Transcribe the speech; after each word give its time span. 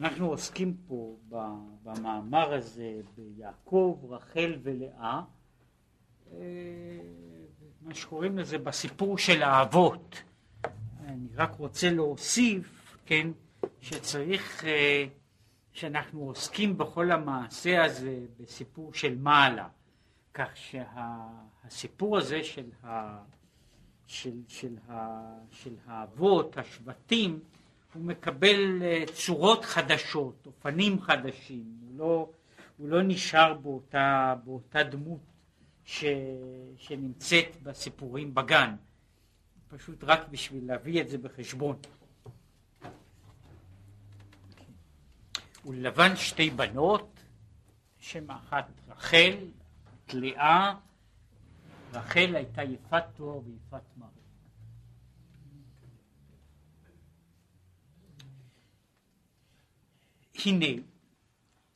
אנחנו 0.00 0.26
עוסקים 0.26 0.76
פה 0.86 1.16
במאמר 1.82 2.54
הזה 2.54 3.00
ביעקב, 3.16 4.00
רחל 4.08 4.58
ולאה, 4.62 5.22
אה, 6.32 6.40
מה 7.80 7.94
שקוראים 7.94 8.38
לזה 8.38 8.58
בסיפור 8.58 9.18
של 9.18 9.42
האבות. 9.42 10.22
אני 11.04 11.28
רק 11.34 11.54
רוצה 11.54 11.90
להוסיף, 11.90 12.96
כן, 13.06 13.28
שצריך, 13.80 14.64
אה, 14.64 15.06
שאנחנו 15.72 16.20
עוסקים 16.20 16.78
בכל 16.78 17.10
המעשה 17.10 17.84
הזה 17.84 18.20
בסיפור 18.40 18.94
של 18.94 19.18
מעלה, 19.18 19.68
כך 20.34 20.56
שהסיפור 20.56 22.18
הזה 22.18 22.44
של, 22.44 22.70
ה, 22.84 23.18
של, 24.06 24.42
של, 24.48 24.76
ה, 24.88 25.20
של 25.50 25.74
האבות, 25.86 26.58
השבטים, 26.58 27.40
הוא 27.96 28.04
מקבל 28.04 28.82
אה, 28.82 29.04
צורות 29.12 29.64
חדשות, 29.64 30.46
אופנים 30.46 31.00
חדשים, 31.00 31.64
הוא 31.80 31.98
לא, 31.98 32.30
הוא 32.76 32.88
לא 32.88 33.02
נשאר 33.02 33.54
באותה, 33.54 34.34
באותה 34.44 34.82
דמות 34.82 35.20
ש, 35.84 36.04
שנמצאת 36.76 37.62
בסיפורים 37.62 38.34
בגן, 38.34 38.74
פשוט 39.68 40.04
רק 40.04 40.28
בשביל 40.28 40.66
להביא 40.66 41.00
את 41.00 41.08
זה 41.08 41.18
בחשבון. 41.18 41.76
ולבן 45.64 46.16
שתי 46.16 46.50
בנות, 46.50 47.20
שם 47.98 48.30
אחת 48.30 48.66
רחל, 48.88 49.34
לאה, 50.12 50.74
רחל 51.92 52.36
הייתה 52.36 52.62
יפת 52.62 53.04
תואר 53.14 53.40
ויפת 53.44 53.82
מראה. 53.96 54.15
הנה, 60.46 60.82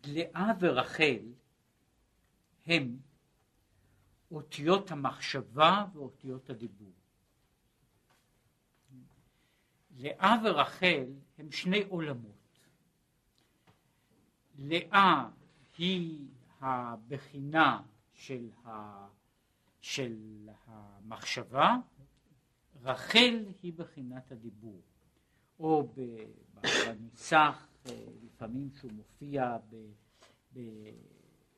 לאה 0.05 0.53
ורחל 0.61 1.33
הם 2.67 2.97
אותיות 4.31 4.91
המחשבה 4.91 5.87
ואותיות 5.93 6.51
הדיבור. 6.51 6.93
לאה 9.97 10.37
ורחל 10.45 11.05
הם 11.39 11.53
שני 11.53 11.83
עולמות. 11.89 12.59
לאה 14.59 15.29
היא 15.79 16.27
הבחינה 16.61 17.83
של, 18.15 18.51
ה, 18.65 19.07
של 19.81 20.49
המחשבה, 20.67 21.77
רחל 22.83 23.45
היא 23.63 23.73
בחינת 23.73 24.33
הדיבור, 24.33 24.81
או 25.59 25.95
בנוסח 26.55 27.70
לפעמים 28.23 28.71
שהוא 28.79 28.93
מופיע, 28.93 29.57
ב, 29.71 29.77
ב, 30.55 30.61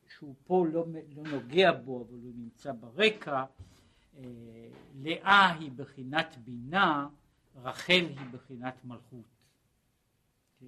שהוא 0.09 0.35
פה 0.45 0.67
לא, 0.73 0.87
לא 1.15 1.23
נוגע 1.23 1.73
בו 1.73 2.03
אבל 2.03 2.19
הוא 2.23 2.33
נמצא 2.37 2.73
ברקע, 2.73 3.45
אה, 4.17 4.69
לאה 4.95 5.53
היא 5.53 5.73
בחינת 5.77 6.37
בינה, 6.45 7.09
רחל 7.57 7.93
היא 7.93 8.27
בחינת 8.33 8.85
מלכות. 8.85 9.25
כן? 10.61 10.67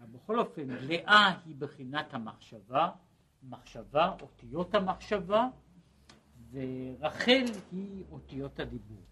אבל 0.00 0.06
בכל 0.06 0.38
אופן, 0.38 0.68
לאה 0.68 1.40
היא 1.46 1.56
בחינת 1.58 2.14
המחשבה, 2.14 2.90
מחשבה, 3.42 4.16
אותיות 4.22 4.74
המחשבה, 4.74 5.48
ורחל 6.52 7.44
היא 7.72 8.04
אותיות 8.10 8.60
הדיבור, 8.60 9.02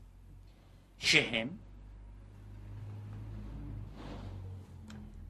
שהם 0.99 1.49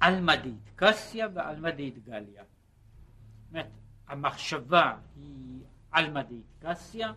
עלמא 0.01 0.37
דאיטקסיה 0.37 1.29
ועלמא 1.35 1.71
דאיטגליה. 1.71 2.45
זאת 3.53 3.67
המחשבה 4.09 4.99
היא 5.17 5.61
עלמא 5.91 6.23
דאיטקסיה, 6.23 7.13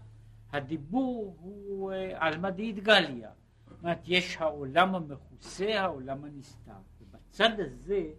הדיבור 0.51 1.35
הוא 1.39 1.91
אה, 1.91 2.27
עלמא 2.27 2.49
דאיטגליה. 2.49 3.31
זאת 3.69 3.83
אומרת, 3.83 3.99
יש 4.05 4.37
העולם 4.37 4.95
המכוסה, 4.95 5.81
העולם 5.81 6.23
הנסתר. 6.23 6.71
ובצד 7.01 7.59
הזה 7.59 8.11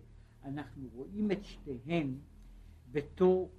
אנחנו 0.45 0.89
רואים 0.95 1.33
את 1.33 1.45
שתיהן 1.45 2.15
בתור 2.93 3.51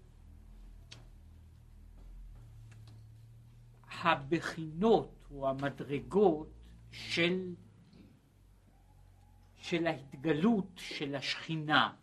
הבחינות 4.04 5.26
או 5.32 5.50
המדרגות 5.50 6.50
של 6.92 7.54
של 9.64 9.88
ההתגלות 9.88 10.72
של 10.76 11.16
השכינה, 11.16 11.94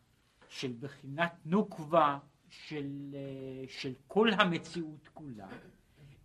של 0.49 0.73
בחינת 0.81 1.33
נוקבה 1.45 2.19
של, 2.49 3.15
אה, 3.15 3.65
של 3.69 3.95
כל 4.07 4.29
המציאות 4.33 5.09
כולה, 5.15 5.49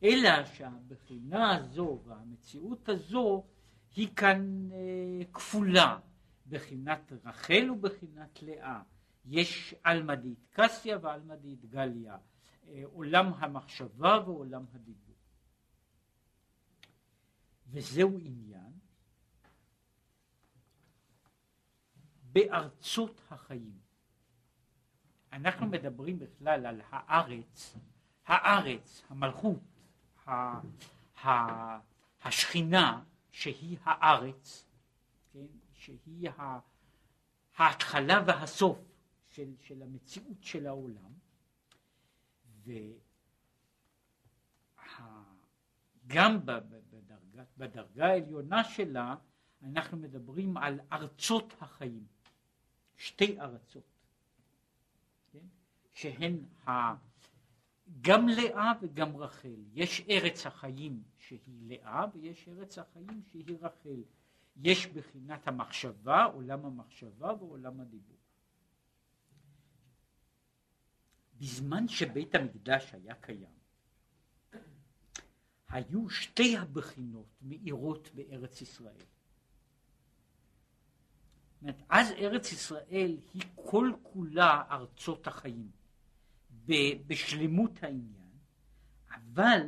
אלא 0.03 0.45
שהבחינה 0.45 1.56
הזו 1.56 2.01
והמציאות 2.06 2.90
הזו 2.90 3.44
היא 3.95 4.07
כאן 4.16 4.69
אה, 4.72 5.25
כפולה, 5.34 6.00
בחינת 6.47 7.12
רחל 7.25 7.69
ובחינת 7.72 8.41
לאה. 8.41 8.81
יש 9.25 9.75
עלמא 9.84 10.16
דאיטקסיה 10.16 10.97
ועלמא 11.01 11.35
דאיטגליה, 11.35 12.18
אה, 12.68 12.81
עולם 12.94 13.34
המחשבה 13.38 14.24
ועולם 14.25 14.66
הדיבור. 14.74 15.16
וזהו 17.68 18.19
עניין 18.19 18.75
בארצות 22.35 23.22
החיים. 23.29 23.79
אנחנו 25.34 25.66
מדברים 25.68 26.19
בכלל 26.19 26.66
על 26.66 26.81
הארץ, 26.90 27.75
הארץ, 28.25 29.03
המלכות, 29.09 29.59
ה, 30.25 30.31
ה, 31.24 31.29
השכינה 32.24 33.03
שהיא 33.31 33.78
הארץ, 33.84 34.66
כן, 35.34 35.45
שהיא 35.74 36.29
ה, 36.29 36.59
ההתחלה 37.57 38.24
והסוף 38.28 38.78
של, 39.29 39.53
של 39.59 39.81
המציאות 39.81 40.44
של 40.44 40.68
העולם, 40.68 41.13
וגם 46.06 46.45
בדרגה, 46.45 47.44
בדרגה 47.57 48.06
העליונה 48.06 48.63
שלה 48.63 49.16
אנחנו 49.63 49.97
מדברים 49.97 50.57
על 50.57 50.79
ארצות 50.91 51.53
החיים. 51.62 52.15
שתי 52.97 53.39
ארצות, 53.39 53.83
כן? 55.31 55.45
שהן 55.94 56.45
ה... 56.67 56.72
גם 58.01 58.28
לאה 58.28 58.72
וגם 58.81 59.17
רחל. 59.17 59.56
יש 59.73 60.01
ארץ 60.09 60.45
החיים 60.45 61.03
שהיא 61.17 61.39
לאה 61.67 62.06
ויש 62.13 62.47
ארץ 62.47 62.78
החיים 62.78 63.22
שהיא 63.31 63.57
רחל. 63.61 64.03
יש 64.56 64.88
בחינת 64.88 65.47
המחשבה, 65.47 66.23
עולם 66.23 66.66
המחשבה 66.66 67.33
ועולם 67.39 67.79
הדיבור. 67.79 68.17
בזמן 71.38 71.88
שבית 71.88 72.35
המקדש 72.35 72.94
היה 72.94 73.16
קיים, 73.16 73.56
היו 75.69 76.09
שתי 76.09 76.57
הבחינות 76.57 77.27
מאירות 77.41 78.09
בארץ 78.13 78.62
ישראל. 78.62 79.06
אומרת, 81.66 81.86
אז 81.90 82.12
ארץ 82.12 82.52
ישראל 82.52 83.18
היא 83.34 83.44
כל 83.56 83.92
כולה 84.03 84.64
ארצות 84.72 85.28
החיים, 85.28 85.72
בשלמות 87.08 87.84
העניין, 87.84 88.31
אבל 89.09 89.62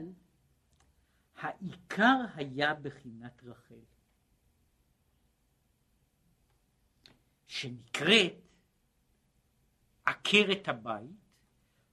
העיקר 1.36 2.16
היה 2.36 2.74
בחינת 2.74 3.44
רחל, 3.44 3.80
שנקראת 7.46 8.34
עקרת 10.06 10.68
הבית, 10.68 11.12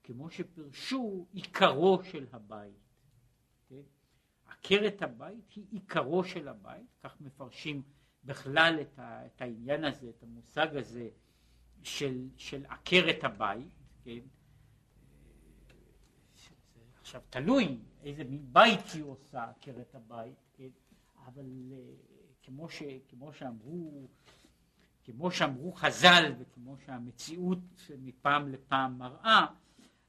כמו 0.02 0.30
שפרשו 0.30 1.26
עיקרו 1.32 2.02
של 2.04 2.26
הבית. 2.32 2.74
כן? 3.68 3.82
עקרת 4.46 5.02
הבית 5.02 5.52
היא 5.56 5.66
עיקרו 5.70 6.24
של 6.24 6.48
הבית, 6.48 6.86
כך 7.02 7.20
מפרשים 7.20 7.82
בכלל 8.24 8.78
את, 8.80 8.98
ה, 8.98 9.26
את 9.26 9.42
העניין 9.42 9.84
הזה, 9.84 10.08
את 10.08 10.22
המושג 10.22 10.76
הזה 10.76 11.08
של, 11.82 12.28
של 12.36 12.64
עקרת 12.68 13.24
הבית, 13.24 13.68
כן? 14.04 14.20
עכשיו 17.00 17.20
תלוי 17.30 17.78
איזה 18.02 18.24
מין 18.24 18.46
בית 18.52 18.86
היא 18.94 19.04
עושה 19.04 19.44
עקרת 19.44 19.94
הבית, 19.94 20.34
כן? 20.54 20.68
אבל 21.26 21.72
אה, 21.72 21.78
כמו, 22.42 22.68
ש, 22.68 22.82
כמו 23.08 23.32
שאמרו 23.32 24.08
כמו 25.04 25.30
שאמרו 25.30 25.72
חז"ל 25.72 26.32
וכמו 26.38 26.76
שהמציאות 26.86 27.58
מפעם 27.98 28.48
לפעם 28.48 28.98
מראה, 28.98 29.46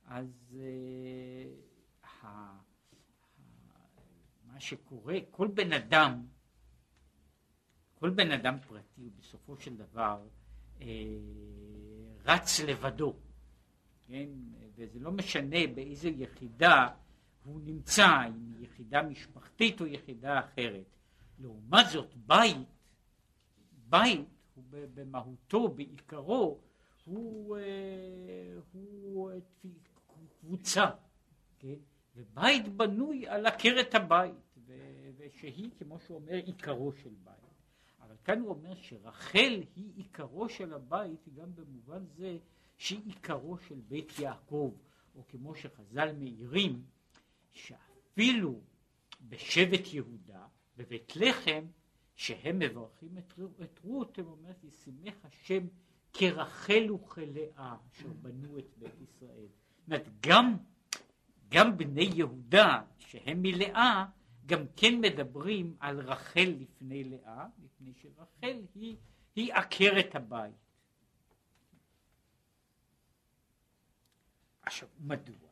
אז 0.06 0.28
uh, 0.52 2.26
מה 4.46 4.60
שקורה, 4.60 5.18
כל 5.32 5.48
בן 5.48 5.74
אדם 5.74 6.26
כל 8.00 8.10
בן 8.10 8.32
אדם 8.32 8.58
פרטי 8.68 9.10
בסופו 9.20 9.58
של 9.58 9.76
דבר 9.76 10.28
אה, 10.82 10.88
רץ 12.26 12.60
לבדו, 12.60 13.16
כן? 14.08 14.30
וזה 14.76 15.00
לא 15.00 15.12
משנה 15.12 15.68
באיזה 15.76 16.10
יחידה 16.10 16.88
הוא 17.46 17.62
נמצא, 17.64 18.08
אם 18.28 18.64
יחידה 18.64 19.02
משפחתית 19.02 19.82
או 19.82 19.86
יחידה 19.86 20.40
אחרת. 20.40 20.86
לעומת 21.40 21.86
זאת 21.92 22.16
בית, 22.16 22.68
בית 23.90 24.28
הוא 24.56 24.64
במהותו, 24.72 25.68
בעיקרו, 25.68 26.60
הוא, 27.06 27.58
אה, 27.58 28.60
הוא 28.72 29.32
קבוצה, 30.40 30.86
כן? 31.60 31.76
ובית 32.16 32.68
בנוי 32.68 33.28
על 33.28 33.46
עקרת 33.46 33.96
הבית, 33.96 34.60
ושהיא, 35.18 35.70
כמו 35.80 36.00
שהוא 36.00 36.18
אומר, 36.18 36.34
עיקרו 36.34 36.94
של 36.94 37.14
בית. 37.24 37.45
כאן 38.26 38.40
הוא 38.40 38.50
אומר 38.50 38.76
שרחל 38.76 39.64
היא 39.76 39.92
עיקרו 39.96 40.50
של 40.50 40.74
הבית, 40.74 41.30
גם 41.36 41.56
במובן 41.56 42.06
זה 42.18 42.38
שהיא 42.78 43.02
עיקרו 43.06 43.58
של 43.58 43.82
בית 43.88 44.20
יעקב, 44.20 44.74
או 45.16 45.24
כמו 45.28 45.56
שחז"ל 45.56 46.12
מעירים, 46.20 46.84
שאפילו 47.52 48.62
בשבט 49.22 49.94
יהודה, 49.94 50.48
בבית 50.78 51.16
לחם, 51.16 51.66
שהם 52.16 52.60
מברכים 52.60 53.18
את, 53.18 53.34
את 53.62 53.80
רות, 53.84 54.20
הם 54.20 54.28
אומרים, 54.28 54.54
ישימך 54.64 55.14
השם 55.24 55.68
כרחל 56.14 56.92
וכלאה, 56.92 57.76
אשר 57.92 58.10
בנו 58.22 58.60
את 58.60 58.78
בית 58.78 59.02
ישראל. 59.02 59.48
זאת 59.48 59.88
אומרת, 59.88 60.08
גם, 60.22 60.58
גם 61.50 61.78
בני 61.78 62.10
יהודה, 62.16 62.82
שהם 62.98 63.42
מלאה, 63.42 64.06
גם 64.46 64.66
כן 64.78 65.02
מדברים 65.02 65.76
על 65.80 66.00
רחל 66.00 66.56
לפני 66.60 67.04
לאה, 67.04 67.48
מפני 67.58 67.94
שרחל 67.94 68.62
היא, 68.76 68.96
היא 69.36 69.54
עקרת 69.54 70.16
הבית. 70.16 70.56
עכשיו, 74.62 74.90
מדוע? 75.00 75.50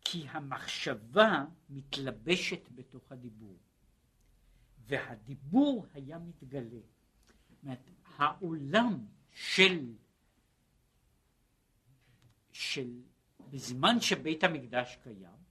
כי 0.00 0.26
המחשבה 0.28 1.44
מתלבשת 1.68 2.68
בתוך 2.74 3.12
הדיבור, 3.12 3.58
והדיבור 4.86 5.86
היה 5.94 6.18
מתגלה. 6.18 6.80
אומרת, 7.62 7.90
העולם 8.16 9.06
של, 9.30 9.94
של, 12.52 13.02
בזמן 13.50 14.00
שבית 14.00 14.44
המקדש 14.44 14.98
קיים, 15.02 15.43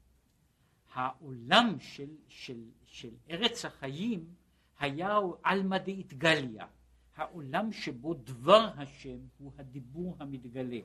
העולם 0.94 1.75
של, 1.80 2.10
של, 2.28 2.63
של 2.86 3.10
ארץ 3.30 3.66
החיים 3.66 4.25
היה 4.80 5.19
עלמא 5.44 5.78
דאיתגליה, 5.78 6.68
העולם 7.16 7.72
שבו 7.72 8.13
דבר 8.13 8.69
השם 8.78 9.18
הוא 9.38 9.51
הדיבור 9.57 10.16
המתגלה, 10.19 10.80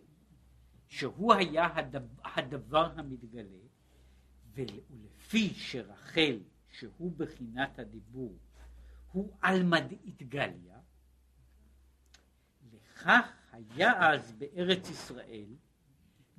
שהוא 0.88 1.34
היה 1.34 1.76
הדבר, 1.76 2.22
הדבר 2.24 2.92
המתגלה, 2.98 3.58
ולפי 4.54 5.48
שרחל, 5.54 6.38
שהוא 6.70 7.12
בחינת 7.16 7.78
הדיבור, 7.78 8.38
הוא 9.12 9.32
עלמא 9.40 9.80
דאיתגליה, 9.80 10.78
לכך 12.72 13.28
היה 13.52 14.10
אז 14.12 14.32
בארץ 14.32 14.90
ישראל 14.90 15.54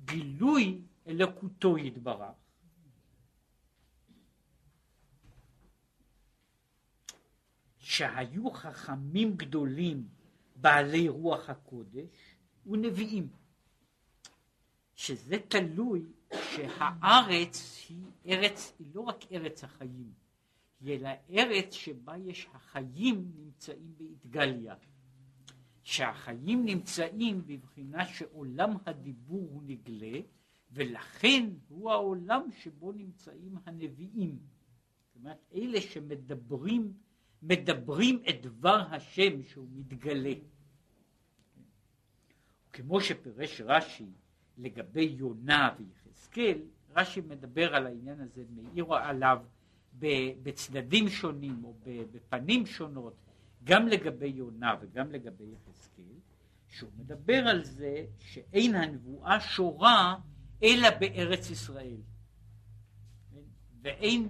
גילוי 0.04 0.82
אלוקותו 1.06 1.78
יתברך, 1.78 2.39
שהיו 7.90 8.50
חכמים 8.50 9.36
גדולים 9.36 10.08
בעלי 10.56 11.08
רוח 11.08 11.50
הקודש 11.50 12.36
ונביאים. 12.66 13.28
שזה 14.94 15.36
תלוי 15.48 16.04
שהארץ 16.32 17.86
היא 17.88 18.02
ארץ, 18.26 18.72
היא 18.78 18.86
לא 18.94 19.00
רק 19.00 19.32
ארץ 19.32 19.64
החיים, 19.64 20.12
היא 20.80 20.96
אלא 20.96 21.08
ארץ 21.30 21.74
שבה 21.74 22.16
יש 22.16 22.48
החיים 22.54 23.32
נמצאים 23.36 23.94
באתגליה. 23.96 24.74
שהחיים 25.82 26.64
נמצאים 26.64 27.46
בבחינה 27.46 28.06
שעולם 28.06 28.76
הדיבור 28.86 29.48
הוא 29.52 29.62
נגלה, 29.66 30.20
ולכן 30.70 31.50
הוא 31.68 31.90
העולם 31.90 32.42
שבו 32.58 32.92
נמצאים 32.92 33.54
הנביאים. 33.66 34.38
זאת 35.06 35.16
אומרת, 35.16 35.38
אלה 35.54 35.80
שמדברים 35.80 36.92
מדברים 37.42 38.22
את 38.28 38.42
דבר 38.42 38.82
השם 38.90 39.42
שהוא 39.42 39.68
מתגלה. 39.74 40.34
כמו 42.72 43.00
שפירש 43.00 43.60
רש"י 43.60 44.06
לגבי 44.58 45.14
יונה 45.18 45.74
ויחזקאל, 45.78 46.58
רש"י 46.96 47.20
מדבר 47.20 47.74
על 47.74 47.86
העניין 47.86 48.20
הזה, 48.20 48.44
מעיר 48.50 48.94
עליו 48.94 49.42
בצדדים 50.42 51.08
שונים 51.08 51.64
או 51.64 51.74
בפנים 52.12 52.66
שונות, 52.66 53.14
גם 53.64 53.88
לגבי 53.88 54.26
יונה 54.26 54.74
וגם 54.80 55.12
לגבי 55.12 55.44
יחזקאל, 55.44 56.04
שהוא 56.68 56.90
מדבר 56.98 57.48
על 57.48 57.64
זה 57.64 58.04
שאין 58.18 58.74
הנבואה 58.74 59.40
שורה 59.40 60.16
אלא 60.62 60.88
בארץ 61.00 61.50
ישראל. 61.50 62.00
ואין 63.82 64.22
אה, 64.22 64.28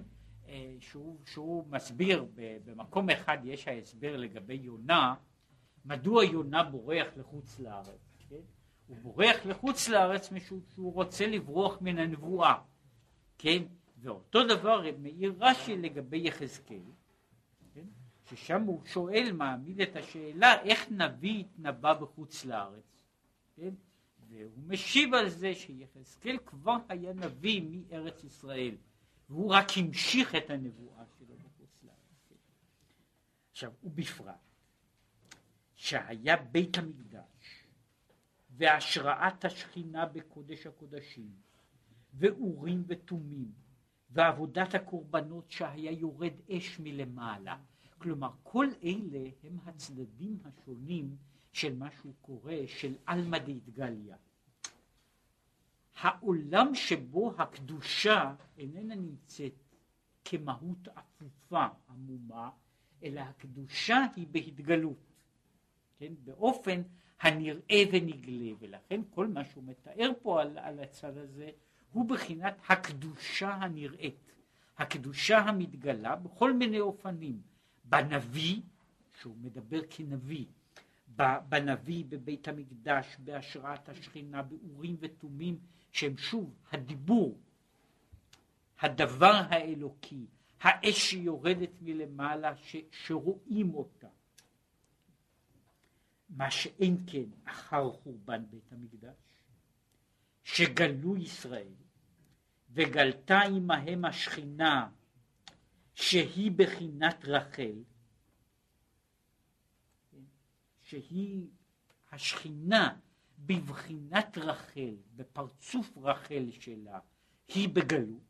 שהוא, 0.79 1.17
שהוא 1.25 1.65
מסביר, 1.69 2.25
במקום 2.65 3.09
אחד 3.09 3.37
יש 3.43 3.67
ההסבר 3.67 4.17
לגבי 4.17 4.53
יונה, 4.53 5.15
מדוע 5.85 6.23
יונה 6.23 6.63
בורח 6.63 7.07
לחוץ 7.17 7.59
לארץ, 7.59 8.17
כן? 8.29 8.41
הוא 8.87 8.97
בורח 8.97 9.45
לחוץ 9.45 9.89
לארץ 9.89 10.31
משום 10.31 10.59
שהוא 10.73 10.93
רוצה 10.93 11.27
לברוח 11.27 11.81
מן 11.81 11.97
הנבואה, 11.97 12.55
כן? 13.37 13.63
ואותו 13.97 14.47
דבר 14.47 14.81
מעיר 14.97 15.35
רש"י 15.39 15.77
לגבי 15.77 16.27
יחזקאל, 16.27 16.91
כן? 17.73 17.85
ששם 18.29 18.61
הוא 18.61 18.81
שואל, 18.85 19.31
מעמיד 19.33 19.81
את 19.81 19.95
השאלה 19.95 20.61
איך 20.61 20.91
נביא 20.91 21.39
התנבא 21.39 21.93
בחוץ 21.93 22.45
לארץ, 22.45 23.05
כן? 23.55 23.73
והוא 24.29 24.63
משיב 24.67 25.13
על 25.13 25.29
זה 25.29 25.55
שיחזקאל 25.55 26.37
כבר 26.45 26.77
היה 26.89 27.13
נביא 27.13 27.61
מארץ 27.61 28.23
ישראל. 28.23 28.75
והוא 29.31 29.53
רק 29.53 29.67
המשיך 29.77 30.35
את 30.35 30.49
הנבואה 30.49 31.03
שלו 31.17 31.35
בחוץ 31.35 31.83
לארץ. 31.83 32.39
עכשיו, 33.51 33.71
ובפרט, 33.83 34.35
שהיה 35.75 36.37
בית 36.37 36.77
המקדש 36.77 37.65
והשראת 38.57 39.45
השכינה 39.45 40.05
בקודש 40.05 40.67
הקודשים 40.67 41.31
ואורים 42.13 42.83
ותומים 42.87 43.51
ועבודת 44.09 44.75
הקורבנות 44.75 45.51
שהיה 45.51 45.91
יורד 45.91 46.33
אש 46.51 46.79
מלמעלה. 46.79 47.57
כלומר, 47.97 48.31
כל 48.43 48.67
אלה 48.83 49.29
הם 49.43 49.57
הצדדים 49.65 50.39
השונים 50.45 51.15
של 51.51 51.75
מה 51.75 51.91
שהוא 51.91 52.13
קורא 52.21 52.53
של 52.67 52.95
עלמא 53.05 53.37
דאיתגליה. 53.37 54.17
העולם 55.99 56.75
שבו 56.75 57.33
הקדושה 57.37 58.33
איננה 58.57 58.95
נמצאת 58.95 59.53
כמהות 60.25 60.87
אפופה, 60.87 61.65
עמומה, 61.89 62.49
אלא 63.03 63.19
הקדושה 63.19 64.05
היא 64.15 64.27
בהתגלות, 64.31 65.13
כן? 65.97 66.13
באופן 66.23 66.81
הנראה 67.21 67.83
ונגלה, 67.91 68.51
ולכן 68.59 69.01
כל 69.09 69.27
מה 69.27 69.45
שהוא 69.45 69.63
מתאר 69.63 70.11
פה 70.21 70.41
על, 70.41 70.57
על 70.57 70.79
הצד 70.79 71.17
הזה 71.17 71.49
הוא 71.91 72.09
בחינת 72.09 72.57
הקדושה 72.69 73.53
הנראית, 73.53 74.31
הקדושה 74.77 75.37
המתגלה 75.39 76.15
בכל 76.15 76.53
מיני 76.53 76.79
אופנים, 76.79 77.41
בנביא, 77.83 78.61
שהוא 79.21 79.35
מדבר 79.41 79.79
כנביא, 79.89 80.45
בנביא, 81.49 82.05
בבית 82.09 82.47
המקדש, 82.47 83.17
בהשראת 83.19 83.89
השכינה, 83.89 84.41
באורים 84.41 84.95
ותומים, 84.99 85.59
שהם 85.91 86.17
שוב 86.17 86.55
הדיבור, 86.71 87.39
הדבר 88.79 89.41
האלוקי, 89.49 90.25
האש 90.61 91.09
שיורדת 91.09 91.69
מלמעלה 91.81 92.57
ש, 92.57 92.75
שרואים 92.91 93.75
אותה. 93.75 94.07
מה 96.29 96.51
שאין 96.51 97.03
כן 97.07 97.29
אחר 97.45 97.91
חורבן 97.91 98.43
בית 98.49 98.71
המקדש, 98.71 99.15
שגלו 100.43 101.17
ישראל 101.17 101.73
וגלתה 102.69 103.39
עמהם 103.39 104.05
השכינה 104.05 104.89
שהיא 105.93 106.51
בחינת 106.55 107.25
רחל, 107.25 107.83
שהיא 110.81 111.47
השכינה 112.11 112.99
בבחינת 113.45 114.37
רחל, 114.37 114.95
בפרצוף 115.15 115.97
רחל 115.97 116.51
שלה, 116.51 116.99
היא 117.47 117.69
בגלות, 117.69 118.21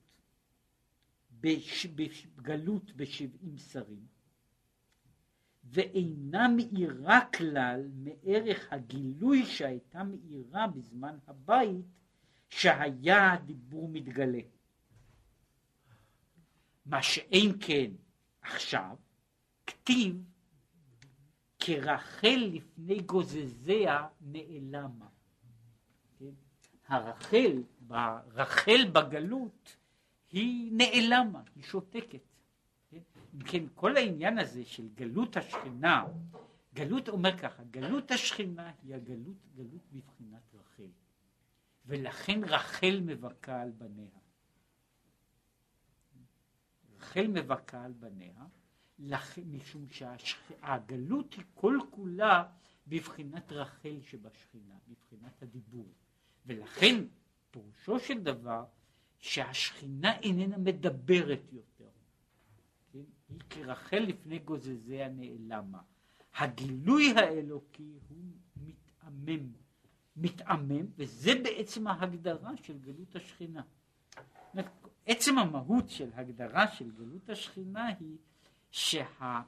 בגלות 2.35 2.91
בשבעים 2.95 3.57
שרים, 3.57 4.05
ואינה 5.63 6.47
מאירה 6.47 7.25
כלל 7.25 7.87
מערך 7.93 8.73
הגילוי 8.73 9.45
שהייתה 9.45 10.03
מאירה 10.03 10.67
בזמן 10.67 11.17
הבית 11.27 11.85
שהיה 12.49 13.33
הדיבור 13.33 13.89
מתגלה. 13.89 14.41
מה 16.85 17.03
שאין 17.03 17.51
כן 17.59 17.91
עכשיו, 18.41 18.97
כתיב 19.67 20.23
כרחל 21.61 22.49
לפני 22.53 22.99
גוזזיה 23.01 24.07
נעלמה. 24.21 25.07
כן? 26.19 26.31
הרחל, 26.87 27.63
רחל 28.33 28.89
בגלות 28.93 29.77
היא 30.31 30.71
נעלמה, 30.73 31.41
היא 31.55 31.63
שותקת. 31.63 32.19
כן? 32.89 32.99
אם 33.33 33.39
כן, 33.39 33.63
כל 33.75 33.97
העניין 33.97 34.39
הזה 34.39 34.65
של 34.65 34.87
גלות 34.95 35.37
השכינה, 35.37 36.05
גלות 36.73 37.09
אומר 37.09 37.37
ככה, 37.37 37.63
גלות 37.63 38.11
השכינה 38.11 38.71
היא 38.83 38.95
הגלות, 38.95 39.37
גלות 39.55 39.81
בבחינת 39.91 40.53
רחל. 40.53 40.89
ולכן 41.85 42.43
רחל 42.43 43.01
מבכה 43.05 43.61
על 43.61 43.71
בניה. 43.71 44.09
רחל 46.97 47.27
מבכה 47.27 47.85
על 47.85 47.91
בניה, 47.91 48.45
לכן, 49.03 49.41
משום 49.51 49.85
שהגלות 49.89 51.33
היא 51.33 51.45
כל 51.53 51.77
כולה 51.89 52.43
בבחינת 52.87 53.51
רחל 53.51 53.99
שבשכינה, 54.01 54.75
בבחינת 54.87 55.41
הדיבור. 55.41 55.87
ולכן 56.45 56.95
פירושו 57.51 57.99
של 57.99 58.23
דבר 58.23 58.65
שהשכינה 59.19 60.19
איננה 60.19 60.57
מדברת 60.57 61.41
יותר. 61.51 61.89
כן? 62.93 62.99
היא 63.29 63.39
כרחל 63.49 63.99
לפני 63.99 64.39
גוזזיה 64.39 65.09
נעלמה. 65.09 65.81
הגילוי 66.35 67.11
האלוקי 67.11 67.99
הוא 68.09 68.17
מתעמם, 68.55 69.51
מתעמם, 70.15 70.85
וזה 70.95 71.31
בעצם 71.43 71.87
ההגדרה 71.87 72.57
של 72.57 72.77
גלות 72.77 73.15
השכינה. 73.15 73.61
עצם 75.05 75.37
המהות 75.37 75.89
של 75.89 76.09
הגדרה 76.13 76.71
של 76.71 76.91
גלות 76.91 77.29
השכינה 77.29 77.87
היא 77.87 78.17
שהאלוקי 78.71 79.45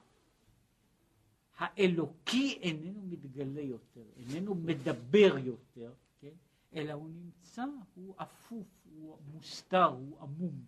שה, 2.50 2.60
איננו 2.60 3.02
מתגלה 3.02 3.60
יותר, 3.60 4.04
איננו 4.16 4.54
מדבר 4.54 5.38
יותר, 5.38 5.92
כן? 6.20 6.34
אלא 6.74 6.92
הוא 6.92 7.08
נמצא, 7.08 7.64
הוא 7.94 8.14
אפוף, 8.18 8.66
הוא 8.84 9.18
מוסתר, 9.32 9.84
הוא 9.84 10.20
עמום. 10.20 10.64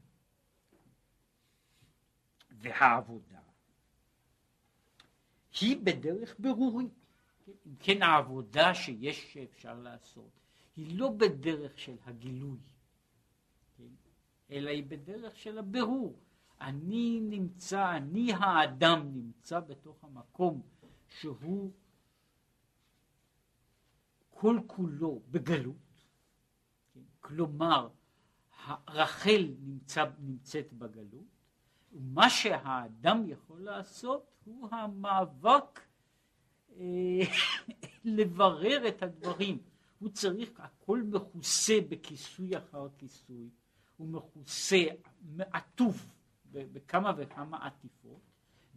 והעבודה 2.50 3.40
היא 5.60 5.76
בדרך 5.82 6.36
ברורית. 6.38 6.92
כן? 7.46 7.52
אם 7.66 7.74
כן 7.80 8.02
העבודה 8.02 8.74
שיש 8.74 9.32
שאפשר 9.32 9.74
לעשות 9.74 10.30
היא 10.76 10.98
לא 10.98 11.10
בדרך 11.10 11.78
של 11.78 11.96
הגילוי, 12.04 12.58
כן? 13.78 13.94
אלא 14.50 14.70
היא 14.70 14.84
בדרך 14.88 15.36
של 15.36 15.58
הבירור. 15.58 16.18
אני 16.60 17.20
נמצא, 17.22 17.96
אני 17.96 18.32
האדם 18.32 19.10
נמצא 19.14 19.60
בתוך 19.60 20.04
המקום 20.04 20.62
שהוא 21.08 21.72
כל 24.30 24.60
כולו 24.66 25.22
בגלות, 25.30 26.04
כן? 26.94 27.00
כלומר 27.20 27.88
רחל 28.88 29.54
נמצא, 29.60 30.04
נמצאת 30.18 30.72
בגלות, 30.72 31.36
ומה 31.92 32.30
שהאדם 32.30 33.28
יכול 33.28 33.60
לעשות 33.60 34.30
הוא 34.44 34.68
המאבק 34.70 35.80
אה, 36.76 37.20
לברר 38.04 38.88
את 38.88 39.02
הדברים. 39.02 39.58
הוא 39.98 40.08
צריך, 40.08 40.50
הכל 40.58 41.02
מכוסה 41.02 41.74
בכיסוי 41.88 42.58
אחר 42.58 42.88
כיסוי, 42.98 43.50
הוא 43.96 44.08
מכוסה, 44.08 44.84
עטוף 45.38 46.15
בכמה 46.52 47.12
וכמה 47.16 47.66
עטיפות, 47.66 48.20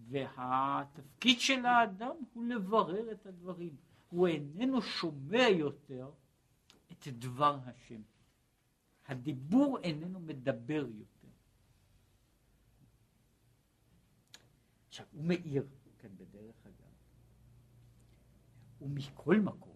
והתפקיד 0.10 1.40
של 1.40 1.66
האדם 1.66 2.16
הוא 2.34 2.46
לברר 2.46 3.12
את 3.12 3.26
הדברים. 3.26 3.76
הוא 4.10 4.28
איננו 4.28 4.82
שומע 4.82 5.48
יותר 5.50 6.12
את 6.92 7.08
דבר 7.08 7.58
השם. 7.66 8.02
הדיבור 9.08 9.80
איננו 9.80 10.20
מדבר 10.20 10.86
יותר. 10.98 11.28
עכשיו, 14.88 15.06
הוא 15.12 15.24
מאיר 15.26 15.68
כאן 16.00 16.10
בדרך 16.18 16.66
אגב, 16.66 16.94
ומכל 18.82 19.36
מקום 19.40 19.70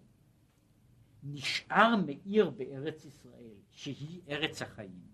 נשאר 1.23 1.95
מאיר 2.05 2.49
בארץ 2.49 3.05
ישראל, 3.05 3.53
שהיא 3.71 4.21
ארץ 4.27 4.61
החיים, 4.61 5.07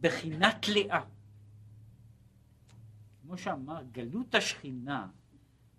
בחינת 0.00 0.68
לאה. 0.68 1.04
כמו 3.26 3.38
שאמר, 3.38 3.82
גלות 3.92 4.34
השכינה, 4.34 5.08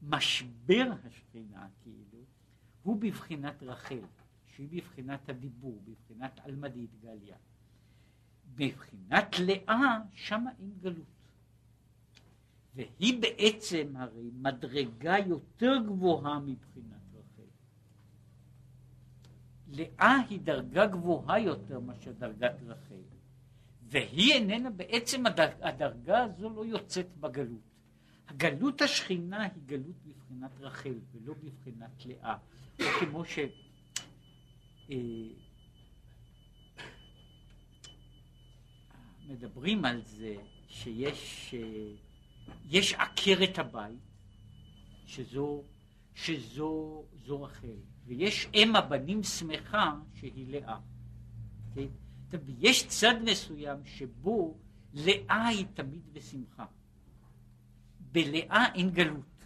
משבר 0.01 0.91
השכינה 1.03 1.67
כאילו, 1.83 2.23
הוא 2.83 3.01
בבחינת 3.01 3.63
רחל, 3.63 3.99
שהיא 4.45 4.67
בבחינת 4.71 5.29
הדיבור, 5.29 5.81
בבחינת 5.85 6.39
עלמדית 6.43 6.89
גליה. 7.01 7.35
בבחינת 8.55 9.35
לאה, 9.39 9.97
שמה 10.13 10.49
אין 10.59 10.73
גלות. 10.81 11.05
והיא 12.75 13.21
בעצם 13.21 13.93
הרי 13.95 14.29
מדרגה 14.33 15.15
יותר 15.27 15.73
גבוהה 15.85 16.39
מבחינת 16.39 17.01
רחל. 17.13 17.49
לאה 19.67 20.15
היא 20.29 20.39
דרגה 20.39 20.87
גבוהה 20.87 21.39
יותר 21.39 21.79
מאשר 21.79 22.11
דרגת 22.11 22.55
רחל. 22.65 23.14
והיא 23.85 24.33
איננה, 24.33 24.69
בעצם 24.69 25.25
הדרג, 25.25 25.51
הדרגה 25.61 26.23
הזו 26.23 26.49
לא 26.49 26.65
יוצאת 26.65 27.17
בגלות. 27.17 27.61
הגלות 28.27 28.81
השכינה 28.81 29.43
היא 29.43 29.63
גלות 29.65 29.95
בבחינת 30.05 30.51
רחל 30.59 30.99
ולא 31.13 31.33
בבחינת 31.43 32.05
לאה. 32.05 32.37
או 32.79 32.85
כמו 32.99 33.25
ש... 33.25 33.39
אה, 34.89 34.97
מדברים 39.27 39.85
על 39.85 40.01
זה 40.05 40.35
שיש 40.67 41.53
אה, 41.57 41.91
יש 42.65 42.93
עקרת 42.93 43.59
הבית, 43.59 43.99
שזו, 45.05 45.63
שזו 46.13 47.05
זו 47.25 47.41
רחל, 47.43 47.77
ויש 48.05 48.47
אם 48.53 48.75
הבנים 48.75 49.23
שמחה 49.23 49.93
שהיא 50.13 50.47
לאה. 50.47 50.79
כן? 51.75 51.87
יש 52.59 52.87
צד 52.87 53.15
מסוים 53.23 53.85
שבו 53.85 54.57
לאה 54.93 55.47
היא 55.47 55.65
תמיד 55.73 56.13
בשמחה. 56.13 56.65
בלאה 57.99 58.73
אין 58.75 58.89
גלות. 58.89 59.45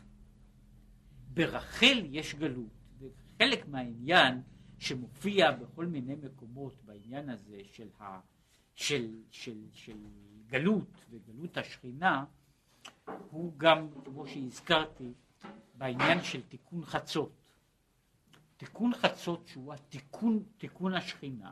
ברחל 1.34 2.02
יש 2.10 2.36
גלות. 2.36 2.72
וחלק 3.00 3.68
מהעניין 3.68 4.42
שמופיע 4.78 5.52
בכל 5.52 5.86
מיני 5.86 6.16
מקומות 6.16 6.84
בעניין 6.86 7.30
הזה 7.30 7.62
של, 7.72 7.88
ה, 8.00 8.20
של, 8.76 9.16
של, 9.32 9.58
של 9.74 9.98
גלות 10.48 11.06
וגלות 11.10 11.58
השכינה, 11.58 12.26
הוא 13.30 13.54
גם, 13.58 13.88
כמו 14.06 14.28
שהזכרתי, 14.28 15.14
בעניין 15.74 16.24
של 16.24 16.42
תיקון 16.42 16.86
חצות. 16.86 17.32
תיקון 18.58 18.94
חצות 18.94 19.48
שהוא 19.48 19.74
התיקון, 19.74 20.44
תיקון 20.58 20.94
השכינה, 20.94 21.52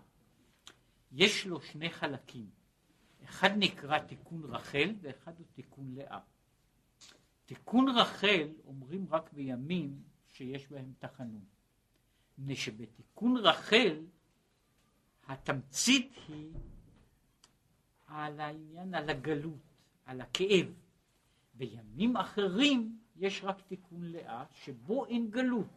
יש 1.11 1.45
לו 1.45 1.61
שני 1.61 1.89
חלקים. 1.89 2.49
אחד 3.23 3.49
נקרא 3.57 3.99
תיקון 3.99 4.43
רחל 4.45 4.93
ואחד 5.01 5.33
הוא 5.37 5.45
תיקון 5.53 5.95
לאה. 5.95 6.19
תיקון 7.45 7.89
רחל 7.89 8.47
אומרים 8.65 9.07
רק 9.09 9.33
בימים 9.33 10.03
שיש 10.27 10.67
בהם 10.67 10.93
תחנון. 10.99 11.45
מפני 12.37 12.55
שבתיקון 12.55 13.37
רחל 13.37 14.05
התמצית 15.27 16.11
היא 16.27 16.51
על 18.07 18.39
העניין, 18.39 18.93
על 18.93 19.09
הגלות, 19.09 19.73
על 20.05 20.21
הכאב. 20.21 20.67
בימים 21.53 22.17
אחרים 22.17 22.99
יש 23.15 23.43
רק 23.43 23.61
תיקון 23.61 24.03
לאה, 24.03 24.45
שבו 24.51 25.05
אין 25.05 25.29
גלות. 25.29 25.67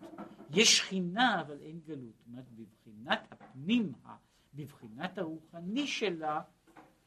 יש 0.51 0.79
שכינה, 0.79 1.41
אבל 1.41 1.61
אין 1.61 1.81
גלות. 1.81 2.15
זאת 2.19 2.27
אומרת, 2.27 2.45
בבחינת 2.51 3.33
הפנים, 3.33 3.93
בבחינת 4.55 5.19
הרוחני 5.19 5.87
שלה, 5.87 6.41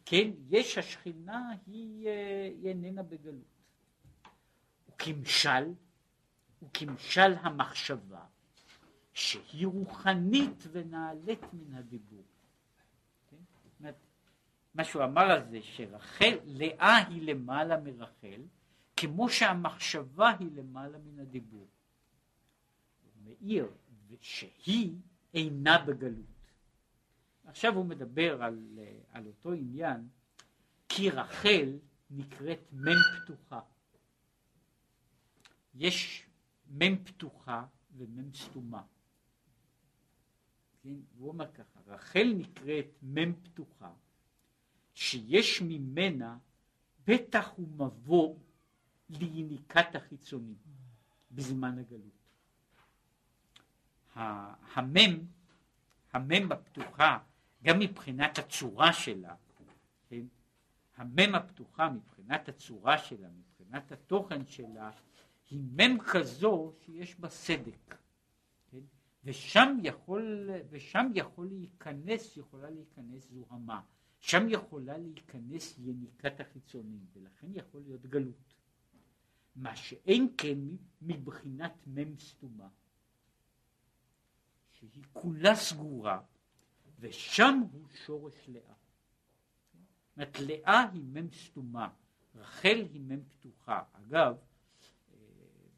כן, 0.05 0.31
יש 0.50 0.77
השכינה, 0.77 1.51
היא, 1.67 2.07
אה, 2.07 2.50
היא 2.55 2.67
איננה 2.69 3.03
בגלות. 3.03 3.62
וכמשל, 4.89 5.73
וכמשל 6.63 7.33
המחשבה, 7.41 8.25
שהיא 9.13 9.67
רוחנית 9.67 10.63
ונעלית 10.71 11.53
מן 11.53 11.73
הדיבור. 11.73 12.23
כן? 13.29 13.91
מה 14.75 14.83
שהוא 14.83 15.03
אמר 15.03 15.21
על 15.21 15.50
זה, 15.50 15.59
שרחל, 15.62 16.38
לאה 16.45 16.97
היא 16.97 17.21
למעלה 17.21 17.79
מרחל, 17.79 18.41
כמו 18.95 19.29
שהמחשבה 19.29 20.31
היא 20.39 20.50
למעלה 20.55 20.97
מן 20.97 21.19
הדיבור. 21.19 21.67
הוא 23.03 23.12
מעיר 23.23 23.67
שהיא 24.21 24.95
אינה 25.33 25.85
בגלות. 25.85 26.32
עכשיו 27.45 27.75
הוא 27.75 27.85
מדבר 27.85 28.43
על, 28.43 28.79
על 29.12 29.27
אותו 29.27 29.53
עניין, 29.53 30.07
כי 30.89 31.09
רחל 31.09 31.77
נקראת 32.09 32.73
מ' 32.73 32.89
פתוחה. 33.17 33.59
יש 35.75 36.25
מ' 36.67 37.03
פתוחה 37.03 37.65
ומ' 37.97 38.33
סתומה. 38.33 38.83
כן? 40.83 40.95
הוא 41.17 41.29
אומר 41.29 41.51
ככה, 41.51 41.79
רחל 41.88 42.33
נקראת 42.38 43.03
מ' 43.03 43.33
פתוחה, 43.33 43.93
שיש 44.93 45.62
ממנה 45.62 46.38
פתח 47.03 47.53
ומבוא 47.59 48.35
ליניקת 49.09 49.95
החיצונים 49.95 50.57
בזמן 51.31 51.79
הגלות. 51.79 52.23
המם, 54.15 55.19
המם 56.13 56.51
הפתוחה, 56.51 57.19
גם 57.63 57.79
מבחינת 57.79 58.39
הצורה 58.39 58.93
שלה, 58.93 59.36
כן? 60.10 60.25
המם 60.96 61.36
הפתוחה 61.36 61.89
מבחינת 61.89 62.50
הצורה 62.50 62.98
שלה, 62.98 63.27
מבחינת 63.29 63.91
התוכן 63.91 64.46
שלה, 64.46 64.91
היא 65.50 65.60
מם 65.72 65.98
כזו 66.12 66.74
שיש 66.86 67.20
בה 67.20 67.29
סדק. 67.29 67.96
כן? 68.72 68.79
ושם 69.24 69.77
יכול, 69.84 70.50
ושם 70.70 71.12
יכול 71.15 71.48
להיכנס, 71.48 72.38
יכולה 72.38 72.70
להיכנס 72.70 73.27
זוהמה. 73.32 73.82
שם 74.20 74.46
יכולה 74.50 74.98
להיכנס 74.98 75.79
יניקת 75.79 76.39
החיצונים, 76.39 77.05
ולכן 77.13 77.48
יכול 77.53 77.82
להיות 77.82 78.05
גלות. 78.05 78.53
מה 79.55 79.75
שאין 79.75 80.27
כן 80.38 80.58
מבחינת 81.01 81.74
מם 81.88 82.20
סתומה, 82.20 82.67
שהיא 84.72 85.03
כולה 85.13 85.55
סגורה, 85.55 86.22
ושם 87.03 87.60
הוא 87.72 87.88
שורש 88.05 88.50
לאה. 88.50 88.74
זאת 90.15 90.39
לאה 90.39 90.89
היא 90.93 91.03
מם 91.03 91.31
סתומה, 91.31 91.89
רחל 92.36 92.88
היא 92.93 93.01
מם 93.01 93.24
פתוחה. 93.24 93.83
אגב, 93.91 94.38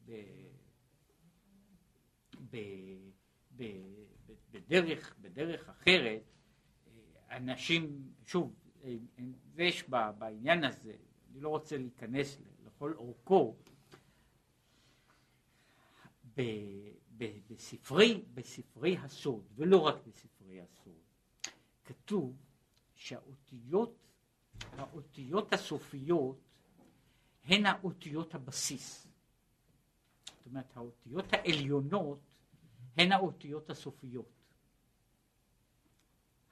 אה, 0.08 0.22
בדרך, 4.50 5.16
בדרך 5.20 5.68
אחרת, 5.68 6.22
אה, 6.86 7.36
אנשים, 7.36 8.12
שוב, 8.26 8.54
ויש 9.54 9.88
בעניין 10.18 10.64
הזה, 10.64 10.96
אני 11.30 11.40
לא 11.40 11.48
רוצה 11.48 11.76
להיכנס 11.76 12.38
לכל 12.66 12.94
אורכו, 12.96 13.56
בספרי, 17.16 18.24
בספרי 18.34 18.96
הסוד, 18.96 19.46
ולא 19.54 19.78
רק 19.86 20.06
בספרי 20.06 20.60
הסוד, 20.60 21.05
כתוב 21.86 22.36
שהאותיות, 22.94 23.94
האותיות 24.72 25.52
הסופיות 25.52 26.38
הן 27.44 27.66
האותיות 27.66 28.34
הבסיס. 28.34 29.06
זאת 30.26 30.46
אומרת, 30.46 30.76
האותיות 30.76 31.32
העליונות 31.32 32.20
הן 32.96 33.12
האותיות 33.12 33.70
הסופיות. 33.70 34.32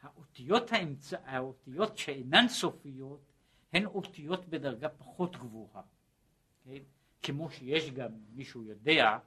האותיות, 0.02 0.72
האמצע, 0.72 1.18
האותיות 1.24 1.98
שאינן 1.98 2.48
סופיות 2.48 3.20
הן 3.72 3.86
אותיות 3.86 4.48
בדרגה 4.48 4.88
פחות 4.88 5.36
גבוהה. 5.36 5.82
כן? 6.64 6.82
כמו 7.22 7.50
שיש 7.50 7.90
גם, 7.90 8.12
מישהו 8.34 8.62
יודע, 8.62 9.18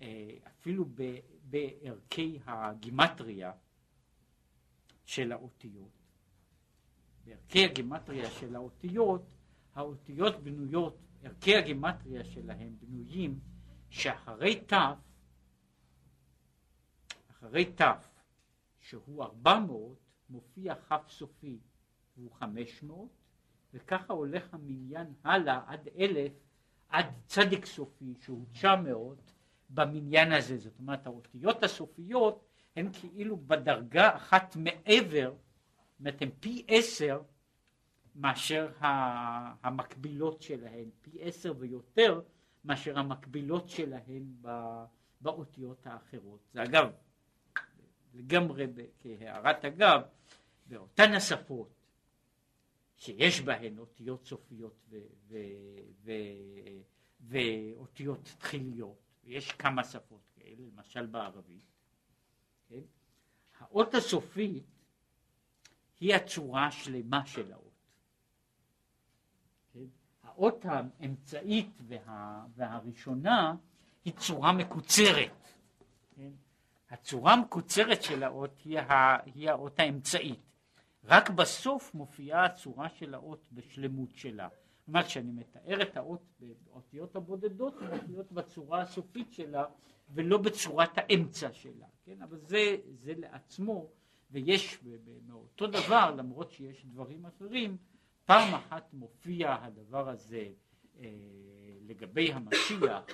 אה, 0.00 0.30
אפילו 0.46 0.84
בערכי 1.42 2.38
הגימטריה 2.46 3.52
של 5.08 5.32
האותיות. 5.32 5.90
בערכי 7.24 7.64
הגימטריה 7.64 8.30
של 8.30 8.56
האותיות, 8.56 9.34
האותיות 9.74 10.42
בנויות, 10.42 10.98
ערכי 11.22 11.56
הגימטריה 11.56 12.24
שלהם 12.24 12.76
בנויים 12.80 13.38
שאחרי 13.90 14.60
ת', 14.60 14.72
אחרי 17.30 17.64
ת', 17.64 17.80
שהוא 18.80 19.24
400, 19.24 19.96
מופיע 20.30 20.74
כ' 20.74 21.08
סופי 21.08 21.58
והוא 22.16 22.32
500, 22.32 23.08
וככה 23.74 24.12
הולך 24.12 24.54
המניין 24.54 25.12
הלאה 25.24 25.60
עד 25.66 25.88
אלף, 25.98 26.32
עד 26.88 27.06
צדיק 27.26 27.66
סופי 27.66 28.14
שהוא 28.20 28.44
900, 28.52 29.32
במניין 29.70 30.32
הזה. 30.32 30.58
זאת 30.58 30.78
אומרת, 30.78 31.06
האותיות 31.06 31.62
הסופיות 31.62 32.47
הן 32.78 32.92
כאילו 32.92 33.36
בדרגה 33.36 34.16
אחת 34.16 34.56
מעבר, 34.56 35.30
זאת 35.30 36.00
אומרת, 36.00 36.22
הן 36.22 36.30
פי 36.40 36.64
עשר 36.68 37.22
מאשר 38.14 38.72
המקבילות 39.62 40.42
שלהן, 40.42 40.90
פי 41.00 41.10
עשר 41.20 41.52
ויותר 41.58 42.20
מאשר 42.64 42.98
המקבילות 42.98 43.68
שלהן 43.68 44.34
באותיות 45.20 45.86
האחרות. 45.86 46.40
זה 46.52 46.62
אגב, 46.62 46.90
לגמרי 48.14 48.66
כהערת 48.98 49.64
אגב, 49.64 50.00
באותן 50.66 51.14
השפות 51.14 51.74
שיש 52.96 53.40
בהן 53.40 53.78
אותיות 53.78 54.24
סופיות 54.24 54.90
ואותיות 57.20 58.34
תחיליות, 58.38 58.98
ויש 59.24 59.52
כמה 59.52 59.84
שפות 59.84 60.28
כאלה, 60.34 60.62
למשל 60.74 61.06
בערבית, 61.06 61.77
כן? 62.68 62.80
האות 63.58 63.94
הסופית 63.94 64.64
היא 66.00 66.14
הצורה 66.14 66.66
השלמה 66.66 67.26
של 67.26 67.52
האות. 67.52 67.72
כן? 69.72 69.84
האות 70.22 70.64
האמצעית 70.64 71.80
וה, 71.88 72.44
והראשונה 72.54 73.54
היא 74.04 74.12
צורה 74.12 74.52
מקוצרת. 74.52 75.48
כן? 76.16 76.30
הצורה 76.90 77.32
המקוצרת 77.32 78.02
של 78.02 78.22
האות 78.22 78.58
היא, 78.64 78.78
ה, 78.78 79.16
היא 79.24 79.50
האות 79.50 79.80
האמצעית. 79.80 80.40
רק 81.04 81.30
בסוף 81.30 81.94
מופיעה 81.94 82.44
הצורה 82.44 82.88
של 82.88 83.14
האות 83.14 83.48
בשלמות 83.52 84.16
שלה. 84.16 84.48
כלומר, 84.84 85.02
כשאני 85.02 85.32
מתאר 85.32 85.82
את 85.82 85.96
האות 85.96 86.22
באותיות 86.40 87.16
הבודדות, 87.16 87.82
הן 87.82 87.90
מופיעות 87.90 88.32
בצורה 88.32 88.80
הסופית 88.80 89.32
שלה 89.32 89.64
ולא 90.10 90.38
בצורת 90.38 90.90
האמצע 90.98 91.52
שלה, 91.52 91.86
כן? 92.04 92.22
אבל 92.22 92.38
זה, 92.38 92.76
זה 92.94 93.12
לעצמו, 93.16 93.90
ויש 94.30 94.78
מאותו 95.26 95.66
דבר, 95.66 96.14
למרות 96.16 96.52
שיש 96.52 96.84
דברים 96.86 97.26
אחרים, 97.26 97.76
פעם 98.24 98.54
אחת 98.54 98.92
מופיע 98.92 99.54
הדבר 99.62 100.08
הזה 100.08 100.48
אה, 100.98 101.08
לגבי 101.86 102.32
המשיח, 102.32 103.06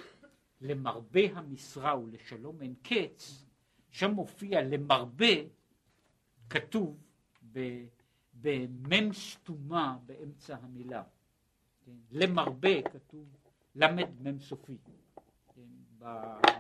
למרבה 0.61 1.20
המשרה 1.35 1.98
ולשלום 1.98 2.62
אין 2.62 2.74
קץ, 2.83 3.44
שם 3.90 4.11
מופיע 4.11 4.62
למרבה, 4.62 5.35
כתוב 6.50 6.96
במ"ם 8.40 9.12
סתומה 9.12 9.98
באמצע 10.07 10.57
המילה. 10.62 11.02
כן? 11.85 11.92
למרבה 12.11 12.83
כתוב 12.83 13.37
למד 13.74 14.09
מ"ם 14.20 14.38
סופי? 14.38 14.78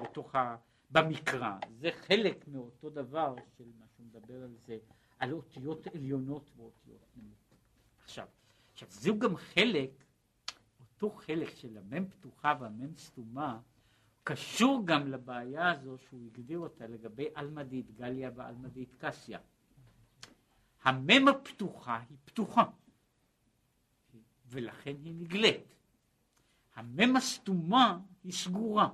בתוך 0.02 0.34
ה... 0.34 0.56
במקרא, 0.90 1.58
זה 1.70 1.90
חלק 1.92 2.48
מאותו 2.48 2.90
דבר 2.90 3.34
של 3.58 3.64
מה 3.78 3.86
שהוא 3.96 4.06
מדבר 4.06 4.42
על 4.42 4.54
זה, 4.66 4.78
על 5.18 5.32
אותיות 5.32 5.86
עליונות 5.86 6.50
ואותיות 6.56 7.06
נמוכות. 7.16 7.58
עכשיו, 8.04 8.26
עכשיו 8.72 8.88
זהו 8.90 9.18
גם 9.18 9.36
חלק, 9.36 9.90
אותו 10.80 11.10
חלק 11.10 11.50
של 11.54 11.78
המ"ם 11.78 12.08
פתוחה 12.08 12.54
והמ"ם 12.60 12.96
סתומה, 12.96 13.60
קשור 14.24 14.82
גם 14.84 15.06
לבעיה 15.06 15.70
הזו 15.70 15.98
שהוא 15.98 16.26
הגדיר 16.26 16.58
אותה 16.58 16.86
לגבי 16.86 17.28
עלמדית 17.34 17.90
גליה 17.90 18.30
ועלמדית 18.34 18.94
קסיה. 18.98 19.38
המ"ם 20.82 21.28
הפתוחה 21.28 22.00
היא 22.08 22.18
פתוחה. 22.24 22.64
ולכן 24.46 24.94
היא 25.04 25.14
נגלית. 25.14 25.74
המם 26.74 27.16
הסתומה 27.16 27.98
היא 28.24 28.32
סגורה. 28.32 28.88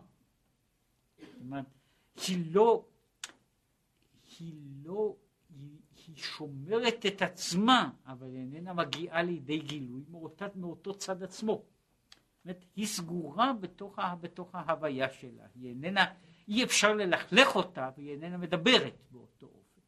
זאת 1.20 1.40
אומרת, 1.40 1.64
היא 2.28 2.54
לא, 2.54 2.84
היא 4.38 4.54
לא, 4.84 5.16
היא, 5.48 5.78
היא 6.06 6.16
שומרת 6.16 7.06
את 7.06 7.22
עצמה, 7.22 7.90
אבל 8.06 8.34
איננה 8.34 8.72
מגיעה 8.72 9.22
לידי 9.22 9.58
גילוי 9.58 10.02
מאותה, 10.10 10.46
מאותו 10.54 10.94
צד 10.94 11.22
עצמו. 11.22 11.52
זאת 11.52 12.44
אומרת, 12.44 12.64
היא 12.76 12.86
סגורה 12.86 13.52
בתוך, 13.52 13.98
בתוך 14.20 14.54
ההוויה 14.54 15.10
שלה, 15.12 15.44
היא 15.54 15.68
איננה, 15.68 16.14
אי 16.48 16.64
אפשר 16.64 16.94
ללכלך 16.94 17.56
אותה 17.56 17.90
והיא 17.96 18.10
איננה 18.10 18.36
מדברת 18.36 18.94
באותו 19.10 19.46
אופן. 19.46 19.80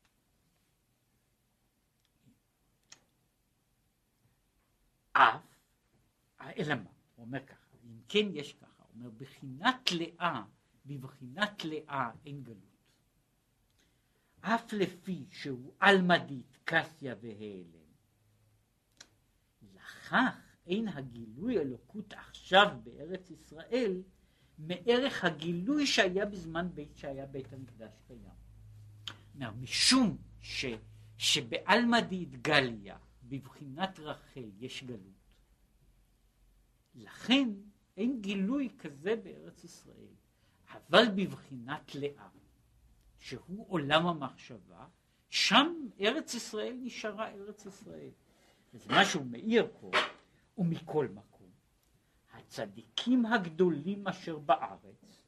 אף 5.12 5.52
אלא 6.56 6.74
מה? 6.74 6.90
הוא 7.16 7.26
אומר 7.26 7.46
ככה, 7.46 7.76
אם 7.84 8.00
כן 8.08 8.26
יש 8.32 8.52
ככה, 8.52 8.82
הוא 8.82 8.86
אומר, 8.94 9.10
בחינת 9.10 9.92
לאה, 9.92 10.42
בבחינת 10.86 11.64
לאה 11.64 12.10
אין 12.26 12.42
גלות. 12.42 12.72
אף 14.40 14.72
לפי 14.72 15.24
שהוא 15.30 15.72
על-מדית, 15.80 16.58
קסיה 16.64 17.14
והעלם. 17.20 17.82
לכך 19.74 20.52
אין 20.66 20.88
הגילוי 20.88 21.58
אלוקות 21.58 22.12
עכשיו 22.12 22.76
בארץ 22.84 23.30
ישראל 23.30 24.02
מערך 24.58 25.24
הגילוי 25.24 25.86
שהיה 25.86 26.26
בזמן 26.26 26.68
בית 26.74 26.96
שהיה 26.96 27.26
בית 27.26 27.52
המקדש 27.52 27.92
קיים. 28.06 28.42
משום 29.60 30.16
ש, 30.40 30.64
שבעלמדית 31.18 32.42
גליה, 32.42 32.98
בבחינת 33.22 33.98
רחל, 33.98 34.50
יש 34.58 34.84
גלות, 34.84 35.22
לכן 36.94 37.48
אין 37.96 38.20
גילוי 38.20 38.68
כזה 38.78 39.16
בארץ 39.16 39.64
ישראל, 39.64 40.14
אבל 40.72 41.04
בבחינת 41.14 41.94
לאה, 41.94 42.28
שהוא 43.18 43.64
עולם 43.68 44.06
המחשבה, 44.06 44.86
שם 45.30 45.74
ארץ 46.00 46.34
ישראל 46.34 46.76
נשארה 46.80 47.30
ארץ 47.30 47.66
ישראל. 47.66 48.10
וזה 48.74 48.88
מה 48.90 49.04
שהוא 49.04 49.26
מאיר 49.26 49.66
פה, 49.80 49.90
ומכל 50.58 51.08
מקום, 51.08 51.50
הצדיקים 52.32 53.26
הגדולים 53.26 54.08
אשר 54.08 54.38
בארץ 54.38 55.22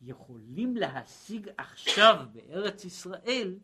יכולים 0.00 0.76
להשיג 0.76 1.48
עכשיו 1.56 2.26
בארץ 2.32 2.84
ישראל 2.84 3.58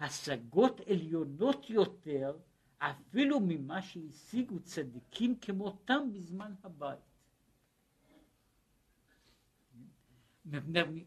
השגות 0.00 0.80
עליונות 0.80 1.70
יותר 1.70 2.36
אפילו 2.78 3.40
ממה 3.40 3.82
שהשיגו 3.82 4.60
צדיקים 4.60 5.36
כמותם 5.40 6.12
בזמן 6.12 6.54
הבית. 6.64 7.15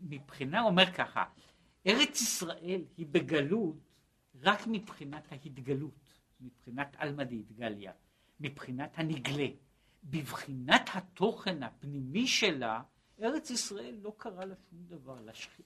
מבחינה 0.01 0.61
אומר 0.61 0.91
ככה, 0.93 1.23
ארץ 1.87 2.21
ישראל 2.21 2.81
היא 2.97 3.05
בגלות 3.11 3.75
רק 4.41 4.67
מבחינת 4.67 5.31
ההתגלות, 5.31 6.09
מבחינת 6.41 6.95
עלמדית 6.97 7.51
גליה, 7.51 7.91
מבחינת 8.39 8.91
הנגלה. 8.95 9.47
בבחינת 10.03 10.89
התוכן 10.93 11.63
הפנימי 11.63 12.27
שלה, 12.27 12.81
ארץ 13.21 13.49
ישראל 13.49 13.95
לא 14.01 14.13
קרה 14.17 14.45
לה 14.45 14.55
שום 14.69 14.79
דבר, 14.87 15.17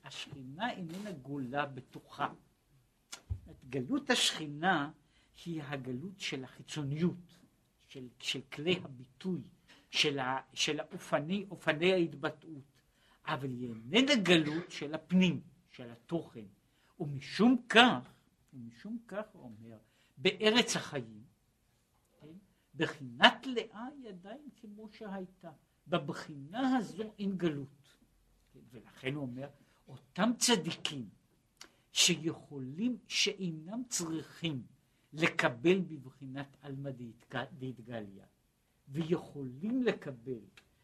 השכינה 0.03 0.71
איננה 0.71 1.12
גולה 1.12 1.65
בתוכה. 1.65 2.27
גלות 3.69 4.09
השכינה 4.09 4.91
היא 5.45 5.63
הגלות 5.63 6.19
של 6.19 6.43
החיצוניות, 6.43 7.38
של, 7.88 8.07
של 8.19 8.41
כלי 8.53 8.79
הביטוי, 8.83 9.41
של, 9.91 10.19
ה, 10.19 10.39
של 10.53 10.79
האופני, 10.79 11.45
אופני 11.51 11.93
ההתבטאות, 11.93 12.72
אבל 13.25 13.49
היא 13.49 13.69
איננה 13.69 14.15
גלות 14.15 14.71
של 14.71 14.93
הפנים, 14.93 15.41
של 15.69 15.91
התוכן. 15.91 16.45
ומשום 16.99 17.62
כך, 17.69 18.13
ומשום 18.53 18.97
כך 19.07 19.25
אומר, 19.36 19.77
בארץ 20.17 20.75
החיים, 20.75 21.23
כן, 22.21 22.27
בחינת 22.75 23.45
לאה 23.45 23.86
היא 23.86 24.09
עדיין 24.09 24.49
כמו 24.55 24.89
שהייתה. 24.89 25.51
בבחינה 25.88 26.77
הזו 26.77 27.03
אין 27.19 27.38
גלות. 27.38 27.97
כן, 28.53 28.59
ולכן 28.71 29.13
הוא 29.13 29.21
אומר, 29.21 29.47
אותם 29.88 30.31
צדיקים 30.38 31.09
שיכולים, 31.91 32.97
שאינם 33.07 33.83
צריכים 33.89 34.63
לקבל 35.13 35.79
בבחינת 35.79 36.57
עלמא 36.62 36.89
דאיתגליה, 37.59 38.25
ויכולים 38.88 39.83
לקבל 39.83 40.39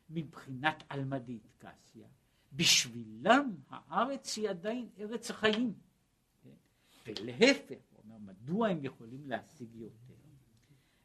מבחינת 0.09 0.83
עלמא 0.89 1.17
דאיתקסיה, 1.17 2.07
בשבילם 2.53 3.55
הארץ 3.69 4.37
היא 4.37 4.49
עדיין 4.49 4.89
ארץ 4.99 5.31
החיים. 5.31 5.73
ולהפך, 7.07 7.77
הוא 7.91 8.03
אומר, 8.03 8.17
מדוע 8.17 8.67
הם 8.67 8.85
יכולים 8.85 9.29
להשיג 9.29 9.75
יותר? 9.75 10.13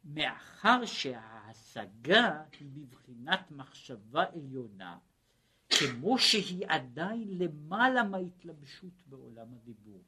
מאחר 0.04 0.84
שההשגה 0.84 2.42
היא 2.60 2.68
בבחינת 2.74 3.50
מחשבה 3.50 4.24
עליונה, 4.32 4.98
כמו 5.68 6.18
שהיא 6.18 6.66
עדיין 6.68 7.38
למעלה 7.38 8.02
מההתלבשות 8.04 9.02
בעולם 9.06 9.46
הדיבור. 9.54 10.02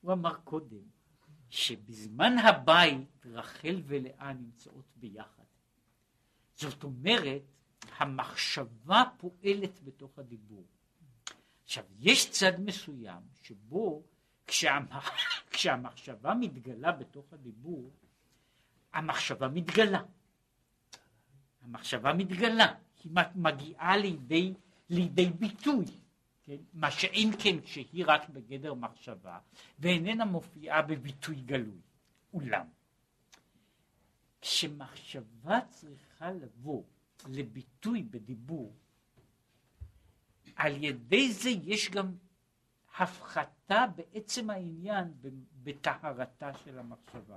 הוא 0.00 0.12
אמר 0.12 0.34
קודם, 0.34 0.82
שבזמן 1.50 2.38
הבית 2.38 3.26
רחל 3.26 3.82
ולאה 3.86 4.32
נמצאות 4.32 4.92
ביחד. 4.96 5.44
זאת 6.54 6.84
אומרת, 6.84 7.42
המחשבה 7.96 9.02
פועלת 9.16 9.80
בתוך 9.84 10.18
הדיבור. 10.18 10.64
עכשיו, 11.64 11.84
יש 11.98 12.30
צד 12.30 12.60
מסוים 12.60 13.22
שבו 13.42 14.02
כשהמח... 14.46 15.10
כשהמחשבה 15.50 16.34
מתגלה 16.34 16.92
בתוך 16.92 17.32
הדיבור, 17.32 17.90
המחשבה 18.92 19.48
מתגלה. 19.48 20.02
המחשבה 21.62 22.12
מתגלה, 22.12 22.74
היא 23.04 23.12
מגיעה 23.34 23.96
לידי, 23.96 24.54
לידי 24.90 25.30
ביטוי. 25.30 25.84
כן? 26.42 26.56
מה 26.72 26.90
שאם 26.90 27.30
כן 27.38 27.60
כשהיא 27.60 28.04
רק 28.06 28.28
בגדר 28.28 28.74
מחשבה 28.74 29.38
ואיננה 29.78 30.24
מופיעה 30.24 30.82
בביטוי 30.82 31.36
גלוי. 31.36 31.80
אולם, 32.32 32.66
כשמחשבה 34.40 35.60
צריכה 35.70 36.30
לבוא 36.30 36.82
לביטוי 37.28 38.02
בדיבור, 38.02 38.74
על 40.56 40.84
ידי 40.84 41.32
זה 41.32 41.48
יש 41.48 41.90
גם 41.90 42.14
הפחתה 42.98 43.86
בעצם 43.96 44.50
העניין 44.50 45.14
בטהרתה 45.62 46.54
של 46.54 46.78
המחשבה. 46.78 47.36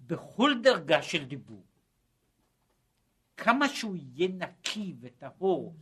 בכל 0.00 0.52
דרגה 0.62 1.02
של 1.02 1.24
דיבור, 1.24 1.64
כמה 3.36 3.68
שהוא 3.68 3.96
יהיה 3.96 4.28
נקי 4.28 4.94
וטהור 5.00 5.76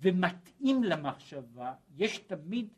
ומתאים 0.00 0.84
למחשבה, 0.84 1.74
יש 1.96 2.18
תמיד 2.18 2.68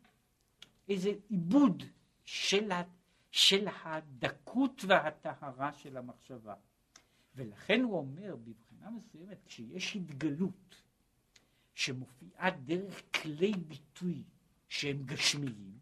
איזה 0.89 1.11
עיבוד 1.29 1.83
של, 2.25 2.71
ה, 2.71 2.83
של 3.31 3.67
הדקות 3.83 4.85
והטהרה 4.87 5.73
של 5.73 5.97
המחשבה. 5.97 6.53
ולכן 7.35 7.81
הוא 7.81 7.97
אומר, 7.97 8.35
בבחינה 8.79 8.97
מסוימת, 8.97 9.37
כשיש 9.45 9.95
התגלות 9.95 10.75
שמופיעה 11.73 12.49
דרך 12.51 13.01
כלי 13.21 13.53
ביטוי 13.53 14.23
שהם 14.69 15.03
גשמיים, 15.05 15.79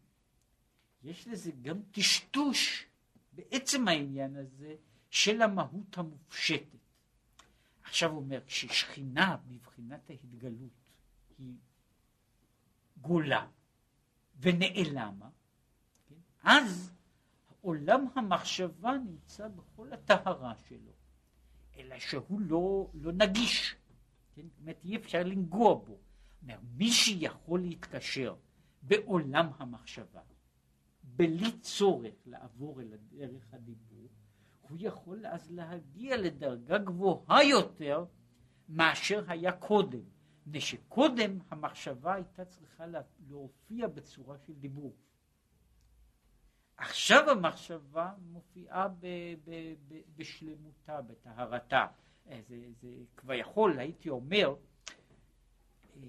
יש 1.02 1.28
לזה 1.28 1.50
גם 1.62 1.82
טשטוש 1.90 2.86
בעצם 3.32 3.88
העניין 3.88 4.36
הזה 4.36 4.76
של 5.10 5.42
המהות 5.42 5.98
המופשטת. 5.98 6.78
עכשיו 7.82 8.10
הוא 8.10 8.18
אומר, 8.18 8.40
כששכינה 8.46 9.36
בבחינת 9.46 10.10
ההתגלות 10.10 10.90
היא 11.38 11.56
גולה 13.00 13.46
ונעלמה, 14.40 15.30
כן? 16.08 16.14
אז 16.42 16.92
עולם 17.60 18.06
המחשבה 18.14 18.92
נמצא 18.92 19.48
בכל 19.48 19.92
הטהרה 19.92 20.54
שלו, 20.68 20.92
אלא 21.78 21.98
שהוא 21.98 22.40
לא, 22.40 22.90
לא 22.94 23.12
נגיש, 23.12 23.76
כן? 24.34 24.42
זאת 24.48 24.58
אומרת 24.60 24.84
אי 24.84 24.96
אפשר 24.96 25.22
לנגוע 25.22 25.74
בו. 25.74 25.98
מי 26.76 26.90
שיכול 26.90 27.60
להתקשר 27.60 28.34
בעולם 28.82 29.46
המחשבה, 29.58 30.20
בלי 31.02 31.52
צורך 31.60 32.14
לעבור 32.26 32.80
אל 32.80 32.96
דרך 33.10 33.54
הדיבור, 33.54 34.08
הוא 34.68 34.78
יכול 34.80 35.26
אז 35.26 35.50
להגיע 35.50 36.16
לדרגה 36.16 36.78
גבוהה 36.78 37.44
יותר 37.44 38.04
מאשר 38.68 39.24
היה 39.28 39.52
קודם. 39.52 40.00
מפני 40.46 40.60
שקודם 40.60 41.38
המחשבה 41.50 42.14
הייתה 42.14 42.44
צריכה 42.44 42.84
להופיע 43.28 43.88
בצורה 43.88 44.38
של 44.38 44.52
דיבור. 44.52 44.94
עכשיו 46.78 47.30
המחשבה 47.30 48.12
מופיעה 48.32 48.88
ב, 48.88 49.06
ב, 49.44 49.74
ב, 49.88 50.00
בשלמותה, 50.16 51.02
בטהרתה. 51.02 51.86
אה, 52.28 52.40
זה, 52.48 52.56
זה 52.80 52.88
כבר 53.16 53.34
יכול, 53.34 53.78
הייתי 53.78 54.08
אומר, 54.08 54.54
אה, 55.96 56.02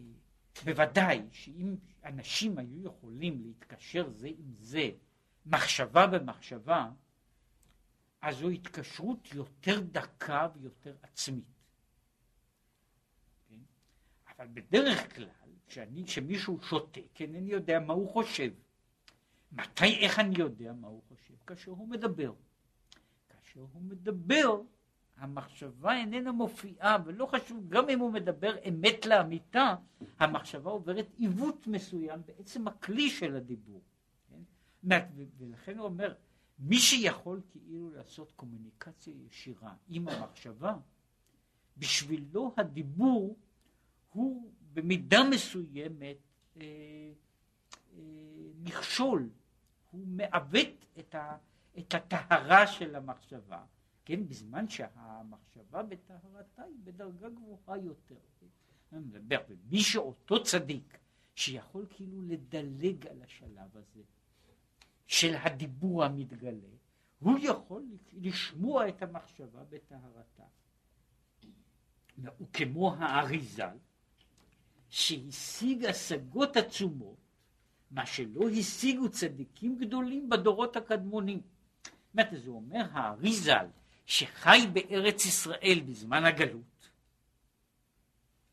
בוודאי 0.65 1.21
שאם 1.32 1.75
אנשים 2.03 2.58
היו 2.58 2.84
יכולים 2.84 3.41
להתקשר 3.41 4.10
זה 4.10 4.27
עם 4.27 4.53
זה, 4.60 4.89
מחשבה 5.45 6.08
במחשבה, 6.08 6.89
אז 8.21 8.38
זו 8.38 8.49
התקשרות 8.49 9.34
יותר 9.34 9.79
דקה 9.79 10.47
ויותר 10.55 10.95
עצמית. 11.01 11.45
אבל 14.38 14.47
בדרך 14.53 15.15
כלל, 15.15 15.29
כשמישהו 16.05 16.62
שותק, 16.62 17.21
אינני 17.21 17.51
יודע 17.51 17.79
מה 17.79 17.93
הוא 17.93 18.10
חושב. 18.10 18.51
מתי, 19.51 19.99
איך 19.99 20.19
אני 20.19 20.35
יודע 20.38 20.73
מה 20.73 20.88
הוא 20.88 21.01
חושב? 21.07 21.33
כאשר 21.47 21.71
הוא 21.71 21.88
מדבר. 21.88 22.33
כאשר 23.29 23.65
הוא 23.73 23.81
מדבר, 23.81 24.62
המחשבה 25.17 25.95
איננה 25.97 26.31
מופיעה, 26.31 26.97
ולא 27.05 27.25
חשוב, 27.25 27.69
גם 27.69 27.89
אם 27.89 27.99
הוא 27.99 28.12
מדבר 28.12 28.55
אמת 28.69 29.05
לאמיתה, 29.05 29.75
המחשבה 30.19 30.71
עוברת 30.71 31.07
עיוות 31.17 31.67
מסוים 31.67 32.21
בעצם 32.25 32.67
הכלי 32.67 33.09
של 33.09 33.35
הדיבור. 33.35 33.81
כן? 34.29 34.97
ולכן 35.38 35.77
הוא 35.77 35.85
אומר, 35.85 36.13
מי 36.59 36.79
שיכול 36.79 37.41
כאילו 37.51 37.89
לעשות 37.89 38.31
קומוניקציה 38.31 39.13
ישירה 39.27 39.73
עם 39.88 40.09
המחשבה, 40.09 40.75
בשבילו 41.77 42.53
הדיבור 42.57 43.38
הוא 44.09 44.51
במידה 44.73 45.23
מסוימת 45.23 46.17
אה, 46.57 46.62
אה, 47.93 48.01
מכשול, 48.63 49.29
הוא 49.91 50.08
מעוות 50.08 50.86
את, 50.99 51.15
ה, 51.15 51.38
את 51.78 51.93
הטהרה 51.93 52.67
של 52.67 52.95
המחשבה, 52.95 53.63
כן, 54.06 54.28
בזמן 54.28 54.69
שהמחשבה 54.69 55.84
בטהרתה 55.84 56.63
היא 56.63 56.75
בדרגה 56.84 57.30
גבוהה 57.30 57.78
יותר. 57.78 58.15
אני 58.93 59.04
ומי 59.49 59.80
שאותו 59.80 60.43
צדיק 60.43 60.97
שיכול 61.36 61.86
כאילו 61.89 62.21
לדלג 62.21 63.08
על 63.08 63.21
השלב 63.21 63.78
הזה 63.78 64.02
של 65.08 65.36
הדיבור 65.36 66.04
המתגלה, 66.04 66.67
הוא 67.19 67.39
יכול 67.41 67.84
לשמוע 68.13 68.89
את 68.89 69.02
המחשבה 69.02 69.63
בטהרתה. 69.69 70.43
וכמו 72.17 72.93
האריזל, 72.93 73.78
שהשיג 74.89 75.86
השגות 75.86 76.58
עצומות, 76.58 77.17
מה 77.91 78.06
שלא 78.06 78.49
השיגו 78.49 79.10
צדיקים 79.10 79.78
גדולים 79.78 80.30
בדורות 80.30 80.75
הקדמונים. 80.75 81.41
זאת 81.84 81.93
אומרת, 82.13 82.43
זה 82.43 82.49
אומר 82.49 82.86
האריזל, 82.91 83.65
שחי 84.06 84.60
בארץ 84.73 85.25
ישראל 85.25 85.82
בזמן 85.86 86.25
הגלות, 86.25 86.89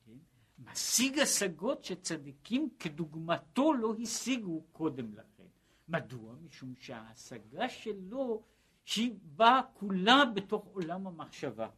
כן? 0.06 0.18
משיג 0.58 1.18
השגות 1.18 1.84
שצדיקים 1.84 2.68
כדוגמתו 2.78 3.72
לא 3.72 3.94
השיגו 4.02 4.62
קודם 4.72 5.14
לכן. 5.14 5.44
מדוע? 5.88 6.34
משום 6.48 6.74
שההשגה 6.80 7.68
שלו 7.68 8.42
שהיא 8.84 9.14
באה 9.22 9.60
כולה 9.74 10.24
בתוך 10.34 10.66
עולם 10.66 11.06
המחשבה, 11.06 11.68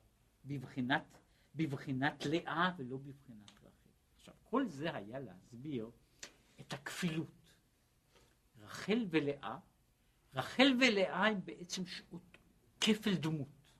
בבחינת, 0.45 1.19
בבחינת 1.55 2.27
לאה 2.27 2.71
ולא 2.77 2.97
בבחינת 2.97 3.51
רחל. 3.51 3.69
עכשיו, 4.17 4.35
כל 4.45 4.67
זה 4.67 4.95
היה 4.95 5.19
להסביר 5.19 5.91
את 6.61 6.73
הכפילות. 6.73 7.38
רחל 8.69 9.07
ולאה, 9.11 9.59
רחל 10.35 10.77
ולאה 10.81 11.27
הם 11.27 11.41
בעצם 11.45 11.87
שעות 11.87 12.39
כפל 12.81 13.15
דמות. 13.15 13.73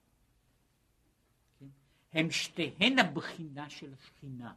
כן? 1.59 1.67
הם 2.13 2.31
שתיהן 2.31 2.99
הבחינה 2.99 3.71
של 3.71 3.95
השכינה, 3.95 4.55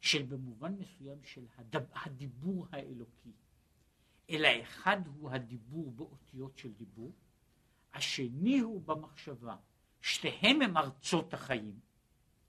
של 0.00 0.22
במובן 0.22 0.74
מסוים 0.78 1.18
של 1.24 1.46
הדב, 1.58 1.82
הדיבור 1.94 2.66
האלוקי. 2.70 3.32
אלא 4.30 4.48
אחד 4.62 5.06
הוא 5.06 5.30
הדיבור 5.30 5.92
באותיות 5.92 6.58
של 6.58 6.72
דיבור, 6.72 7.12
השני 7.94 8.58
הוא 8.58 8.82
במחשבה. 8.82 9.56
שתיהם 10.00 10.62
הם 10.62 10.76
ארצות 10.76 11.34
החיים, 11.34 11.80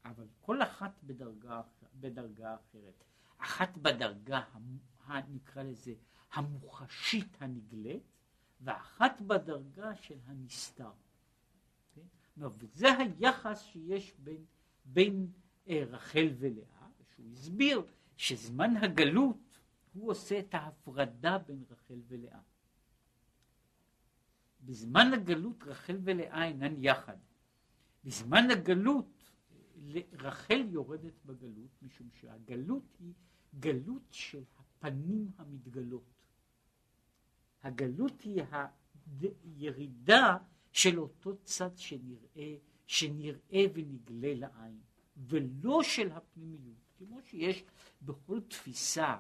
אבל 0.06 0.28
כל 0.42 0.62
אחת 0.64 1.04
בדרגה, 1.04 1.62
בדרגה 2.00 2.56
אחרת. 2.56 3.04
אחת 3.38 3.78
בדרגה, 3.78 4.44
נקרא 5.30 5.64
לזה, 5.64 5.94
המוחשית 6.36 7.38
הנגלית, 7.40 8.04
ואחת 8.62 9.22
בדרגה 9.22 9.96
של 9.96 10.18
הנסתר. 10.26 10.90
Okay? 10.90 12.00
כן? 12.40 12.46
וזה 12.60 12.88
היחס 12.98 13.62
שיש 13.62 14.14
בין, 14.20 14.46
בין 14.86 15.28
אה, 15.70 15.84
רחל 15.88 16.28
ולאה, 16.40 16.88
שהוא 17.16 17.26
הסביר 17.32 17.82
שזמן 18.18 18.78
הגלות 18.78 19.60
הוא 19.94 20.12
עושה 20.12 20.40
את 20.40 20.54
ההפרדה 20.54 21.38
בין 21.38 21.64
רחל 21.70 22.00
ולאה. 22.08 22.40
בזמן 24.62 25.14
הגלות 25.14 25.64
רחל 25.64 25.98
ולאה 26.04 26.46
אינן 26.46 26.84
יחד. 26.84 27.18
בזמן 28.04 28.52
הגלות 28.52 29.32
רחל 30.14 30.66
יורדת 30.70 31.14
בגלות, 31.26 31.82
משום 31.82 32.10
שהגלות 32.14 32.98
היא 33.00 33.14
גלות 33.60 34.04
של 34.12 34.44
הפנים 34.58 35.32
המתגלות. 35.38 36.15
הגלות 37.66 38.22
היא 38.22 38.42
הירידה 39.22 40.38
של 40.72 41.00
אותו 41.00 41.36
צד 41.44 41.78
שנראה, 41.78 42.56
שנראה 42.88 43.66
ונגלה 43.74 44.34
לעין, 44.34 44.80
ולא 45.18 45.84
של 45.84 46.12
הפנימיות, 46.12 46.76
כמו 46.98 47.20
שיש 47.22 47.64
בכל 48.02 48.40
תפיסה, 48.42 49.18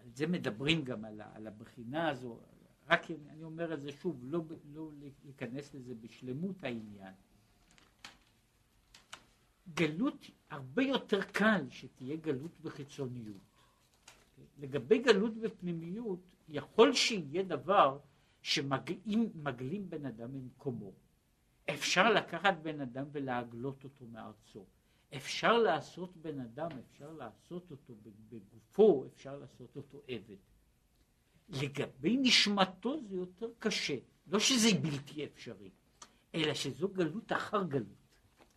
על 0.00 0.10
זה 0.14 0.26
מדברים 0.26 0.84
גם 0.84 1.04
על, 1.04 1.20
על 1.34 1.46
הבחינה 1.46 2.08
הזו, 2.08 2.40
רק 2.88 3.10
אני 3.10 3.42
אומר 3.42 3.74
את 3.74 3.82
זה 3.82 3.92
שוב, 3.92 4.20
לא, 4.22 4.42
לא 4.72 4.90
להיכנס 5.24 5.74
לזה 5.74 5.94
בשלמות 5.94 6.64
העניין. 6.64 7.14
גלות 9.74 10.30
הרבה 10.50 10.82
יותר 10.82 11.22
קל 11.22 11.70
שתהיה 11.70 12.16
גלות 12.16 12.60
בחיצוניות. 12.60 13.50
לגבי 14.58 14.98
גלות 14.98 15.36
בפנימיות, 15.36 16.20
יכול 16.50 16.92
שיהיה 16.92 17.42
דבר 17.42 17.98
שמגלים 18.42 19.90
בן 19.90 20.06
אדם 20.06 20.32
ממקומו. 20.32 20.92
אפשר 21.70 22.12
לקחת 22.12 22.54
בן 22.62 22.80
אדם 22.80 23.04
ולהגלות 23.12 23.84
אותו 23.84 24.06
מארצו. 24.12 24.64
אפשר 25.16 25.58
לעשות 25.58 26.16
בן 26.16 26.40
אדם, 26.40 26.68
אפשר 26.86 27.12
לעשות 27.12 27.70
אותו 27.70 27.94
בגופו, 28.28 29.04
אפשר 29.06 29.36
לעשות 29.36 29.76
אותו 29.76 30.02
עבד. 30.08 30.36
לגבי 31.48 32.16
נשמתו 32.16 33.00
זה 33.08 33.16
יותר 33.16 33.48
קשה, 33.58 33.96
לא 34.26 34.38
שזה 34.38 34.68
בלתי 34.82 35.24
אפשרי, 35.24 35.70
אלא 36.34 36.54
שזו 36.54 36.88
גלות 36.88 37.32
אחר 37.32 37.62
גלות, 37.62 37.86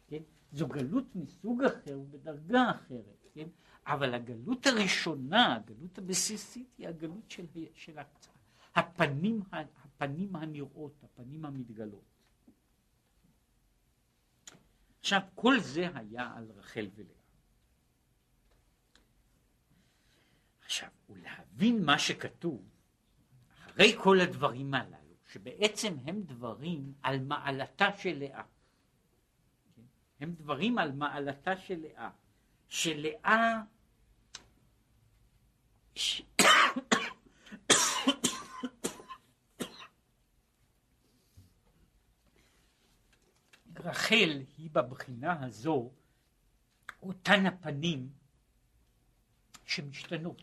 כן? 0.08 0.24
זו 0.52 0.68
גלות 0.68 1.16
מסוג 1.16 1.64
אחר 1.64 2.00
ובדרגה 2.00 2.72
אחרת, 2.72 3.28
כן? 3.34 3.48
אבל 3.88 4.14
הגלות 4.14 4.66
הראשונה, 4.66 5.56
הגלות 5.56 5.98
הבסיסית, 5.98 6.68
היא 6.78 6.88
הגלות 6.88 7.32
של, 7.32 7.46
של 7.76 7.98
הפנים, 8.76 9.42
הפנים 9.52 10.36
הנראות, 10.36 11.04
הפנים 11.04 11.46
המתגלות. 11.46 12.04
עכשיו, 15.00 15.22
כל 15.36 15.60
זה 15.60 15.90
היה 15.96 16.34
על 16.36 16.52
רחל 16.56 16.90
ולאה. 16.96 17.24
עכשיו, 20.66 20.90
ולהבין 21.10 21.86
מה 21.86 22.00
שכתוב, 22.00 22.64
אחרי 23.66 23.96
כל 24.04 24.20
הדברים 24.20 24.74
הללו, 24.74 25.16
שבעצם 25.32 25.96
הם 26.06 26.22
דברים 26.22 26.94
על 27.02 27.20
מעלתה 27.20 27.98
של 27.98 28.20
לאה. 28.20 28.44
הם 30.20 30.34
דברים 30.34 30.78
על 30.78 30.92
מעלתה 30.92 31.58
של 31.58 31.80
לאה. 31.80 32.10
שלאה... 32.70 33.62
רחל 43.80 44.42
היא 44.58 44.70
בבחינה 44.72 45.46
הזו 45.46 45.92
אותן 47.02 47.46
הפנים 47.46 48.10
שמשתנות, 49.66 50.42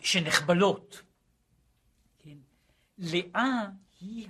שנחבלות. 0.00 1.02
לאה 2.98 3.66
היא 4.00 4.28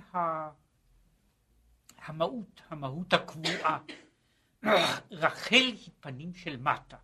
המהות, 1.97 2.61
המהות 2.69 3.13
הקבועה. 3.13 3.79
רחל 5.11 5.55
היא 5.55 5.89
פנים 5.99 6.33
של 6.33 6.57
מטה. 6.57 6.97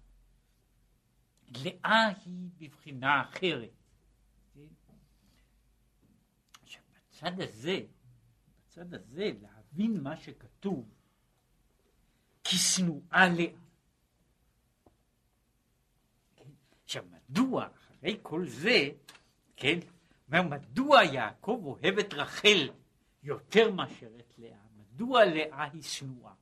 לאה 1.47 2.07
היא 2.25 2.49
בבחינה 2.57 3.21
אחרת. 3.21 3.69
עכשיו, 6.63 6.81
בצד 6.95 7.41
הזה, 7.41 7.79
בצד 8.57 8.93
הזה, 8.93 9.31
להבין 9.41 10.03
מה 10.03 10.17
שכתוב, 10.17 10.89
כי 12.43 12.55
שנואה 12.55 13.29
לאה. 13.29 13.59
עכשיו, 16.83 17.05
מדוע 17.11 17.67
אחרי 17.67 18.19
כל 18.21 18.47
זה, 18.47 18.89
כן, 19.55 19.79
אומר, 20.27 20.41
מדוע 20.41 21.03
יעקב 21.03 21.61
אוהב 21.63 21.99
את 21.99 22.13
רחל 22.13 22.69
יותר 23.23 23.71
מאשר 23.71 24.11
את 24.19 24.33
לאה? 24.37 24.57
מדוע 24.77 25.25
לאה 25.25 25.63
היא 25.63 25.81
שנואה? 25.81 26.33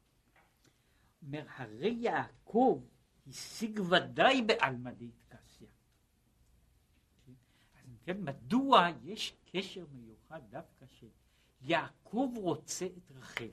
אומר, 1.26 1.46
הרי 1.56 1.96
יעקב 2.00 2.82
השיג 3.28 3.80
ודאי 3.80 4.42
בעלמא 4.42 4.92
דאיטקסיה. 4.92 5.68
אז 7.76 7.88
אם 7.88 7.96
כן, 8.04 8.22
מדוע 8.22 8.88
יש 9.04 9.36
קשר 9.52 9.86
מיוחד 9.92 10.42
דווקא 10.50 10.86
שיעקב 10.86 12.32
רוצה 12.36 12.86
את 12.86 13.12
רחל? 13.12 13.50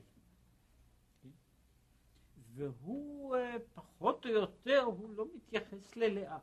והוא 2.55 3.35
אה, 3.35 3.55
פחות 3.73 4.25
או 4.25 4.31
יותר, 4.31 4.81
הוא 4.81 5.09
לא 5.15 5.25
מתייחס 5.35 5.95
ללאה. 5.95 6.37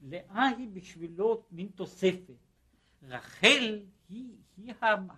לאה 0.00 0.48
היא 0.58 0.68
בשבילו 0.68 1.46
מין 1.50 1.68
תוספת. 1.68 2.36
רחל 3.02 3.82
היא, 4.08 4.36
היא 4.56 4.74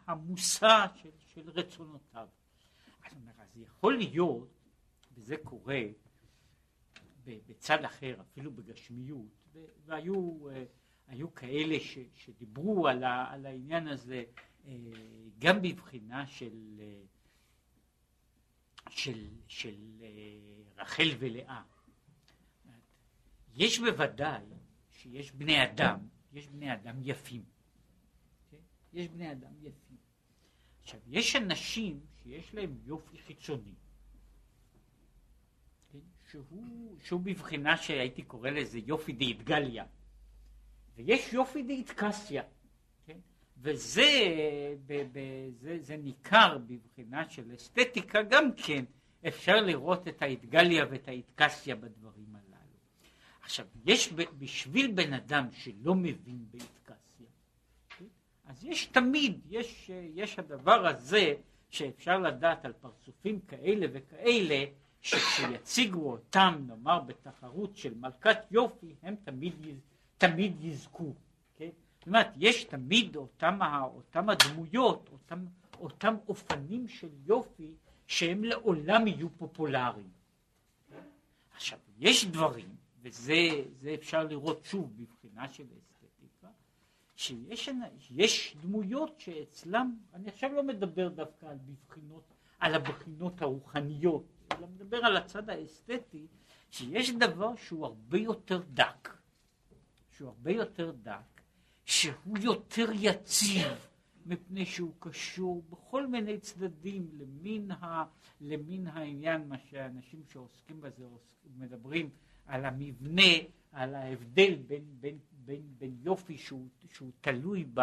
המושא 0.06 0.86
של, 0.94 1.10
של 1.18 1.50
רצונותיו. 1.50 2.28
אז 3.04 3.56
יכול 3.56 3.96
להיות, 3.96 4.48
וזה 5.14 5.36
קורה 5.36 5.82
בצד 7.46 7.84
אחר, 7.84 8.20
אפילו 8.20 8.52
בגשמיות, 8.52 9.48
והיו 9.86 10.48
אה, 10.48 10.64
היו 11.06 11.34
כאלה 11.34 11.80
ש, 11.80 11.98
שדיברו 12.14 12.88
על, 12.88 13.04
ה, 13.04 13.32
על 13.32 13.46
העניין 13.46 13.88
הזה 13.88 14.24
אה, 14.66 14.76
גם 15.38 15.62
בבחינה 15.62 16.26
של, 16.26 16.80
אה, 16.80 17.02
של, 18.90 19.28
של 19.46 19.76
רחל 20.76 21.08
ולאה. 21.18 21.62
יש 23.54 23.78
בוודאי 23.78 24.44
שיש 24.90 25.32
בני 25.32 25.64
אדם, 25.64 25.98
יש 26.32 26.48
בני 26.48 26.72
אדם 26.72 26.96
יפים. 27.02 27.42
Okay? 27.42 28.56
יש 28.92 29.08
בני 29.08 29.32
אדם 29.32 29.52
יפים. 29.60 29.96
עכשיו, 30.82 31.00
יש 31.06 31.36
אנשים 31.36 32.00
שיש 32.22 32.54
להם 32.54 32.78
יופי 32.84 33.18
חיצוני. 33.18 33.74
שהוא, 36.30 36.96
שהוא 37.04 37.20
בבחינה 37.20 37.76
שהייתי 37.76 38.22
קורא 38.22 38.50
לזה 38.50 38.78
יופי 38.86 39.12
דאיטגליה, 39.12 39.84
ויש 40.96 41.32
יופי 41.32 41.62
דאיטקסיה, 41.62 42.42
כן? 43.06 43.18
וזה 43.58 44.10
ב, 44.86 45.02
ב, 45.12 45.18
זה, 45.60 45.78
זה 45.80 45.96
ניכר 45.96 46.58
בבחינה 46.66 47.28
של 47.28 47.54
אסתטיקה 47.54 48.22
גם 48.22 48.52
כן, 48.56 48.84
אפשר 49.28 49.60
לראות 49.60 50.08
את 50.08 50.22
האיטגליה 50.22 50.84
ואת 50.90 51.08
האיטקסיה 51.08 51.76
בדברים 51.76 52.36
הללו. 52.36 52.76
עכשיו, 53.42 53.66
יש 53.84 54.12
בשביל 54.38 54.92
בן 54.92 55.12
אדם 55.12 55.48
שלא 55.52 55.94
מבין 55.94 56.46
באיטקסיה, 56.50 57.26
כן? 57.98 58.04
אז 58.44 58.64
יש 58.64 58.86
תמיד, 58.86 59.40
יש, 59.50 59.90
יש 60.14 60.38
הדבר 60.38 60.86
הזה 60.86 61.34
שאפשר 61.70 62.18
לדעת 62.18 62.64
על 62.64 62.72
פרצופים 62.72 63.40
כאלה 63.40 63.86
וכאלה, 63.92 64.64
שכשיציגו 65.00 66.12
אותם, 66.12 66.54
נאמר, 66.66 67.00
בתחרות 67.00 67.76
של 67.76 67.94
מלכת 67.94 68.38
יופי, 68.50 68.94
הם 69.02 69.16
תמיד, 69.24 69.54
תמיד 70.18 70.64
יזכו. 70.64 71.14
כן? 71.56 71.68
זאת 71.98 72.06
אומרת, 72.06 72.26
יש 72.36 72.64
תמיד 72.64 73.16
אותם, 73.16 73.58
אותם 73.94 74.28
הדמויות, 74.28 75.08
אותם, 75.12 75.44
אותם 75.80 76.14
אופנים 76.28 76.88
של 76.88 77.08
יופי, 77.26 77.74
שהם 78.06 78.44
לעולם 78.44 79.06
יהיו 79.06 79.28
פופולריים. 79.38 80.10
עכשיו, 81.54 81.78
יש 81.98 82.24
דברים, 82.24 82.76
וזה 83.02 83.94
אפשר 83.94 84.24
לראות 84.24 84.64
שוב 84.64 84.92
בבחינה 84.96 85.48
של 85.48 85.64
אסתטיקה, 85.78 86.48
שיש 87.16 88.56
דמויות 88.60 89.20
שאצלם, 89.20 89.96
אני 90.14 90.28
עכשיו 90.28 90.52
לא 90.52 90.62
מדבר 90.62 91.08
דווקא 91.08 91.46
על 91.46 91.58
בבחינות, 91.66 92.22
על 92.58 92.74
הבחינות 92.74 93.42
הרוחניות, 93.42 94.24
אלא 94.52 94.66
מדבר 94.66 94.96
על 94.96 95.16
הצד 95.16 95.50
האסתטי, 95.50 96.26
שיש 96.70 97.10
דבר 97.10 97.56
שהוא 97.56 97.86
הרבה 97.86 98.18
יותר 98.18 98.62
דק, 98.74 99.08
שהוא 100.10 100.28
הרבה 100.28 100.50
יותר 100.50 100.90
דק, 101.02 101.40
שהוא 101.84 102.38
יותר 102.38 102.86
יציב, 102.94 103.66
מפני 104.26 104.66
שהוא 104.66 104.92
קשור 104.98 105.62
בכל 105.70 106.06
מיני 106.06 106.38
צדדים 106.38 107.08
למין, 107.18 107.70
ה, 107.70 108.04
למין 108.40 108.86
העניין, 108.86 109.48
מה 109.48 109.58
שאנשים 109.58 110.22
שעוסקים 110.32 110.80
בזה 110.80 111.04
מדברים 111.56 112.10
על 112.46 112.64
המבנה, 112.64 113.32
על 113.72 113.94
ההבדל 113.94 114.54
בין, 114.66 114.84
בין, 115.00 115.18
בין, 115.32 115.62
בין 115.78 115.96
יופי 116.02 116.38
שהוא, 116.38 116.68
שהוא 116.92 117.10
תלוי 117.20 117.64
ב, 117.74 117.80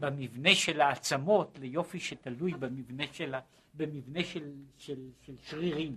במבנה 0.00 0.54
של 0.54 0.80
העצמות 0.80 1.58
ליופי 1.58 2.00
שתלוי 2.00 2.52
במבנה 2.52 3.04
של, 3.12 3.34
במבנה 3.74 4.24
של, 4.24 4.52
של, 4.76 5.10
של 5.20 5.34
שרירים. 5.42 5.96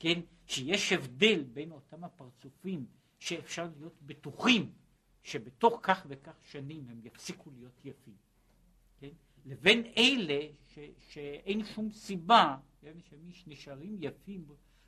כן, 0.00 0.20
שיש 0.46 0.92
הבדל 0.92 1.42
בין 1.42 1.70
אותם 1.72 2.04
הפרצופים 2.04 2.86
שאפשר 3.18 3.68
להיות 3.78 4.02
בטוחים 4.02 4.72
שבתוך 5.22 5.80
כך 5.82 6.06
וכך 6.08 6.36
שנים 6.42 6.88
הם 6.88 7.00
יפסיקו 7.04 7.50
להיות 7.50 7.84
יפים, 7.84 8.16
כן, 9.00 9.10
לבין 9.46 9.84
אלה 9.96 10.40
ש, 10.66 10.78
שאין 10.98 11.64
שום 11.64 11.90
סיבה, 11.90 12.56
כן, 12.80 12.98
שהם 13.10 13.30
נשארים 13.46 13.96
יפים 14.00 14.46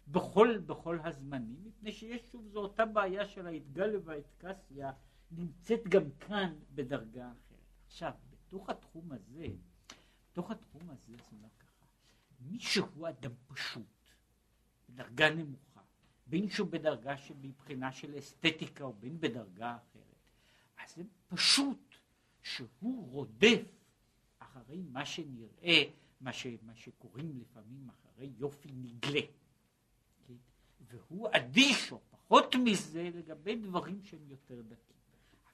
בכל, 0.09 0.59
בכל 0.67 0.99
הזמנים, 1.05 1.65
מפני 1.65 1.93
שיש 1.93 2.23
שוב 2.33 2.49
זו 2.49 2.59
אותה 2.59 2.87
בעיה 2.87 3.29
של 3.29 3.47
האתגל 3.47 4.01
והאתקסיה 4.05 4.93
נמצאת 5.31 5.89
גם 5.89 6.11
כאן 6.21 6.55
בדרגה 6.75 7.25
אחרת. 7.25 7.59
עכשיו, 7.87 8.13
בתוך 8.31 8.69
התחום 8.69 9.13
הזה, 9.13 9.47
בתוך 10.33 10.51
התחום 10.51 10.91
הזה, 10.91 11.13
אומרת 11.33 11.51
ככה, 11.59 11.87
מי 12.41 12.61
שהוא 12.61 13.09
אדם 13.09 13.33
פשוט, 13.47 14.02
בדרגה 14.95 15.31
נמוכה, 15.31 15.81
בין 16.27 16.51
שהוא 16.51 16.69
בדרגה 16.69 17.15
מבחינה 17.41 17.93
של 17.93 18.19
אסתטיקה 18.19 18.85
או 18.85 18.93
בין 18.93 19.21
בדרגה 19.21 19.77
אחרת, 19.77 20.03
אז 20.85 20.95
זה 20.95 21.03
פשוט 21.29 21.95
שהוא 22.43 23.11
רודף 23.11 23.63
אחרי 24.39 24.83
מה 24.93 25.07
שנראה, 25.07 25.83
מה, 26.21 26.33
ש, 26.33 26.47
מה 26.63 26.75
שקוראים 26.75 27.39
לפעמים 27.41 27.89
אחרי 27.89 28.31
יופי 28.39 28.69
נגלה. 28.73 29.21
כן? 30.27 30.35
והוא 30.81 31.29
אדיש 31.33 31.93
או 31.93 32.01
פחות 32.11 32.55
מזה 32.65 33.11
לגבי 33.15 33.57
דברים 33.57 34.01
שהם 34.03 34.29
יותר 34.29 34.63
דקים. 34.63 34.97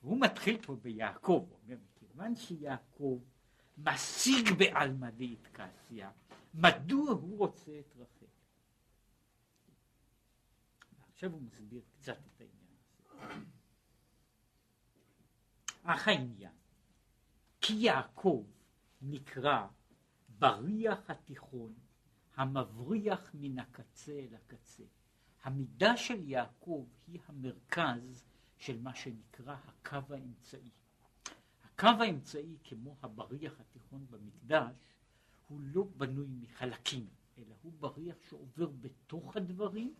הוא 0.00 0.20
מתחיל 0.20 0.58
פה 0.62 0.76
ביעקב, 0.76 1.46
הוא 1.48 1.58
אומר, 1.64 1.76
מכיוון 1.94 2.36
שיעקב 2.36 3.18
משיג 3.78 4.50
בעלמא 4.58 5.10
דאיטקסיה, 5.10 6.10
מדוע 6.54 7.10
הוא 7.10 7.38
רוצה 7.38 7.78
את 7.78 7.96
רחל? 7.96 8.17
עכשיו 11.18 11.32
הוא 11.32 11.42
מסביר 11.42 11.82
קצת 11.92 12.18
את 12.26 12.40
העניין 12.40 12.76
הזה. 12.80 13.44
אך 15.82 16.08
העניין, 16.08 16.52
כי 17.60 17.72
יעקב 17.74 18.44
נקרא 19.02 19.66
בריח 20.38 21.10
התיכון 21.10 21.74
המבריח 22.36 23.30
מן 23.34 23.58
הקצה 23.58 24.12
אל 24.12 24.34
הקצה. 24.34 24.82
המידה 25.42 25.96
של 25.96 26.28
יעקב 26.28 26.86
היא 27.06 27.20
המרכז 27.26 28.24
של 28.56 28.80
מה 28.80 28.94
שנקרא 28.94 29.56
הקו 29.66 30.14
האמצעי. 30.14 30.70
הקו 31.64 31.86
האמצעי, 32.00 32.56
כמו 32.64 32.96
הבריח 33.02 33.60
התיכון 33.60 34.06
במקדש, 34.10 34.74
הוא 35.48 35.60
לא 35.60 35.84
בנוי 35.96 36.28
מחלקים, 36.40 37.08
אלא 37.38 37.54
הוא 37.62 37.72
בריח 37.80 38.16
שעובר 38.28 38.66
בתוך 38.80 39.36
הדברים 39.36 39.94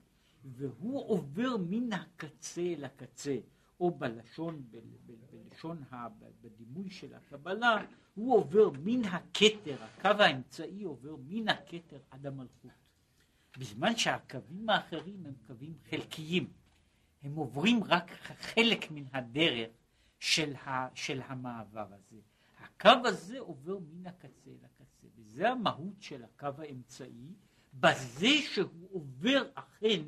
והוא 0.44 1.09
עובר 1.09 1.57
מן 1.68 1.92
הקצה 1.92 2.61
אל 2.61 2.85
הקצה, 2.85 3.37
או 3.81 3.90
בלשון, 3.90 4.64
ב, 4.70 4.77
ב, 4.77 5.12
בלשון, 5.31 5.83
ה, 5.90 6.09
בדימוי 6.40 6.90
של 6.90 7.14
הקבלה, 7.14 7.85
הוא 8.14 8.37
עובר 8.37 8.70
מן 8.85 9.05
הכתר, 9.05 9.77
הקו 9.83 10.22
האמצעי 10.22 10.83
עובר 10.83 11.16
מן 11.29 11.48
הכתר 11.48 11.98
עד 12.11 12.27
המלכות. 12.27 12.70
בזמן 13.59 13.96
שהקווים 13.96 14.68
האחרים 14.68 15.27
הם 15.27 15.35
קווים 15.46 15.74
חלקיים, 15.90 16.53
הם 17.22 17.35
עוברים 17.35 17.85
רק 17.85 18.11
חלק 18.20 18.90
מן 18.90 19.05
הדרך 19.12 19.70
של, 20.18 20.55
ה, 20.57 20.88
של 20.94 21.20
המעבר 21.24 21.87
הזה. 21.92 22.20
הקו 22.59 23.09
הזה 23.09 23.38
עובר 23.38 23.79
מן 23.79 24.07
הקצה 24.07 24.51
אל 24.51 24.64
הקצה, 24.64 25.07
וזה 25.16 25.51
המהות 25.51 26.01
של 26.03 26.24
הקו 26.24 26.62
האמצעי, 26.62 27.33
בזה 27.74 28.29
שהוא 28.53 28.89
עובר 28.93 29.51
אכן 29.55 30.03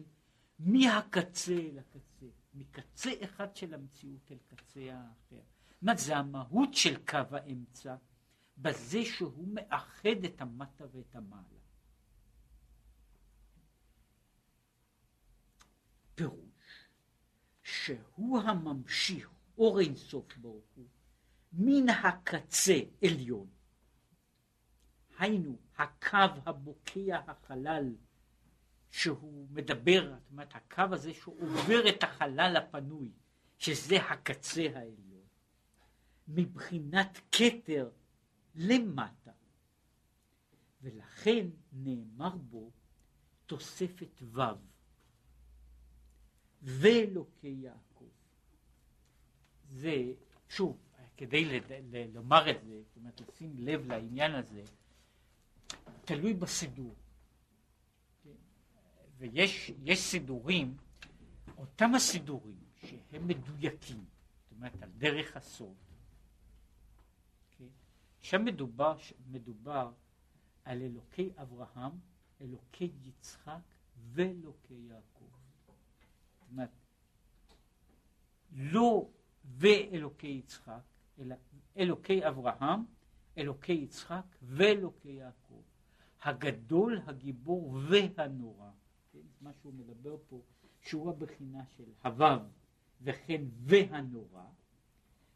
מהקצה 0.64 1.52
אל 1.52 1.78
הקצה, 1.78 2.26
מקצה 2.54 3.10
אחד 3.24 3.56
של 3.56 3.74
המציאות 3.74 4.32
אל 4.32 4.38
קצה 4.46 4.80
האחר. 4.80 5.42
מה 5.82 5.94
זה 5.96 6.16
המהות 6.16 6.74
של 6.74 6.96
קו 7.04 7.18
האמצע? 7.30 7.96
בזה 8.58 9.04
שהוא 9.04 9.48
מאחד 9.48 10.24
את 10.24 10.40
המטה 10.40 10.84
ואת 10.92 11.16
המעלה. 11.16 11.60
פירוש 16.14 16.88
שהוא 17.62 18.40
הממשיך 18.40 19.30
אור 19.58 19.80
אינסוף 19.80 20.36
ברוך 20.36 20.64
הוא 20.74 20.86
מן 21.52 21.88
הקצה 21.88 22.80
עליון. 23.04 23.46
היינו 25.18 25.58
הקו 25.78 26.40
הבוקע 26.46 27.20
החלל 27.26 27.94
שהוא 28.90 29.48
מדבר, 29.50 30.14
זאת 30.18 30.30
אומרת 30.30 30.54
הקו 30.54 30.84
הזה 30.92 31.14
שעובר 31.14 31.88
את 31.88 32.02
החלל 32.02 32.56
הפנוי, 32.56 33.10
שזה 33.58 33.96
הקצה 33.96 34.66
העליון, 34.74 35.26
מבחינת 36.28 37.20
כתר 37.32 37.90
למטה. 38.54 39.30
ולכן 40.82 41.46
נאמר 41.72 42.36
בו 42.36 42.70
תוספת 43.46 44.22
ו' 44.22 44.40
ואלוקי 46.62 47.56
יעקב. 47.60 48.08
זה, 49.70 50.12
שוב, 50.48 50.78
כדי 51.16 51.44
לד... 51.44 51.72
ל... 51.72 52.14
לומר 52.14 52.50
את 52.50 52.64
זה, 52.64 52.82
זאת 52.82 52.96
אומרת 52.96 53.20
לשים 53.20 53.54
לב 53.58 53.86
לעניין 53.86 54.34
הזה, 54.34 54.62
תלוי 56.04 56.34
בסידור. 56.34 56.94
ויש 59.20 59.72
סידורים, 59.94 60.76
אותם 61.58 61.94
הסידורים 61.94 62.58
שהם 62.86 63.28
מדויקים, 63.28 64.04
זאת 64.42 64.52
אומרת 64.52 64.82
על 64.82 64.90
דרך 64.98 65.36
הסוד, 65.36 65.74
כן? 67.50 67.64
שם 68.20 68.44
מדובר, 68.44 68.96
מדובר 69.30 69.92
על 70.64 70.82
אלוקי 70.82 71.30
אברהם, 71.36 71.92
אלוקי 72.40 72.90
יצחק 73.04 73.60
ואלוקי 74.12 74.74
יעקב. 74.74 75.24
זאת 76.40 76.48
אומרת, 76.50 76.70
לא 78.52 79.08
ואלוקי 79.44 80.26
יצחק, 80.26 80.82
אלא 81.18 81.36
אלוקי 81.76 82.28
אברהם, 82.28 82.84
אלוקי 83.38 83.72
יצחק 83.72 84.24
ואלוקי 84.42 85.08
יעקב. 85.08 85.62
הגדול, 86.22 87.00
הגיבור 87.06 87.78
והנורא. 87.88 88.70
מה 89.40 89.50
שהוא 89.60 89.74
מדבר 89.74 90.16
פה, 90.28 90.40
שהוא 90.80 91.10
הבחינה 91.10 91.64
של 91.76 91.92
הוו 92.04 92.40
וכן 93.02 93.42
והנורא, 93.64 94.44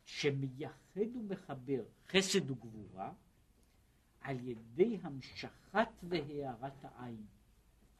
שמייחד 0.04 1.16
ומחבר 1.16 1.82
חסד 2.08 2.50
וגבורה 2.50 3.12
על 4.20 4.48
ידי 4.48 4.98
המשכת 5.02 5.88
והארת 6.02 6.84
העין, 6.84 7.24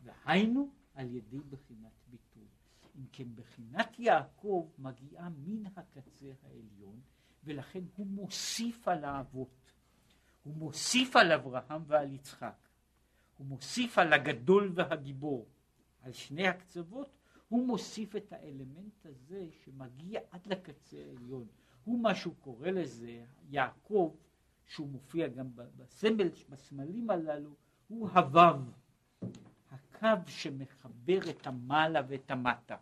והיינו 0.03 0.71
על 0.95 1.15
ידי 1.15 1.41
בחינת 1.41 1.93
ביטול. 2.07 2.47
אם 2.97 3.07
כן, 3.13 3.35
בחינת 3.35 3.99
יעקב 3.99 4.71
מגיעה 4.79 5.29
מן 5.29 5.67
הקצה 5.67 6.33
העליון, 6.43 7.01
ולכן 7.45 7.85
הוא 7.97 8.07
מוסיף 8.07 8.89
על 8.89 9.05
האבות. 9.05 9.73
הוא 10.43 10.55
מוסיף 10.55 11.17
על 11.17 11.33
אברהם 11.33 11.83
ועל 11.87 12.13
יצחק. 12.13 12.57
הוא 13.39 13.47
מוסיף 13.47 13.99
על 13.99 14.13
הגדול 14.13 14.73
והגיבור. 14.75 15.47
על 16.05 16.13
שני 16.13 16.49
הקצוות, 16.49 17.09
הוא 17.49 17.67
מוסיף 17.67 18.17
את 18.17 18.33
האלמנט 18.33 19.07
הזה 19.07 19.47
שמגיע 19.65 20.21
עד 20.31 20.47
לקצה 20.47 20.97
העליון. 20.97 21.47
הוא 21.85 22.01
מה 22.01 22.15
שהוא 22.15 22.35
קורא 22.41 22.71
לזה, 22.71 23.25
יעקב, 23.51 24.15
שהוא 24.67 24.89
מופיע 24.89 25.29
גם 25.29 25.47
בסמל, 25.77 26.29
בסמלים 26.49 27.11
הללו, 27.11 27.51
הוא 27.89 28.09
הוו, 28.09 28.61
הקו 29.71 30.09
שמחבר 30.27 31.31
את 31.31 31.47
המעלה 31.47 32.01
ואת 32.09 32.31
המטה. 32.31 32.77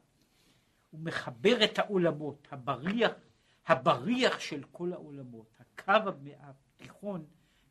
הוא 0.91 1.01
מחבר 1.01 1.65
את 1.65 1.79
העולמות, 1.79 2.49
הבריח, 2.51 3.13
הבריח 3.67 4.41
של 4.41 4.63
כל 4.73 4.93
העולמות, 4.93 5.47
הקו 5.61 6.11
התיכון, 6.39 7.25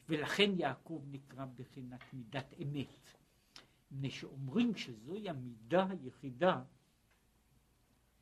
ולכן 0.10 0.52
יעקב 0.58 1.02
נקרא 1.12 1.45
בחינת 1.56 2.14
מידת 2.14 2.54
אמת. 2.62 3.21
מפני 3.92 4.10
שאומרים 4.10 4.76
שזוהי 4.76 5.30
המידה 5.30 5.86
היחידה 5.89 6.64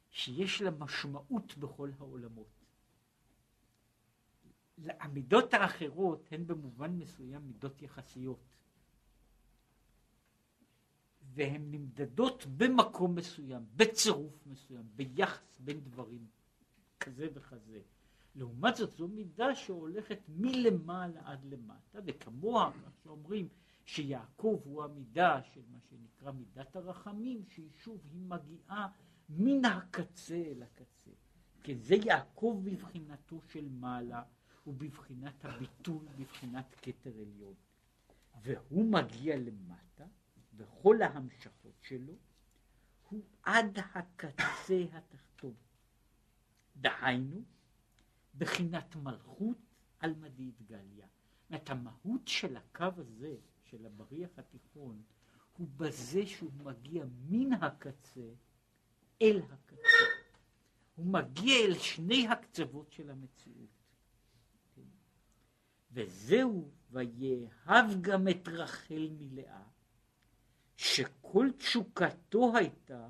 שיש 0.10 0.62
לה 0.62 0.72
משמעות 0.72 1.58
בכל 1.58 1.92
העולמות. 2.00 2.48
המידות 4.88 5.54
האחרות 5.54 6.28
הן 6.32 6.48
במובן 6.48 6.92
מסוים 6.98 7.48
מידות 7.48 7.82
יחסיות. 7.82 8.40
והן 11.34 11.72
נמדדות 11.72 12.46
במקום 12.58 13.16
מסוים, 13.16 13.66
בצירוף 13.76 14.48
מסוים, 14.48 14.84
ביחס 14.96 15.60
בין 15.60 15.80
דברים 15.80 16.28
כזה 17.00 17.28
וכזה. 17.34 17.82
לעומת 18.36 18.76
זאת 18.76 18.92
זו 18.92 19.08
מידה 19.08 19.56
שהולכת 19.56 20.20
מלמעלה 20.28 21.22
עד 21.24 21.46
למטה, 21.46 22.00
וכמוה, 22.06 22.72
מה 22.84 22.92
שאומרים, 23.04 23.48
שיעקב 23.94 24.62
הוא 24.64 24.84
המידה 24.84 25.44
של 25.44 25.62
מה 25.72 25.80
שנקרא 25.90 26.32
מידת 26.32 26.76
הרחמים, 26.76 27.44
שהיא 27.50 27.70
שוב, 27.76 28.02
היא 28.12 28.22
מגיעה 28.22 28.88
מן 29.30 29.66
הקצה 29.66 30.36
אל 30.36 30.64
הקצה. 30.64 31.12
כן, 31.64 31.78
זה 31.80 31.96
יעקב 31.96 32.62
בבחינתו 32.64 33.42
של 33.42 33.68
מעלה, 33.70 34.24
ובבחינת 34.68 35.46
הביטול, 35.46 36.06
בבחינת 36.18 36.76
כתר 36.82 37.10
עליון. 37.22 37.54
והוא 38.42 38.92
מגיע 38.92 39.38
למטה, 39.38 40.06
וכל 40.56 41.02
ההמשכות 41.02 41.78
שלו, 41.82 42.14
הוא 43.10 43.22
עד 43.44 43.80
הקצה 43.96 44.84
התחתון. 44.94 45.54
דהיינו, 46.76 47.44
בחינת 48.38 48.96
מלכות 48.96 49.58
על 50.00 50.14
מדית 50.16 50.62
גליה. 50.62 51.08
זאת 51.50 51.70
המהות 51.70 52.28
של 52.28 52.58
הקו 52.58 52.86
הזה, 52.98 53.36
של 53.72 53.86
הבריח 53.86 54.30
התיכון 54.38 55.02
הוא 55.58 55.68
בזה 55.78 56.26
שהוא 56.26 56.52
מגיע 56.64 57.06
מן 57.30 57.54
הקצה 57.54 58.30
אל 59.22 59.42
הקצה. 59.52 60.06
הוא 60.96 61.06
מגיע 61.06 61.66
אל 61.66 61.74
שני 61.74 62.28
הקצוות 62.28 62.92
של 62.92 63.10
המציאות. 63.10 63.70
וזהו 65.92 66.72
ויאהב 66.92 68.02
גם 68.02 68.28
את 68.28 68.48
רחל 68.48 69.10
מלאה, 69.20 69.64
שכל 70.78 71.50
תשוקתו 71.58 72.58
הייתה 72.58 73.10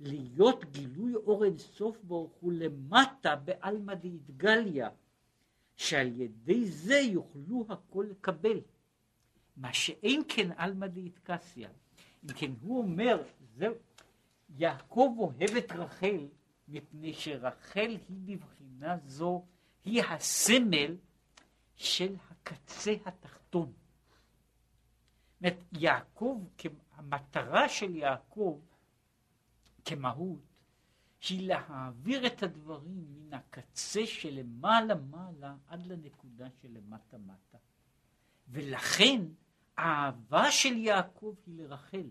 להיות 0.00 0.64
גילוי 0.64 1.14
אור 1.14 1.44
אינסוף 1.44 2.02
ברוך 2.02 2.32
הוא 2.32 2.52
למטה 2.52 3.36
בעלמא 3.36 3.94
דאיתגליה, 3.94 4.90
שעל 5.76 6.20
ידי 6.20 6.66
זה 6.66 6.96
יוכלו 6.96 7.66
הכל 7.68 8.06
לקבל. 8.10 8.60
מה 9.56 9.72
שאין 9.72 10.22
כן 10.28 10.50
עלמא 10.56 10.86
דאיטקסיה. 10.86 11.68
אם 12.24 12.32
כן, 12.32 12.50
הוא 12.60 12.78
אומר, 12.78 13.22
זהו, 13.56 13.74
יעקב 14.48 15.14
אוהב 15.18 15.56
את 15.58 15.72
רחל, 15.72 16.28
מפני 16.68 17.14
שרחל 17.14 17.96
היא 18.08 18.38
בבחינה 18.38 18.96
זו, 19.06 19.44
היא 19.84 20.02
הסמל 20.02 20.96
של 21.76 22.14
הקצה 22.30 22.94
התחתון. 23.06 23.72
זאת 25.40 25.52
יעקב, 25.72 26.44
המטרה 26.94 27.68
של 27.68 27.96
יעקב 27.96 28.60
כמהות, 29.84 30.40
היא 31.28 31.48
להעביר 31.48 32.26
את 32.26 32.42
הדברים 32.42 33.06
מן 33.08 33.32
הקצה 33.32 34.06
שלמעלה 34.06 34.94
מעלה 34.94 35.54
עד 35.68 35.86
לנקודה 35.86 36.46
שלמטה 36.62 37.18
מטה. 37.18 37.58
ולכן 38.48 39.20
האהבה 39.76 40.50
של 40.50 40.76
יעקב 40.76 41.34
היא 41.46 41.54
לרחל. 41.58 42.08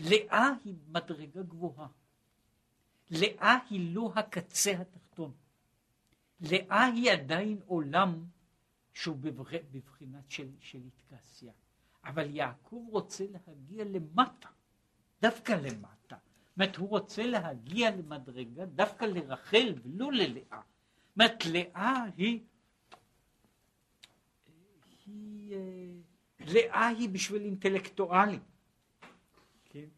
לאה 0.00 0.50
היא 0.64 0.74
מדרגה 0.88 1.42
גבוהה. 1.42 1.86
לאה 3.10 3.58
היא 3.70 3.94
לא 3.94 4.12
הקצה 4.16 4.70
התחתון. 4.70 5.32
לאה 6.40 6.84
היא 6.84 7.12
עדיין 7.12 7.60
עולם 7.66 8.24
שהוא 8.92 9.16
בבחינת 9.70 10.30
של, 10.30 10.48
של 10.60 10.80
התקסיה. 10.86 11.52
אבל 12.04 12.36
יעקב 12.36 12.86
רוצה 12.90 13.24
להגיע 13.30 13.84
למטה, 13.84 14.48
דווקא 15.22 15.52
למטה. 15.52 16.16
זאת 16.16 16.56
אומרת, 16.56 16.76
הוא 16.76 16.88
רוצה 16.88 17.26
להגיע 17.26 17.90
למדרגה 17.90 18.66
דווקא 18.66 19.04
לרחל 19.04 19.74
ולא 19.82 20.12
ללאה. 20.12 20.42
זאת 20.50 21.16
אומרת, 21.16 21.46
לאה 21.46 22.04
היא, 22.16 22.40
היא 25.06 25.54
אה, 25.54 25.87
לאה 26.52 26.86
היא 26.86 27.08
בשביל 27.08 27.42
אינטלקטואלים. 27.42 28.40
כן? 29.64 29.88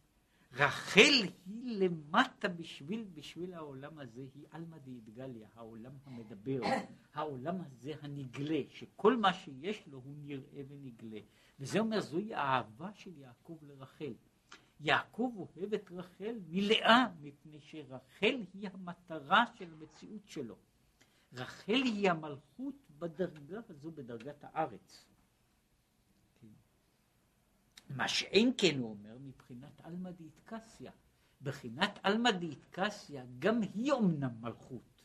רחל 0.53 1.27
היא 1.45 1.79
למטה 1.79 2.47
בשביל, 2.47 3.05
בשביל 3.13 3.53
העולם 3.53 3.99
הזה, 3.99 4.21
היא 4.35 4.45
עלמא 4.51 4.77
דאידגליה, 4.77 5.47
העולם 5.55 5.91
המדבר, 6.05 6.59
העולם 7.13 7.55
הזה 7.61 7.93
הנגלה, 8.01 8.61
שכל 8.69 9.17
מה 9.17 9.33
שיש 9.33 9.87
לו 9.87 9.97
הוא 9.97 10.15
נראה 10.25 10.61
ונגלה. 10.69 11.19
וזה 11.59 11.79
אומר, 11.79 12.01
זוהי 12.01 12.33
האהבה 12.33 12.89
של 12.93 13.17
יעקב 13.17 13.57
לרחל. 13.61 14.13
יעקב 14.79 15.31
אוהב 15.35 15.73
את 15.73 15.91
רחל 15.91 16.39
מלאה, 16.49 17.05
מפני 17.21 17.59
שרחל 17.59 18.45
היא 18.53 18.69
המטרה 18.73 19.43
של 19.55 19.73
המציאות 19.73 20.27
שלו. 20.27 20.55
רחל 21.33 21.73
היא 21.73 22.11
המלכות 22.11 22.75
בדרגה 22.99 23.59
הזו, 23.69 23.91
בדרגת 23.91 24.43
הארץ. 24.43 25.10
מה 27.95 28.07
שאין 28.07 28.51
כן 28.57 28.79
הוא 28.79 28.89
אומר 28.89 29.17
מבחינת 29.21 29.81
עלמא 29.83 30.11
דאיטקסיה. 30.11 30.91
בחינת 31.41 31.99
עלמא 32.03 32.31
דאיטקסיה 32.31 33.23
גם 33.39 33.61
היא 33.61 33.91
אומנם 33.91 34.41
מלכות. 34.41 35.01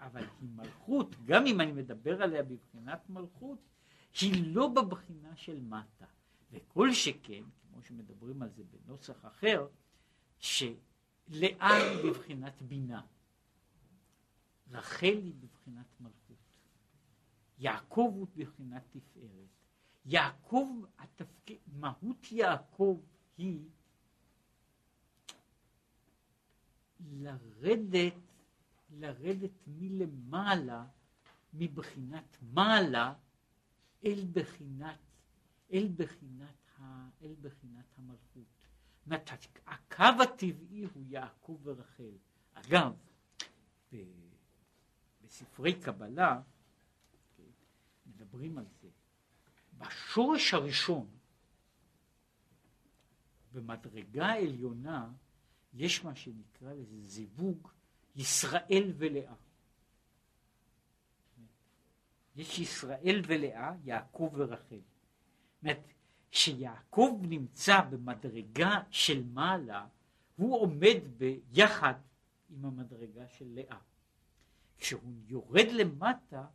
אבל 0.00 0.24
היא 0.40 0.48
מלכות, 0.54 1.16
גם 1.24 1.46
אם 1.46 1.60
אני 1.60 1.72
מדבר 1.72 2.22
עליה 2.22 2.42
בבחינת 2.42 3.10
מלכות, 3.10 3.58
היא 4.20 4.54
לא 4.54 4.68
בבחינה 4.68 5.36
של 5.36 5.60
מטה. 5.60 6.06
וכל 6.52 6.92
שכן, 6.92 7.42
כמו 7.62 7.82
שמדברים 7.82 8.42
על 8.42 8.48
זה 8.50 8.62
בנוסח 8.64 9.26
אחר, 9.26 9.66
היא 11.60 12.04
בבחינת 12.04 12.62
בינה, 12.62 13.00
רחל 14.70 15.06
היא 15.06 15.34
בבחינת 15.40 16.00
מלכות, 16.00 16.36
יעקב 17.58 18.10
הוא 18.14 18.26
בבחינת 18.36 18.82
תפארת. 18.90 19.61
יעקב, 20.04 20.84
התפק... 20.98 21.50
מהות 21.66 22.32
יעקב 22.32 23.00
היא 23.36 23.68
לרדת, 27.00 28.14
לרדת 28.90 29.66
מלמעלה, 29.66 30.86
מבחינת 31.54 32.36
מעלה, 32.42 33.14
אל 34.04 34.24
בחינת, 34.32 34.98
אל 35.72 35.88
בחינת, 35.96 36.70
ה, 36.78 37.08
אל 37.22 37.34
בחינת 37.40 37.86
המלכות. 37.98 38.66
זאת 39.06 39.30
הקו 39.66 40.22
הטבעי 40.22 40.84
הוא 40.94 41.02
יעקב 41.08 41.60
ורחל. 41.62 42.16
אגב, 42.52 42.92
בספרי 45.22 45.80
קבלה 45.80 46.42
כן, 47.36 47.42
מדברים 48.06 48.58
על 48.58 48.64
זה. 48.80 48.88
בשורש 49.86 50.54
הראשון, 50.54 51.06
במדרגה 53.52 54.26
העליונה, 54.26 55.10
יש 55.74 56.04
מה 56.04 56.14
שנקרא 56.14 56.72
לזה 56.72 57.00
זיווג 57.00 57.68
ישראל 58.16 58.92
ולאה. 58.96 59.34
יש 62.36 62.58
ישראל 62.58 63.22
ולאה, 63.26 63.74
יעקב 63.84 64.30
ורחל. 64.34 64.76
זאת 64.76 65.62
אומרת, 65.62 65.92
כשיעקב 66.30 67.20
נמצא 67.22 67.80
במדרגה 67.80 68.82
של 68.90 69.24
מעלה, 69.24 69.86
הוא 70.36 70.60
עומד 70.60 70.98
ביחד 71.18 71.94
עם 72.50 72.64
המדרגה 72.64 73.28
של 73.28 73.46
לאה. 73.48 73.78
כשהוא 74.78 75.12
יורד 75.26 75.66
למטה, 75.72 76.46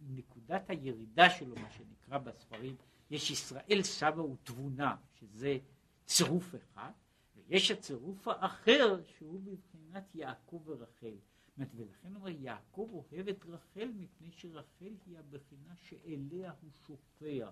נקודת 0.00 0.70
הירידה 0.70 1.30
שלו, 1.30 1.54
מה 1.54 1.70
שנקרא 1.70 2.18
בספרים, 2.18 2.76
יש 3.10 3.30
ישראל 3.30 3.82
סבא 3.82 4.20
ותבונה, 4.20 4.96
שזה 5.20 5.58
צירוף 6.06 6.54
אחד, 6.54 6.90
ויש 7.36 7.70
הצירוף 7.70 8.28
האחר 8.28 9.00
שהוא 9.04 9.40
בבחינת 9.40 10.14
יעקב 10.14 10.62
ורחל. 10.66 11.14
ולכן 11.58 12.08
הוא 12.08 12.16
אומר, 12.16 12.28
יעקב 12.28 12.88
אוהב 12.92 13.28
את 13.28 13.44
רחל 13.46 13.90
מפני 13.96 14.30
שרחל 14.30 14.92
היא 15.06 15.18
הבחינה 15.18 15.74
שאליה 15.76 16.52
הוא 16.60 16.70
שופע, 16.86 17.50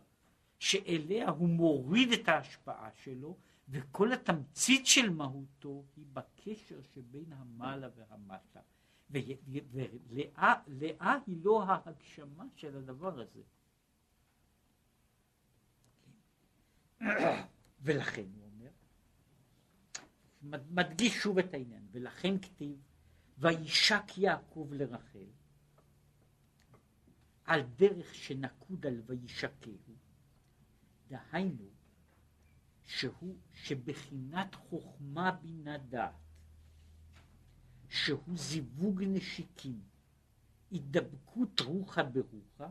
שאליה 0.58 1.30
הוא 1.30 1.48
מוריד 1.48 2.12
את 2.12 2.28
ההשפעה 2.28 2.90
שלו, 2.94 3.36
וכל 3.68 4.12
התמצית 4.12 4.86
של 4.86 5.10
מהותו 5.10 5.84
היא 5.96 6.04
בקשר 6.12 6.82
שבין 6.94 7.32
המעלה 7.32 7.88
והמטה. 7.96 8.60
ולאה 9.12 11.18
היא 11.26 11.44
לא 11.44 11.64
ההגשמה 11.64 12.44
של 12.56 12.76
הדבר 12.76 13.20
הזה. 13.20 13.42
ולכן 17.84 18.26
הוא 18.34 18.44
אומר, 18.44 18.70
מדגיש 20.70 21.14
שוב 21.14 21.38
את 21.38 21.54
העניין, 21.54 21.86
ולכן 21.92 22.38
כתיב, 22.38 22.76
וישק 23.38 24.04
יעקב 24.16 24.68
לרחל, 24.72 25.26
על 27.44 27.62
דרך 27.62 28.14
שנקוד 28.14 28.86
על 28.86 29.02
וישקהו, 29.06 29.72
דהיינו, 31.08 31.68
שהוא, 32.82 33.36
שבחינת 33.52 34.54
חוכמה 34.54 35.30
בינה 35.30 35.78
דעת, 35.78 36.14
שהוא 37.92 38.36
זיווג 38.36 39.02
נשיקים, 39.02 39.80
הידבקות 40.70 41.60
רוחה 41.60 42.02
ברוחה, 42.02 42.68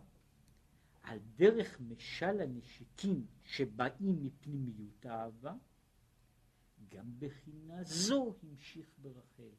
על 1.04 1.20
דרך 1.36 1.80
משל 1.82 2.42
הנשיקים 2.42 3.26
שבאים 3.46 4.26
מפנימיות 4.26 5.06
האהבה, 5.06 5.54
גם 6.90 7.06
בחינה 7.20 7.84
זו 7.84 8.36
המשיך 8.44 8.86
ברחל. 9.02 9.54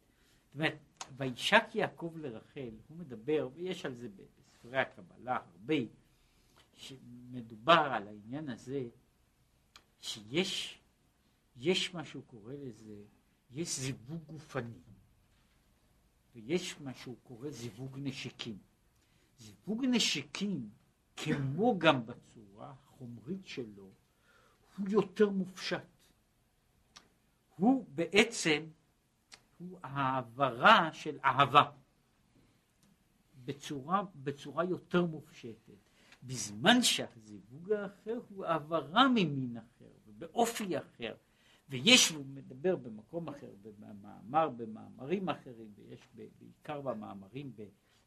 זאת 0.44 0.54
אומרת, 0.54 0.78
וישק 1.16 1.64
יעקב 1.74 2.14
לרחל, 2.16 2.70
הוא 2.88 2.98
מדבר, 2.98 3.48
ויש 3.54 3.86
על 3.86 3.94
זה 3.94 4.08
בספרי 4.08 4.78
הקבלה 4.78 5.36
הרבה, 5.36 5.74
שמדובר 6.74 7.88
על 7.92 8.08
העניין 8.08 8.48
הזה, 8.48 8.88
שיש 10.00 10.78
יש 11.56 11.94
מה 11.94 12.04
שהוא 12.04 12.22
קורא 12.26 12.54
לזה, 12.54 13.02
יש 13.50 13.78
זיווג 13.78 14.22
גופני. 14.26 14.91
ויש 16.34 16.80
מה 16.80 16.94
שהוא 16.94 17.16
קורא 17.22 17.50
זיווג 17.50 17.98
נשיקים. 18.02 18.58
זיווג 19.38 19.84
נשיקים, 19.84 20.70
כמו 21.16 21.78
גם 21.78 22.06
בצורה 22.06 22.70
החומרית 22.70 23.46
שלו, 23.46 23.90
הוא 24.78 24.88
יותר 24.88 25.30
מופשט. 25.30 25.82
הוא 27.56 27.86
בעצם, 27.88 28.66
הוא 29.58 29.78
העברה 29.82 30.92
של 30.92 31.18
אהבה 31.24 31.70
בצורה, 33.44 34.02
בצורה 34.14 34.64
יותר 34.64 35.04
מופשטת. 35.04 35.92
בזמן 36.22 36.82
שהזיווג 36.82 37.72
האחר 37.72 38.20
הוא 38.28 38.44
העברה 38.44 39.08
ממין 39.08 39.56
אחר 39.56 39.90
ובאופי 40.06 40.78
אחר. 40.78 41.14
ויש, 41.72 42.08
הוא 42.08 42.26
מדבר 42.26 42.76
במקום 42.76 43.28
אחר, 43.28 43.50
במאמר, 43.62 44.48
במאמרים 44.48 45.28
אחרים, 45.28 45.72
ויש 45.74 46.00
בעיקר 46.14 46.80
במאמרים 46.80 47.52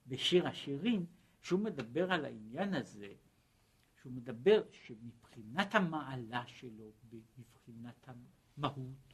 בשיר 0.08 0.48
השירים, 0.48 1.06
שהוא 1.42 1.60
מדבר 1.60 2.12
על 2.12 2.26
העניין 2.26 2.74
הזה, 2.74 3.14
שהוא 4.02 4.14
מדבר 4.14 4.62
שמבחינת 4.72 5.76
המעלה 5.76 6.48
שלו, 6.48 6.92
מבחינת 7.38 8.08
המהות, 8.08 9.14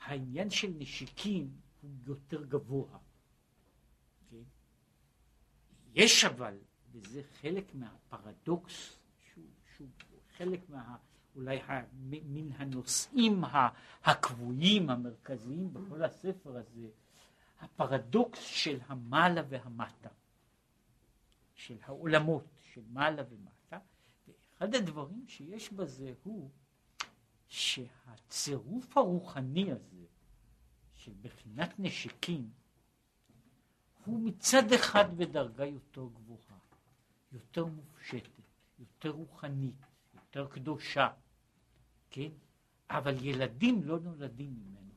העניין 0.00 0.50
של 0.50 0.70
נשיקים 0.78 1.50
הוא 1.80 1.90
יותר 2.06 2.44
גבוה. 2.44 2.98
כן? 4.30 4.42
יש 5.94 6.24
אבל, 6.24 6.58
וזה 6.92 7.22
חלק 7.22 7.74
מהפרדוקס, 7.74 8.98
שהוא, 9.18 9.44
שהוא 9.76 9.88
חלק 10.36 10.60
מה... 10.68 10.96
אולי 11.36 11.60
מן 12.08 12.52
הנושאים 12.52 13.42
הקבועים, 14.04 14.90
המרכזיים 14.90 15.72
בכל 15.72 16.02
הספר 16.04 16.56
הזה, 16.56 16.88
הפרדוקס 17.60 18.38
של 18.38 18.78
המעלה 18.86 19.42
והמטה, 19.48 20.08
של 21.54 21.76
העולמות, 21.82 22.44
של 22.62 22.82
מעלה 22.92 23.22
ומטה, 23.30 23.78
ואחד 24.28 24.74
הדברים 24.74 25.24
שיש 25.26 25.72
בזה 25.72 26.12
הוא 26.22 26.50
שהצירוף 27.48 28.96
הרוחני 28.96 29.72
הזה 29.72 30.04
של 30.94 31.12
בחינת 31.22 31.74
נשקים 31.78 32.50
הוא 34.04 34.20
מצד 34.20 34.72
אחד 34.72 35.16
בדרגה 35.16 35.66
יותר 35.66 36.06
גבוהה, 36.14 36.58
יותר 37.32 37.66
מופשטת, 37.66 38.42
יותר 38.78 39.10
רוחנית, 39.10 39.86
יותר 40.36 40.50
קדושה, 40.50 41.08
כן? 42.10 42.28
אבל 42.90 43.14
ילדים 43.26 43.84
לא 43.84 44.00
נולדים 44.00 44.54
ממנו. 44.54 44.90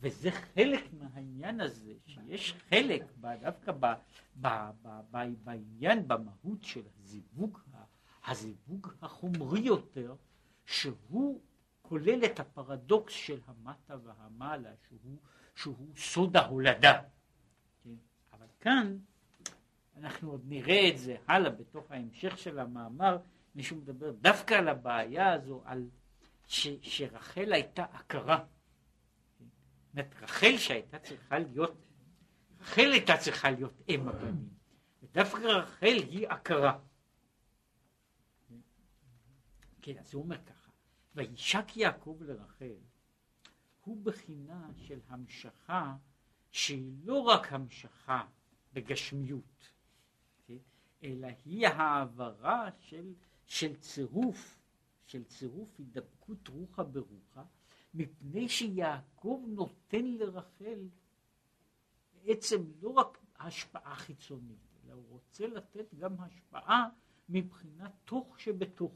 וזה 0.00 0.30
חלק 0.30 0.92
מהעניין 0.92 1.60
הזה, 1.60 1.92
שיש 2.06 2.54
חלק 2.70 3.02
דווקא 3.40 3.72
ב, 3.72 3.86
ב, 4.40 4.48
ב, 4.82 4.88
ב, 5.10 5.18
בעניין, 5.44 6.08
במהות 6.08 6.64
של 6.64 6.82
הזיווג, 6.98 7.58
הזיווג 8.26 8.88
החומרי 9.02 9.60
יותר, 9.60 10.14
שהוא 10.66 11.40
כולל 11.82 12.24
את 12.24 12.40
הפרדוקס 12.40 13.12
של 13.12 13.40
המטה 13.46 13.96
והמעלה, 14.04 14.70
שהוא, 14.88 15.16
שהוא 15.54 15.88
סוד 15.96 16.36
ההולדה. 16.36 17.02
כן? 17.84 17.94
אבל 18.32 18.46
כאן 18.60 18.98
אנחנו 19.96 20.30
עוד 20.30 20.42
נראה 20.48 20.88
את 20.88 20.98
זה 20.98 21.16
הלאה 21.26 21.50
בתוך 21.50 21.90
ההמשך 21.90 22.38
של 22.38 22.58
המאמר, 22.58 23.18
מישהו 23.58 23.76
מדבר 23.76 24.10
דווקא 24.10 24.54
על 24.54 24.68
הבעיה 24.68 25.32
הזו, 25.32 25.62
על 25.64 25.88
ש, 26.46 26.68
שרחל 26.82 27.52
הייתה 27.52 27.84
עקרה. 27.84 28.44
זאת 29.94 30.06
רחל 30.22 30.56
שהייתה 30.56 30.98
צריכה 30.98 31.38
להיות, 31.38 31.76
רחל 32.60 32.90
הייתה 32.92 33.16
צריכה 33.16 33.50
להיות 33.50 33.82
אם 33.88 34.08
הבנים, 34.08 34.48
ודווקא 35.02 35.42
רחל 35.42 35.96
היא 36.10 36.28
עקרה. 36.28 36.78
כן, 39.82 39.98
אז 39.98 40.14
הוא 40.14 40.22
אומר 40.22 40.44
ככה, 40.44 40.70
וישק 41.14 41.76
יעקב 41.76 42.18
לרחל, 42.20 42.76
הוא 43.80 44.04
בחינה 44.04 44.68
של 44.76 45.00
המשכה 45.08 45.96
שהיא 46.50 46.92
לא 47.04 47.20
רק 47.20 47.52
המשכה 47.52 48.26
בגשמיות, 48.72 49.68
כן? 50.46 50.58
אלא 51.02 51.28
היא 51.44 51.66
העברה 51.66 52.68
של 52.78 53.14
של 53.48 53.76
צירוף 53.76 54.58
של 55.08 55.24
צירוף 55.24 55.68
הידבקות 55.78 56.48
רוחה 56.48 56.82
ברוחה, 56.84 57.42
מפני 57.94 58.48
שיעקב 58.48 59.44
נותן 59.46 60.04
לרחל 60.04 60.88
בעצם 62.12 62.64
לא 62.80 62.88
רק 62.88 63.18
השפעה 63.38 63.96
חיצונית, 63.96 64.58
אלא 64.84 64.92
הוא 64.92 65.04
רוצה 65.08 65.46
לתת 65.46 65.94
גם 65.94 66.20
השפעה 66.20 66.88
מבחינת 67.28 67.92
תוך 68.04 68.40
שבתוך. 68.40 68.92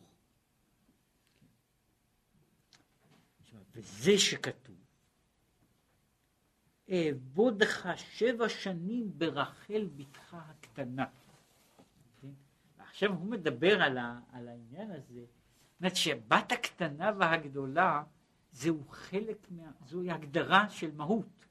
וזה 3.74 4.18
שכתוב, 4.18 4.76
אעבודך 6.90 7.88
שבע 7.96 8.48
שנים 8.48 9.18
ברחל 9.18 9.88
בתך 9.96 10.34
הקטנה. 10.34 11.06
עכשיו 12.92 13.12
הוא 13.12 13.30
מדבר 13.30 13.82
על, 13.82 13.98
ה, 13.98 14.20
על 14.32 14.48
העניין 14.48 14.90
הזה, 14.90 15.20
זאת 15.20 15.80
אומרת 15.80 15.96
שהבת 15.96 16.52
הקטנה 16.52 17.12
והגדולה 17.18 18.02
זהו 18.50 18.84
חלק, 18.88 19.46
מה, 19.50 19.70
זוהי 19.86 20.10
הגדרה 20.10 20.70
של 20.70 20.94
מהות. 20.94 21.46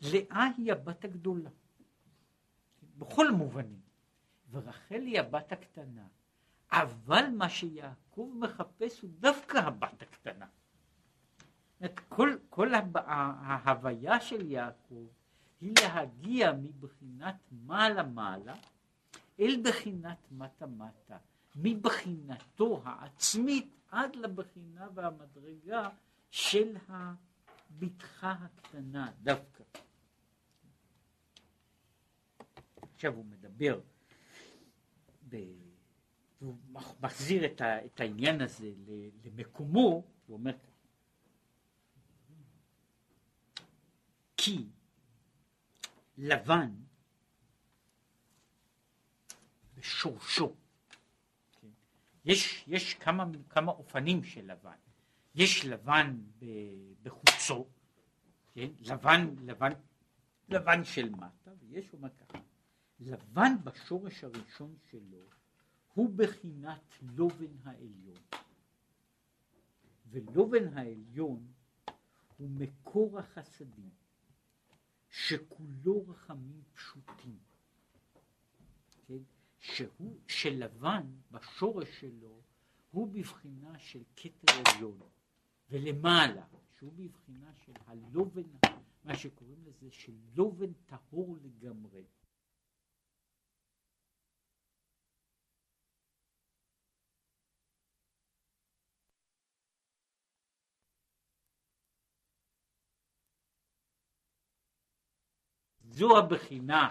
לאה 0.00 0.48
היא 0.56 0.72
הבת 0.72 1.04
הגדולה, 1.04 1.50
בכל 2.98 3.30
מובנים, 3.30 3.80
ורחל 4.50 5.00
היא 5.00 5.20
הבת 5.20 5.52
הקטנה, 5.52 6.06
אבל 6.72 7.24
מה 7.30 7.48
שיעקב 7.48 8.32
מחפש 8.34 9.00
הוא 9.00 9.10
דווקא 9.18 9.58
הבת 9.58 10.02
הקטנה. 10.02 10.46
את 11.84 12.00
כל, 12.08 12.36
כל 12.48 12.72
ההוויה 12.94 14.20
של 14.20 14.50
יעקב 14.50 15.06
היא 15.60 15.74
להגיע 15.82 16.52
מבחינת 16.52 17.36
מעלה 17.50 18.02
מעלה 18.02 18.54
אל 19.40 19.62
בחינת 19.64 20.18
מטה 20.30 20.66
מטה, 20.66 21.18
מבחינתו 21.56 22.82
העצמית 22.84 23.74
עד 23.88 24.16
לבחינה 24.16 24.88
והמדרגה 24.94 25.88
של 26.30 26.76
הבטחה 26.88 28.32
הקטנה 28.32 29.12
דווקא. 29.22 29.64
עכשיו 32.94 33.14
הוא 33.14 33.24
מדבר, 33.24 33.80
ב... 35.28 35.36
הוא 36.38 36.56
מחזיר 37.00 37.46
את, 37.46 37.60
ה... 37.60 37.86
את 37.86 38.00
העניין 38.00 38.40
הזה 38.40 38.72
למקומו, 39.24 40.04
הוא 40.26 40.36
אומר 40.36 40.52
כי 44.36 44.66
לבן 46.18 46.70
בשורשו, 49.80 50.54
כן? 51.60 51.68
יש, 52.24 52.64
יש 52.66 52.94
כמה, 52.94 53.24
כמה 53.48 53.72
אופנים 53.72 54.24
של 54.24 54.52
לבן, 54.52 54.76
יש 55.34 55.64
לבן 55.64 56.20
בחוצו, 57.02 57.66
כן? 58.54 58.68
לבן, 58.80 59.34
לבן, 59.42 59.70
לבן 60.48 60.84
של 60.84 61.10
מטה, 61.10 61.50
ויש 61.60 61.92
אומר 61.92 62.08
ככה, 62.10 62.38
לבן 63.00 63.52
בשורש 63.64 64.24
הראשון 64.24 64.76
שלו 64.90 65.18
הוא 65.94 66.10
בחינת 66.16 66.94
לובן 67.02 67.56
העליון, 67.64 68.22
ולובן 70.10 70.78
העליון 70.78 71.46
הוא 72.36 72.50
מקור 72.50 73.18
החסדים. 73.18 73.90
שכולו 75.10 76.04
רחמים 76.08 76.62
פשוטים, 76.74 77.38
כן? 79.06 79.18
שהוא, 79.60 80.20
שלבן 80.28 81.06
בשורש 81.30 82.00
שלו 82.00 82.42
הוא 82.90 83.08
בבחינה 83.12 83.78
של 83.78 84.02
כתר 84.16 84.52
עליון, 84.66 85.00
ולמעלה, 85.70 86.46
שהוא 86.78 86.92
בבחינה 86.96 87.54
של 87.54 87.72
הלובן, 87.86 88.42
מה 89.04 89.16
שקוראים 89.16 89.64
לזה 89.64 89.90
של 89.90 90.12
לובן 90.34 90.72
טהור 90.72 91.36
לגמרי. 91.42 92.04
זו 105.90 106.18
הבחינה 106.18 106.88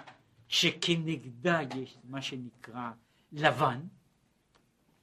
שכנגדה 0.49 1.59
יש 1.75 1.97
מה 2.03 2.21
שנקרא 2.21 2.91
לבן, 3.31 3.79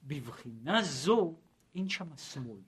בבחינה 0.03 0.81
זו 0.83 1.35
אין 1.75 1.89
שם 1.89 2.17
שמאל. 2.17 2.59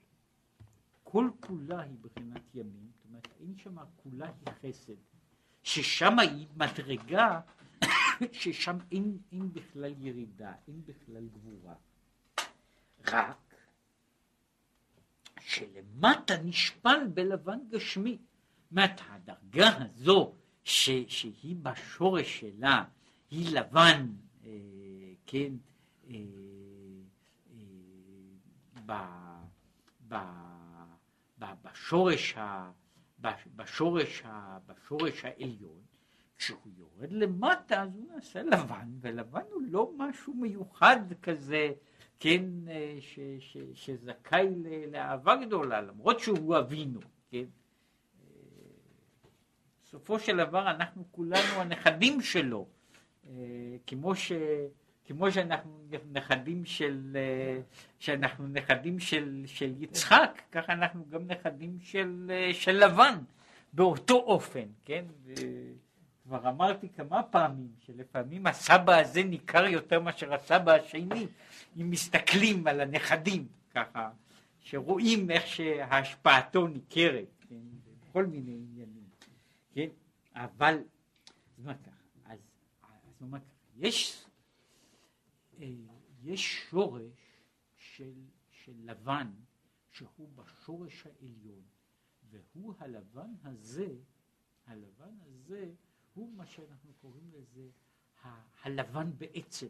כל 1.04 1.30
כולה 1.40 1.82
היא 1.82 1.98
בחינת 2.02 2.42
ימין, 2.56 2.90
זאת 2.96 3.06
אומרת 3.10 3.28
אין 3.40 3.58
שם 3.58 3.76
כולה 3.96 4.26
היא 4.26 4.54
חסד, 4.62 4.94
ששם 5.64 6.20
היא 6.20 6.48
מדרגה 6.56 7.42
ששם 8.40 8.78
אין, 8.92 9.18
אין 9.32 9.54
בכלל 9.54 9.94
ירידה, 9.98 10.54
אין 10.68 10.82
בכלל 10.86 11.28
גבורה. 11.28 11.76
רק 13.08 13.56
שלמטה 15.40 16.38
נשפל 16.44 17.08
בלבן 17.14 17.60
גשמי. 17.70 18.18
זאת 18.72 19.02
הדרגה 19.10 19.78
הזו 19.78 20.36
ש, 20.64 20.90
שהיא 21.08 21.56
בשורש 21.56 22.40
שלה, 22.40 22.84
היא 23.32 23.60
לבן, 23.60 24.08
אה, 24.46 24.52
כן, 25.26 25.54
אה, 26.10 26.16
אה, 27.54 27.62
ב, 28.86 28.94
ב, 30.08 30.16
ב, 31.40 31.46
בשורש, 31.64 32.34
ה, 32.38 32.72
בשורש, 33.56 34.22
ה, 34.26 34.58
בשורש 34.66 35.26
העליון, 35.26 35.82
כשהוא 36.38 36.72
יורד 36.78 37.12
למטה 37.12 37.82
אז 37.82 37.96
הוא 37.96 38.08
נעשה 38.16 38.44
לבן, 38.44 38.90
ולבן 39.02 39.44
הוא 39.52 39.62
לא 39.70 39.92
משהו 39.98 40.34
מיוחד 40.34 41.00
כזה, 41.22 41.72
כן, 42.20 42.46
אה, 42.70 42.98
ש, 43.00 43.20
ש, 43.40 43.58
שזכאי 43.74 44.48
לאהבה 44.92 45.36
גדולה, 45.36 45.82
למרות 45.82 46.20
שהוא 46.20 46.58
אבינו, 46.58 47.00
כן. 47.30 47.46
בסופו 49.90 50.20
של 50.20 50.38
דבר 50.38 50.72
אנחנו 50.72 51.04
כולנו 51.12 51.62
הנכדים 51.62 52.22
שלו, 52.22 52.68
אה, 53.28 53.34
כמו, 53.88 54.16
ש, 54.16 54.32
כמו 55.06 55.32
שאנחנו 55.32 55.80
נכדים 56.12 56.66
של, 56.66 57.12
אה, 57.16 57.62
שאנחנו 58.00 58.48
נכדים 58.48 59.00
של, 59.00 59.44
של 59.46 59.74
יצחק, 59.84 60.42
ככה 60.52 60.74
אנחנו 60.74 61.06
גם 61.10 61.28
נכדים 61.28 61.78
של, 61.82 62.32
אה, 62.34 62.54
של 62.54 62.86
לבן, 62.86 63.18
באותו 63.74 64.16
אופן, 64.16 64.66
כן? 64.86 65.06
כבר 66.24 66.50
אמרתי 66.50 66.90
כמה 66.90 67.24
פעמים 67.24 67.72
שלפעמים 67.86 68.48
הסבא 68.48 69.00
הזה 69.00 69.24
ניכר 69.24 69.66
יותר 69.66 70.00
מאשר 70.00 70.34
הסבא 70.34 70.72
השני, 70.72 71.28
אם 71.82 71.90
מסתכלים 71.90 72.68
על 72.68 72.82
הנכדים, 72.82 73.48
ככה, 73.74 74.10
שרואים 74.60 75.32
איך 75.32 75.48
שהשפעתו 75.48 76.68
ניכרת, 76.68 77.46
כן? 77.50 77.56
בכל 78.10 78.26
מיני 78.26 78.52
עניינים. 78.52 78.99
כן? 79.72 79.90
אבל, 80.34 80.84
זאת 81.48 81.60
אומרת 81.60 81.82
ככה, 81.82 82.04
אז, 82.26 82.40
אז 82.82 83.22
אומרת 83.22 83.42
ככה, 83.44 83.54
יש, 83.76 84.26
אה, 85.58 85.68
יש 86.24 86.70
שורש 86.70 87.44
של, 87.76 88.14
של 88.50 88.74
לבן 88.78 89.32
שהוא 89.92 90.30
בשורש 90.36 91.08
העליון, 91.08 91.64
והוא 92.30 92.74
הלבן 92.80 93.34
הזה, 93.44 93.98
הלבן 94.66 95.18
הזה 95.22 95.74
הוא 96.14 96.34
מה 96.34 96.46
שאנחנו 96.46 96.94
קוראים 97.02 97.32
לזה 97.34 97.70
הלבן 98.64 99.12
בעצם. 99.18 99.68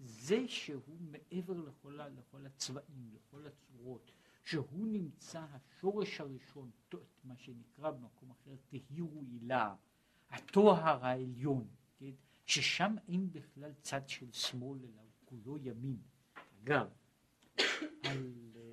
זה 0.00 0.48
שהוא 0.48 1.00
מעבר 1.00 1.60
לכל, 1.60 2.00
לכל 2.18 2.46
הצבעים, 2.46 3.10
לכל 3.14 3.46
הצורות, 3.46 4.12
שהוא 4.48 4.86
נמצא 4.86 5.44
השורש 5.52 6.20
הראשון, 6.20 6.70
מה 7.24 7.36
שנקרא 7.36 7.90
במקום 7.90 8.30
אחר 8.30 8.50
תהירו 8.68 9.20
הילה, 9.20 9.74
הטוהר 10.30 11.04
העליון, 11.04 11.68
כן? 11.98 12.10
ששם 12.46 12.94
אין 13.08 13.32
בכלל 13.32 13.72
צד 13.82 14.08
של 14.08 14.32
שמאל 14.32 14.78
אלא 14.78 15.00
הוא 15.00 15.10
כולו 15.24 15.58
ימין. 15.58 16.02
אגב, 16.62 16.88
על, 18.02 18.32
אה, 18.56 18.64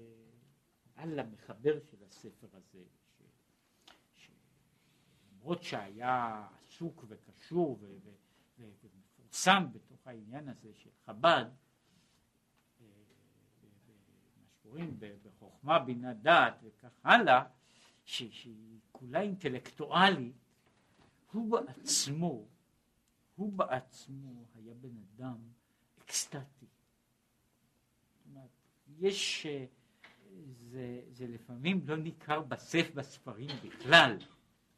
על 0.95 1.19
המחבר 1.19 1.79
של 1.79 2.03
הספר 2.03 2.47
הזה, 2.53 2.83
למרות 5.31 5.63
שהיה 5.63 6.47
עסוק 6.61 7.05
וקשור 7.07 7.79
ומפורסם 8.57 9.63
בתוך 9.71 10.07
העניין 10.07 10.49
הזה 10.49 10.73
של 10.73 10.89
חב"ד, 11.05 11.45
שקוראים 14.65 14.99
בחוכמה, 15.23 15.79
בינה, 15.79 16.13
דעת 16.13 16.53
וכך 16.63 16.99
הלאה, 17.03 17.43
שהיא 18.05 18.79
כולה 18.91 19.21
אינטלקטואלית, 19.21 20.35
הוא 21.31 21.51
בעצמו, 21.51 22.45
הוא 23.35 23.53
בעצמו 23.53 24.45
היה 24.55 24.73
בן 24.73 24.97
אדם 25.15 25.37
אקסטטי. 26.01 26.65
יש, 28.99 29.45
אה, 29.45 29.65
זה, 30.51 31.01
זה 31.09 31.27
לפעמים 31.27 31.81
לא 31.87 31.97
ניכר 31.97 32.41
בסף 32.41 32.91
בספרים 32.95 33.49
בכלל, 33.63 34.17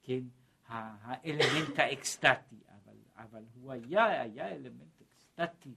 כן, 0.01 0.23
האלמנט 0.65 1.79
האקסטטי, 1.79 2.59
אבל, 2.69 2.97
אבל 3.15 3.43
הוא 3.53 3.71
היה, 3.71 4.21
היה 4.21 4.55
אלמנט 4.55 5.01
אקסטטי, 5.01 5.75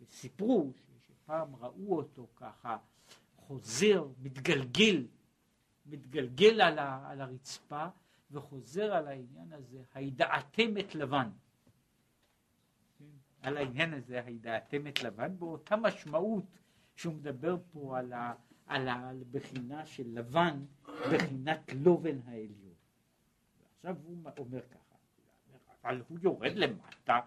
וסיפרו 0.00 0.72
שפעם 1.28 1.56
ראו 1.56 1.96
אותו 1.96 2.26
ככה 2.36 2.76
חוזר, 3.36 4.08
מתגלגל, 4.22 5.06
מתגלגל 5.86 6.60
על, 6.60 6.78
ה, 6.78 7.10
על 7.10 7.20
הרצפה 7.20 7.86
וחוזר 8.30 8.94
על 8.94 9.08
העניין 9.08 9.52
הזה, 9.52 9.82
הידעתם 9.94 10.78
את 10.78 10.94
לבן. 10.94 11.30
על 13.42 13.56
העניין 13.56 13.94
הזה, 13.94 14.24
הידעתם 14.24 14.86
את 14.86 15.02
לבן, 15.02 15.38
באותה 15.38 15.76
משמעות 15.76 16.44
שהוא 16.96 17.14
מדבר 17.14 17.56
פה 17.72 17.98
על, 17.98 18.12
ה, 18.12 18.34
על 18.66 18.88
הבחינה 18.88 19.86
של 19.86 20.04
לבן, 20.06 20.64
בחינת 21.12 21.72
לובן 21.74 22.18
העליון. 22.26 22.74
עכשיו 23.76 23.96
הוא 24.04 24.16
אומר 24.38 24.60
ככה, 24.62 24.96
אבל 25.82 26.02
הוא 26.08 26.18
יורד 26.22 26.52
למטה, 26.56 27.20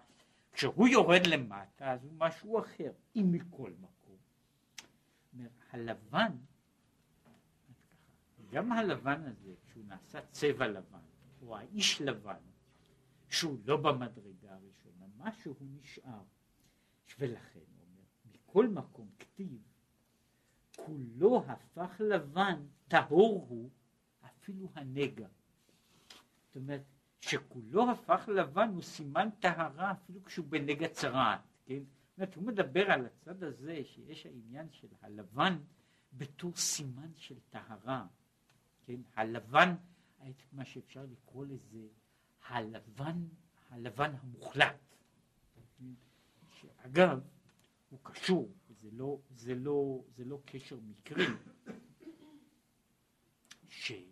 כשהוא 0.52 0.88
יורד 0.88 1.26
למטה 1.26 1.92
אז 1.92 2.04
הוא 2.04 2.12
משהו 2.18 2.58
אחר, 2.58 2.92
אם 3.16 3.32
מכל 3.32 3.70
מקום. 3.70 3.91
הלבן, 5.72 6.32
גם 8.50 8.72
הלבן 8.72 9.24
הזה, 9.24 9.54
כשהוא 9.66 9.84
נעשה 9.84 10.20
צבע 10.30 10.68
לבן, 10.68 10.98
או 11.42 11.56
האיש 11.56 12.00
לבן, 12.00 12.40
שהוא 13.28 13.58
לא 13.64 13.76
במדרגה 13.76 14.54
הראשונה, 14.54 15.06
משהו 15.18 15.54
נשאר. 15.60 16.22
ולכן 17.18 17.60
הוא 17.60 17.86
אומר, 17.90 18.02
מכל 18.32 18.68
מקום 18.68 19.08
כתיב, 19.18 19.62
כולו 20.76 21.44
הפך 21.48 22.00
לבן, 22.00 22.66
טהור 22.88 23.46
הוא, 23.48 23.70
אפילו 24.24 24.68
הנגע. 24.74 25.28
זאת 26.46 26.56
אומרת, 26.56 26.82
שכולו 27.20 27.90
הפך 27.90 28.28
לבן 28.28 28.68
הוא 28.68 28.82
סימן 28.82 29.28
טהרה 29.40 29.92
אפילו 29.92 30.24
כשהוא 30.24 30.46
בנגע 30.48 30.88
צרעת, 30.88 31.40
כן? 31.64 31.82
אומרת, 32.22 32.34
הוא 32.34 32.44
מדבר 32.44 32.90
על 32.90 33.06
הצד 33.06 33.42
הזה 33.42 33.84
שיש 33.84 34.26
העניין 34.26 34.70
של 34.70 34.88
הלבן 35.00 35.58
בתור 36.12 36.56
סימן 36.56 37.10
של 37.16 37.38
טהרה, 37.50 38.06
כן? 38.86 39.00
הלבן, 39.14 39.74
מה 40.52 40.64
שאפשר 40.64 41.06
לקרוא 41.12 41.44
לזה, 41.44 41.88
הלבן, 42.46 43.26
הלבן 43.70 44.14
המוחלט. 44.20 44.76
שאגב, 46.54 47.20
הוא 47.90 47.98
קשור, 48.02 48.52
זה 48.68 48.88
לא, 48.92 49.18
זה 49.30 49.54
לא, 49.54 50.04
זה 50.16 50.24
לא 50.24 50.40
קשר 50.44 50.78
מקרי, 50.80 51.26
שהכהן 53.68 54.10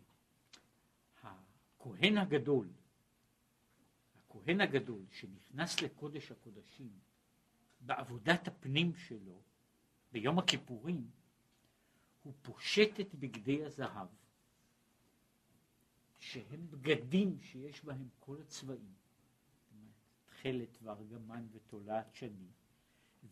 הגדול, 2.19 2.69
הכהן 4.19 4.61
הגדול 4.61 5.03
שנכנס 5.11 5.83
לקודש 5.83 6.33
הקודשים 6.33 7.10
בעבודת 7.81 8.49
הפנים 8.49 8.95
שלו 8.95 9.43
ביום 10.13 10.39
הכיפורים, 10.39 11.11
הוא 12.23 12.33
פושט 12.43 13.01
את 13.01 13.15
בגדי 13.15 13.65
הזהב, 13.65 14.09
שהם 16.19 16.71
בגדים 16.71 17.39
שיש 17.43 17.85
בהם 17.85 18.09
כל 18.19 18.41
הצבעים, 18.41 18.93
תכלת 20.25 20.79
וארגמן 20.83 21.47
ותולעת 21.53 22.15
שני, 22.15 22.49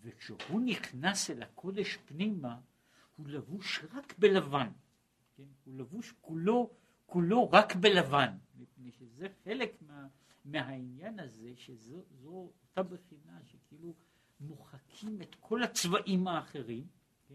וכשהוא 0.01 0.61
נכנס 0.61 1.31
אל 1.31 1.43
הקודש 1.43 1.97
פנימה, 1.97 2.61
הוא 3.17 3.29
לבוש 3.29 3.85
רק 3.93 4.19
בלבן, 4.19 4.73
כן? 5.37 5.47
הוא 5.65 5.75
לבוש 5.75 6.15
כולו, 6.21 6.71
כולו 7.07 7.51
רק 7.51 7.77
בלבן, 7.77 8.37
מפני 8.55 8.93
שזה 8.93 9.29
חלק 9.45 9.83
מה, 9.83 10.09
מהעניין 10.45 11.21
הזה, 11.21 11.53
שזו 11.57 12.03
אותה 12.23 12.83
בחינה 12.83 13.41
שכאילו 13.45 13.95
מוחקים 14.41 15.23
את 15.23 15.35
כל 15.41 15.63
הצבעים 15.63 16.29
האחרים, 16.29 16.87
כן? 17.29 17.35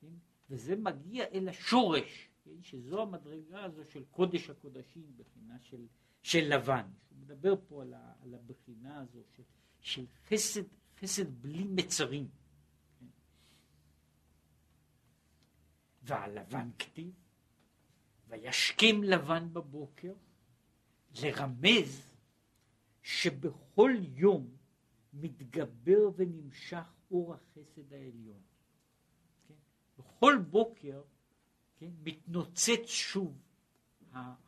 כן? 0.00 0.14
וזה 0.50 0.76
מגיע 0.76 1.24
אל 1.24 1.48
השורש, 1.48 2.28
כן? 2.44 2.62
שזו 2.62 3.02
המדרגה 3.02 3.64
הזו 3.64 3.84
של 3.84 4.04
קודש 4.04 4.50
הקודשים, 4.50 5.16
בחינה 5.16 5.58
של, 5.60 5.86
של 6.22 6.54
לבן. 6.54 6.86
הוא 7.10 7.18
מדבר 7.18 7.54
פה 7.68 7.82
על, 7.82 7.94
ה, 7.94 8.12
על 8.22 8.34
הבחינה 8.34 9.00
הזו 9.00 9.20
של, 9.36 9.42
של 9.80 10.06
חסד 10.28 10.62
חסד 11.00 11.42
בלי 11.42 11.64
מצרים. 11.64 12.28
והלבן 16.02 16.70
כתיב, 16.78 17.14
וישכם 18.28 19.02
לבן 19.02 19.52
בבוקר, 19.52 20.14
לרמז 21.22 22.14
שבכל 23.02 23.92
יום 24.14 24.56
מתגבר 25.12 26.10
ונמשך 26.16 26.92
אור 27.10 27.34
החסד 27.34 27.92
העליון. 27.92 28.42
כן? 29.48 29.54
בכל 29.98 30.38
בוקר 30.50 31.02
כן, 31.76 31.90
מתנוצץ 32.02 32.86
שוב 32.86 33.42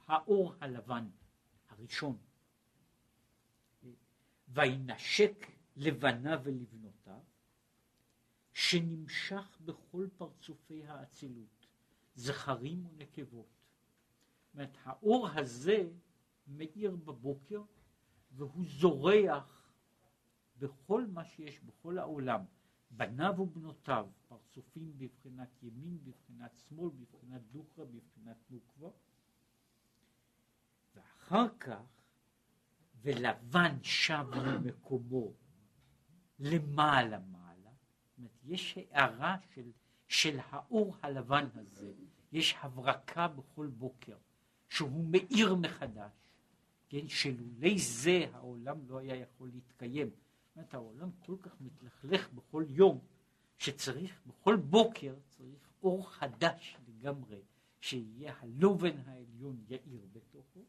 האור 0.07 0.55
הלבן 0.61 1.09
הראשון. 1.69 2.17
וינשק 4.49 5.47
לבנה 5.77 6.37
ולבנותיו, 6.45 7.21
שנמשך 8.53 9.59
בכל 9.65 10.09
פרצופי 10.17 10.85
האצילות, 10.85 11.67
זכרים 12.15 12.87
ונקבות. 12.87 13.47
זאת 14.45 14.55
אומרת, 14.55 14.77
האור 14.83 15.29
הזה 15.29 15.91
מאיר 16.47 16.97
בבוקר, 16.97 17.63
והוא 18.31 18.65
זורח 18.67 19.62
בכל 20.63 21.07
מה 21.07 21.25
שיש 21.25 21.61
בכל 21.61 21.99
העולם, 21.99 22.41
בניו 22.91 23.35
ובנותיו, 23.39 24.07
פרצופים 24.29 24.93
בבחינת 24.99 25.63
ימין, 25.63 25.99
בבחינת 26.05 26.57
שמאל, 26.57 26.91
בבחינת 26.91 27.41
דוכרא, 27.53 27.85
בבחינת 27.85 28.37
נוקבה, 28.51 28.89
ואחר 30.95 31.49
כך, 31.61 31.83
ולבן 33.03 33.77
שב 33.83 34.27
למקומו 34.35 35.33
למעלה 36.39 37.19
מעלה, 37.19 37.71
זאת 37.71 38.19
אומרת, 38.19 38.31
יש 38.45 38.79
הערה 38.79 39.37
של, 39.55 39.71
של 40.09 40.39
האור 40.51 40.97
הלבן 41.03 41.47
הזה, 41.55 41.93
יש 42.33 42.55
הברקה 42.61 43.29
בכל 43.29 43.67
בוקר, 43.67 44.17
שהוא 44.69 45.05
מאיר 45.11 45.55
מחדש, 45.55 46.13
כן, 46.89 47.09
שלולי 47.09 47.79
זה 47.79 48.27
העולם 48.33 48.89
לא 48.89 48.99
היה 48.99 49.17
יכול 49.17 49.49
להתקיים. 49.49 50.11
אומרת, 50.57 50.75
העולם 50.75 51.11
כל 51.21 51.37
כך 51.43 51.61
מתלכלך 51.61 52.33
בכל 52.33 52.65
יום, 52.69 52.99
שצריך, 53.59 54.23
בכל 54.27 54.57
בוקר 54.57 55.15
צריך 55.29 55.73
אור 55.83 56.11
חדש 56.11 56.77
לגמרי, 56.89 57.43
שיהיה 57.81 58.35
הלובן 58.39 58.99
העליון 59.07 59.65
יאיר 59.69 60.07
בתוכו, 60.13 60.65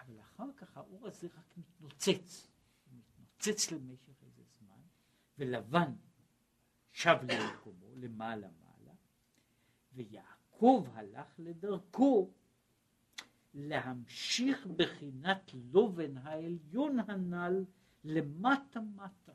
אבל 0.00 0.20
אחר 0.20 0.52
כך 0.56 0.76
האור 0.76 1.06
הזה 1.06 1.26
רק 1.26 1.56
מתנוצץ, 1.56 2.48
מתנוצץ 2.92 3.70
למשך 3.70 4.16
ולבן 5.38 5.92
שב 6.92 7.16
למקומו, 7.22 7.94
למעלה 7.96 8.48
מעלה, 8.60 8.94
ויעקב 9.92 10.86
הלך 10.94 11.34
לדרכו 11.38 12.30
להמשיך 13.54 14.66
בחינת 14.66 15.50
לובן 15.54 16.16
העליון 16.16 16.98
הנ"ל 17.08 17.64
למטה 18.04 18.80
מטה. 18.80 19.32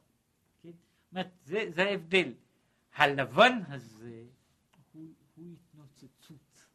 כן? 0.61 0.71
זה, 1.43 1.65
זה 1.75 1.83
ההבדל. 1.83 2.33
הלבן 2.95 3.59
הזה 3.67 4.25
הוא, 4.93 5.13
הוא 5.35 5.45
התנוצצות, 5.53 6.65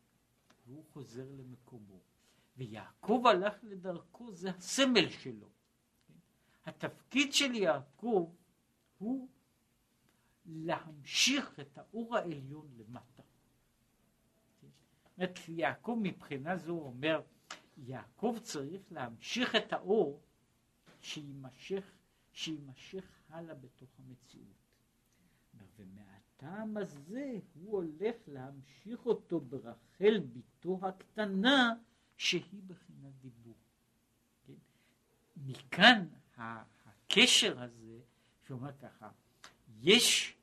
והוא 0.66 0.84
חוזר 0.92 1.26
למקומו. 1.30 2.00
ויעקב 2.56 3.22
הלך 3.26 3.54
לדרכו, 3.62 4.32
זה 4.32 4.50
הסמל 4.50 5.08
שלו. 5.08 5.48
כן? 6.08 6.14
התפקיד 6.64 7.32
של 7.32 7.54
יעקב 7.54 8.34
הוא 8.98 9.28
להמשיך 10.46 11.60
את 11.60 11.78
האור 11.78 12.16
העליון 12.16 12.68
למטה. 12.76 13.22
זאת 15.18 15.48
יעקב 15.48 15.98
מבחינה 16.02 16.56
זו 16.56 16.78
אומר, 16.78 17.20
יעקב 17.76 18.36
צריך 18.42 18.82
להמשיך 18.90 19.56
את 19.56 19.72
האור 19.72 20.22
שיימשך, 21.06 21.84
שיימשך 22.32 23.04
הלאה 23.28 23.54
בתוך 23.54 23.88
המציאות. 23.98 24.56
ומהטעם 25.76 26.76
הזה 26.76 27.38
הוא 27.54 27.72
הולך 27.72 28.16
להמשיך 28.26 29.06
אותו 29.06 29.40
ברחל 29.40 30.20
בתו 30.32 30.80
הקטנה 30.82 31.74
שהיא 32.16 32.62
בחינת 32.66 33.12
דיבור. 33.20 33.56
כן? 34.46 34.52
מכאן 35.36 36.06
הקשר 36.36 37.62
הזה 37.62 38.00
שאומר 38.46 38.72
ככה, 38.72 39.10
יש, 39.80 40.36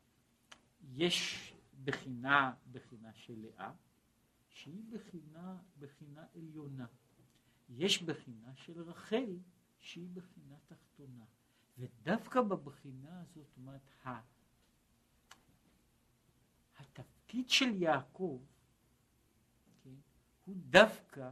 יש 0.94 1.54
בחינה, 1.84 2.54
בחינה 2.72 3.14
של 3.14 3.34
לאה, 3.38 3.72
שהיא 4.50 4.84
בחינה, 4.90 5.58
בחינה 5.80 6.26
עליונה. 6.36 6.86
יש 7.70 8.04
בחינה 8.04 8.56
של 8.56 8.82
רחל, 8.82 9.38
שהיא 9.84 10.10
בחינה 10.14 10.56
תחתונה. 10.68 11.24
ודווקא 11.78 12.42
בבחינה 12.42 13.22
הזאת, 13.22 13.46
זאת 13.48 13.58
אומרת, 13.58 13.82
התפקיד 16.80 17.50
של 17.50 17.82
יעקב 17.82 18.42
כן, 19.84 19.90
הוא 20.46 20.56
דווקא 20.70 21.32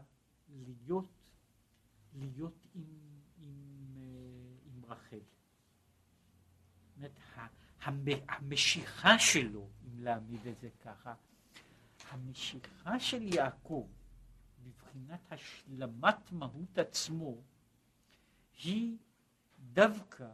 להיות, 0.50 1.10
להיות 2.14 2.68
עם, 2.76 2.84
עם, 3.38 3.96
אה, 3.98 4.58
עם 4.66 4.86
רחל. 4.86 5.20
אומרת, 6.98 7.12
המשיכה 8.28 9.20
שלו, 9.20 9.70
אם 9.86 10.00
להעמיד 10.00 10.48
את 10.48 10.60
זה 10.60 10.70
ככה, 10.84 11.14
המשיכה 12.10 13.00
של 13.00 13.34
יעקב 13.34 13.88
בבחינת 14.64 15.32
השלמת 15.32 16.32
מהות 16.32 16.78
עצמו 16.78 17.42
היא 18.64 18.98
דווקא 19.60 20.32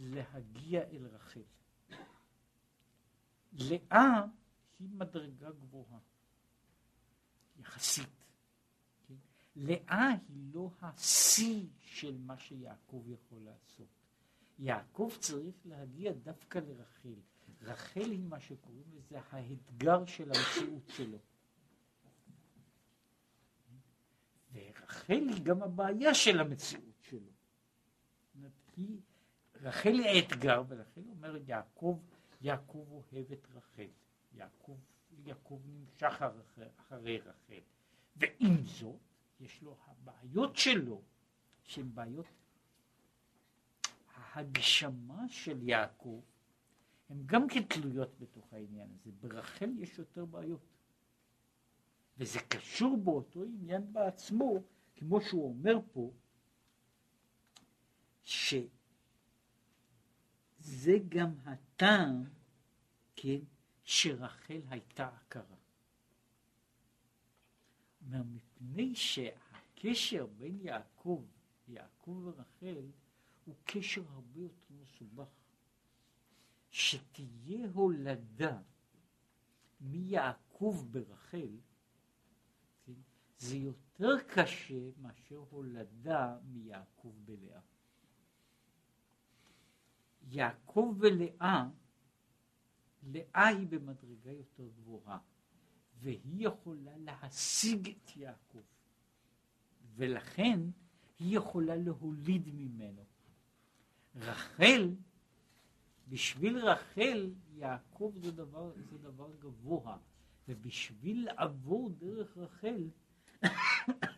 להגיע 0.00 0.82
אל 0.82 1.06
רחל. 1.06 1.42
לאה 3.52 4.24
היא 4.78 4.88
מדרגה 4.90 5.50
גבוהה, 5.50 5.98
יחסית. 7.56 8.24
כן? 9.08 9.14
לאה 9.56 10.08
היא 10.08 10.54
לא 10.54 10.70
השיא 10.82 11.66
של 11.80 12.18
מה 12.18 12.38
שיעקב 12.38 13.04
יכול 13.06 13.42
לעשות. 13.42 13.88
יעקב 14.58 15.10
צריך 15.20 15.56
להגיע 15.64 16.12
דווקא 16.12 16.58
לרחל. 16.58 17.20
רחל 17.62 18.10
היא 18.10 18.24
מה 18.24 18.40
שקוראים 18.40 18.86
לזה 18.94 19.20
האתגר 19.30 20.06
של 20.06 20.32
המציאות 20.32 20.88
שלו. 20.88 21.18
ורחל 24.52 25.28
היא 25.28 25.42
גם 25.42 25.62
הבעיה 25.62 26.14
של 26.14 26.40
המציאות. 26.40 26.97
היא, 28.78 29.00
רחל 29.54 30.00
האתגר, 30.04 30.62
ולכן 30.68 31.00
אומר 31.08 31.36
יעקב, 31.46 31.98
יעקב 32.40 32.86
אוהב 32.90 33.32
את 33.32 33.46
רחל. 33.54 33.88
יעקב, 34.32 34.76
יעקב 35.24 35.60
נמשך 35.66 36.22
אחרי 36.76 37.18
רחל. 37.18 37.60
ועם 38.16 38.62
זאת, 38.64 38.96
יש 39.40 39.62
לו 39.62 39.76
הבעיות 39.86 40.56
שלו, 40.56 41.02
שהן 41.64 41.94
בעיות 41.94 42.26
ההגשמה 44.14 45.28
של 45.28 45.68
יעקב, 45.68 46.20
הן 47.10 47.22
גם 47.26 47.48
כן 47.48 47.62
תלויות 47.62 48.18
בתוך 48.20 48.52
העניין 48.52 48.88
הזה. 48.94 49.10
ברחל 49.20 49.70
יש 49.78 49.98
יותר 49.98 50.24
בעיות. 50.24 50.60
וזה 52.18 52.38
קשור 52.48 52.96
באותו 52.96 53.42
עניין 53.44 53.92
בעצמו, 53.92 54.62
כמו 54.96 55.20
שהוא 55.20 55.48
אומר 55.48 55.78
פה, 55.92 56.10
שזה 58.28 58.68
גם 61.08 61.34
הטעם, 61.44 62.24
כן, 63.16 63.38
שרחל 63.84 64.60
הייתה 64.70 65.08
עקרה. 65.08 65.56
אומר, 68.06 68.22
מפני 68.22 68.94
שהקשר 68.94 70.26
בין 70.26 70.58
יעקב, 70.60 71.24
יעקב 71.68 72.20
ורחל, 72.24 72.86
הוא 73.44 73.54
קשר 73.64 74.02
הרבה 74.08 74.40
יותר 74.40 74.74
מסובך. 74.80 75.28
שתהיה 76.70 77.68
הולדה 77.74 78.58
מיעקב 79.80 80.86
ברחל, 80.90 81.56
כן, 82.86 82.92
זה 83.38 83.56
יותר 83.56 84.24
קשה 84.34 84.90
מאשר 85.00 85.44
הולדה 85.50 86.38
מיעקב 86.44 87.12
בלאה. 87.24 87.60
יעקב 90.30 90.94
ולאה, 90.98 91.68
לאה 93.02 93.46
היא 93.46 93.66
במדרגה 93.66 94.32
יותר 94.32 94.68
גבוהה, 94.76 95.18
והיא 96.00 96.46
יכולה 96.46 96.96
להשיג 96.96 97.88
את 97.88 98.16
יעקב, 98.16 98.62
ולכן 99.96 100.60
היא 101.18 101.36
יכולה 101.36 101.76
להוליד 101.76 102.48
ממנו. 102.54 103.04
רחל, 104.16 104.94
בשביל 106.08 106.58
רחל, 106.58 107.30
יעקב 107.54 108.12
זה 108.16 108.32
דבר, 108.32 108.72
זה 108.90 108.98
דבר 108.98 109.30
גבוה, 109.38 109.98
ובשביל 110.48 111.24
לעבור 111.26 111.90
דרך 111.90 112.36
רחל, 112.36 112.88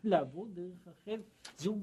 לעבור 0.05 0.49
דרך 0.49 0.89
רחל, 0.89 1.21
זהו, 1.57 1.81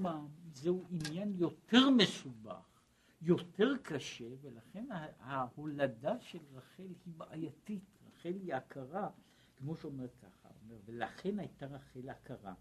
זהו 0.53 0.85
עניין 0.89 1.33
יותר 1.37 1.89
מסובך, 1.89 2.76
יותר 3.21 3.73
קשה, 3.83 4.25
ולכן 4.41 4.85
ההולדה 5.19 6.21
של 6.21 6.39
רחל 6.53 6.83
היא 7.05 7.13
בעייתית. 7.17 7.83
רחל 8.07 8.33
היא 8.33 8.53
הכרה, 8.53 9.09
כמו 9.55 9.75
שאומר 9.75 10.07
ככה, 10.21 10.49
אומר, 10.61 10.77
ולכן 10.85 11.39
הייתה 11.39 11.65
רחל 11.65 12.09
הכרה. 12.09 12.53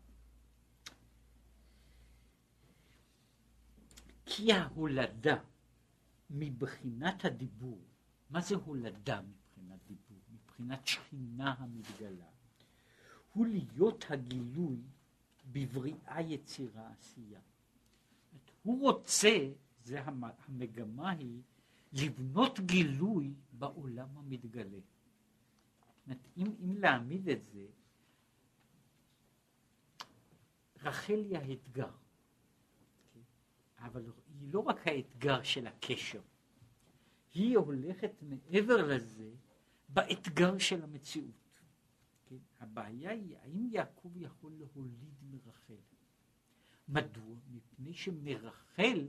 כי 4.27 4.53
ההולדה 4.53 5.43
מבחינת 6.31 7.25
הדיבור, 7.25 7.81
מה 8.31 8.41
זה 8.41 8.55
הולדה 8.55 9.21
מבחינת 9.23 9.81
דיבור? 9.87 10.19
מבחינת 10.33 10.87
שכינה 10.87 11.55
המתגלה, 11.59 12.27
הוא 13.33 13.47
להיות 13.47 14.05
הגילוי 14.09 14.83
בבריאה 15.53 16.21
יצירה 16.21 16.91
עשייה. 16.91 17.41
הוא 18.63 18.81
רוצה, 18.81 19.53
זה 19.87 20.03
המגמה 20.05 21.11
היא, 21.11 21.43
לבנות 21.93 22.61
גילוי 22.61 23.35
בעולם 23.53 24.09
המתגלה. 24.19 24.79
אם, 26.37 26.47
אם 26.65 26.77
להעמיד 26.77 27.29
את 27.29 27.43
זה, 27.43 27.67
רחל 30.83 31.23
היא 31.25 31.39
האתגר. 31.39 31.91
אבל 33.79 34.05
היא 34.41 34.53
לא 34.53 34.61
רק 34.61 34.87
האתגר 34.89 35.43
של 35.43 35.67
הקשר, 35.67 36.21
היא 37.35 37.57
הולכת 37.57 38.23
מעבר 38.23 38.87
לזה 38.87 39.31
באתגר 39.89 40.59
של 40.59 40.83
המציאות. 40.83 41.61
כן? 42.27 42.37
הבעיה 42.61 43.11
היא 43.11 43.37
האם 43.39 43.69
יעקב 43.73 44.13
יכול 44.17 44.53
להוליד 44.53 45.15
מרחל. 45.23 45.83
מדוע? 46.89 47.37
מפני 47.51 47.95
שמרחל 47.95 49.07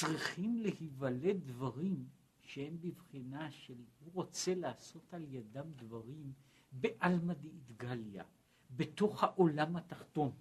צריכים 0.00 0.58
להיוולד 0.58 1.36
דברים 1.46 2.06
שהם 2.40 2.76
בבחינה 2.80 3.50
של 3.50 3.74
הוא 4.04 4.10
רוצה 4.14 4.54
לעשות 4.54 5.14
על 5.14 5.24
ידם 5.28 5.72
דברים 5.76 6.32
בעלמא 6.72 7.34
דאיתגליה, 7.34 8.24
בתוך 8.70 9.24
העולם 9.24 9.76
התחתון. 9.76 10.32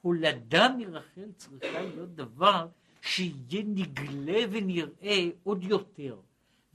הולדה 0.00 0.76
מרחל 0.78 1.32
צריכה 1.32 1.80
להיות 1.82 2.14
דבר 2.14 2.68
שיהיה 3.02 3.64
נגלה 3.66 4.40
ונראה 4.50 5.30
עוד 5.42 5.62
יותר. 5.62 6.20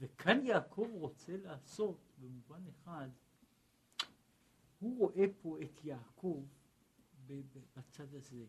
וכאן 0.00 0.46
יעקב 0.46 0.88
רוצה 0.92 1.36
לעשות, 1.36 1.98
במובן 2.18 2.60
אחד, 2.68 3.08
הוא 4.78 4.98
רואה 4.98 5.24
פה 5.42 5.58
את 5.62 5.84
יעקב 5.84 6.42
בצד 7.76 8.14
הזה. 8.14 8.44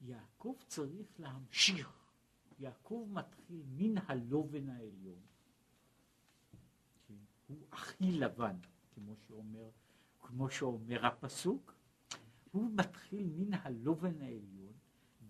יעקב 0.00 0.56
צריך 0.66 1.20
להמשיך. 1.20 2.00
יעקב 2.58 3.08
מתחיל 3.10 3.62
מן 3.66 3.98
הלובן 3.98 4.68
העליון. 4.68 5.22
הוא 7.46 7.66
הכי 7.72 8.12
לבן, 8.12 8.56
כמו 8.94 9.16
שאומר, 9.16 9.70
כמו 10.20 10.50
שאומר 10.50 11.06
הפסוק. 11.06 11.74
הוא 12.52 12.70
מתחיל 12.74 13.30
מן 13.36 13.54
הלובן 13.54 14.22
העליון, 14.22 14.72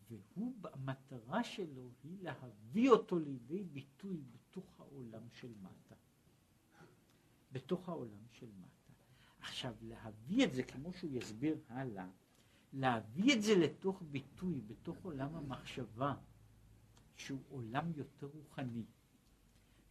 והוא, 0.09 0.55
המטרה 0.65 1.45
שלו 1.45 1.91
היא 2.03 2.19
להביא 2.23 2.91
אותו 2.91 3.19
לידי 3.19 3.65
ביטוי 3.65 4.23
בתוך 4.33 4.81
העולם 4.81 5.23
של 5.33 5.53
מטה. 5.63 5.95
בתוך 7.53 7.89
העולם 7.89 8.27
של 8.31 8.51
מטה. 8.61 8.93
עכשיו, 9.41 9.75
להביא 9.83 10.45
את 10.47 10.55
זה, 10.55 10.63
כמו 10.63 10.93
שהוא 10.93 11.11
יסביר 11.13 11.59
הלאה, 11.69 12.09
להביא 12.73 13.35
את 13.35 13.43
זה 13.43 13.55
לתוך 13.55 14.03
ביטוי, 14.11 14.61
בתוך 14.67 14.97
עולם 15.03 15.35
המחשבה, 15.35 16.15
שהוא 17.17 17.43
עולם 17.49 17.93
יותר 17.97 18.27
רוחני, 18.27 18.85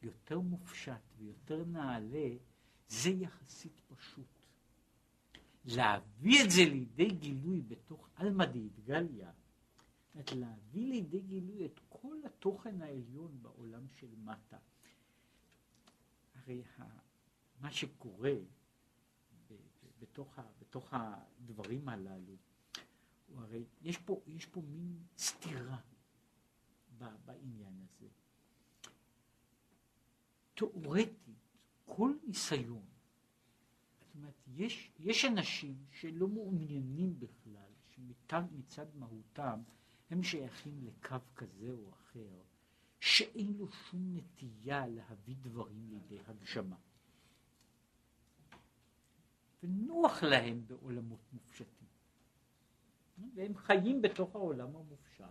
יותר 0.02 0.40
מופשט 0.40 1.02
ויותר 1.18 1.66
נעלה, 1.66 2.30
זה 2.88 3.10
יחסית 3.10 3.80
פשוט. 3.88 4.28
להביא 5.66 6.44
את 6.44 6.52
זה 6.52 6.62
לידי 6.62 7.10
גילוי 7.10 7.62
בתוך 7.62 8.10
עלמא 8.16 8.46
דאיתגליה, 8.46 9.32
להביא 10.36 10.90
לידי 10.90 11.20
גילוי 11.20 11.66
את 11.66 11.80
כל 11.90 12.18
התוכן 12.26 12.82
העליון 12.82 13.38
בעולם 13.42 13.88
של 13.88 14.16
מטה. 14.16 14.58
הרי 16.36 16.64
מה 17.60 17.72
שקורה 17.72 18.36
בתוך 20.60 20.94
הדברים 20.94 21.90
הללו, 21.90 22.36
הוא 23.30 23.42
הרי 23.42 23.66
יש 23.82 23.98
פה, 23.98 24.22
יש 24.28 24.46
פה 24.46 24.62
מין 24.62 25.04
סתירה 25.18 25.78
בעניין 27.26 27.74
הזה. 27.82 28.08
תאורטית, 30.54 31.58
כל 31.86 32.14
ניסיון, 32.28 32.86
זאת 34.00 34.16
אומרת, 34.16 34.36
יש, 34.48 34.92
יש 35.00 35.26
אנשים 35.26 35.86
שלא 35.92 36.28
מעוניינים 36.28 37.20
בכלל, 37.20 37.72
שמצד 37.90 38.86
מהותם 38.96 39.62
הם 40.10 40.24
שייכים 40.24 40.84
לקו 40.84 41.16
כזה 41.36 41.72
או 41.72 41.90
אחר, 41.94 42.42
שאין 43.00 43.54
לו 43.58 43.72
שום 43.72 44.18
נטייה 44.18 44.88
להביא 44.88 45.36
דברים 45.42 45.90
לידי 45.90 46.20
הגשמה. 46.28 46.76
ונוח 49.64 50.24
להם 50.24 50.68
בעולמות 50.68 51.20
מופשטים. 51.34 51.79
והם 53.36 53.56
חיים 53.56 54.02
בתוך 54.02 54.36
העולם 54.36 54.76
המופשט, 54.76 55.26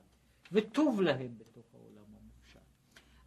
וטוב 0.52 1.00
להם 1.00 1.38
בתוך 1.38 1.64
העולם 1.74 2.04
המופשט. 2.20 2.60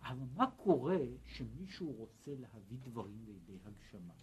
אבל 0.04 0.26
מה 0.36 0.52
קורה 0.52 1.00
שמישהו 1.26 1.92
רוצה 1.92 2.32
להביא 2.40 2.78
דברים 2.84 3.26
לידי 3.26 3.60
הגשמה? 3.66 4.14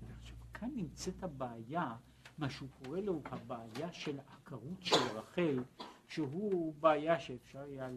ועכשיו, 0.00 0.36
כאן 0.54 0.70
נמצאת 0.76 1.22
הבעיה, 1.22 1.96
מה 2.38 2.50
שהוא 2.50 2.68
קורא 2.68 3.00
לו 3.00 3.20
הבעיה 3.24 3.92
של 3.92 4.18
העקרות 4.18 4.82
של 4.82 4.96
רחל, 5.14 5.58
שהוא 6.08 6.74
בעיה 6.80 7.20
שאפשר 7.20 7.60
היה 7.60 7.90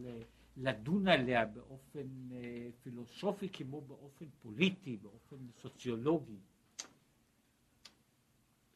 לדון 0.58 1.08
עליה 1.08 1.46
באופן 1.46 2.08
אה, 2.32 2.70
פילוסופי 2.84 3.50
כמו 3.50 3.82
באופן 3.82 4.26
פוליטי, 4.42 4.98
באופן 4.98 5.36
סוציולוגי. 5.62 6.40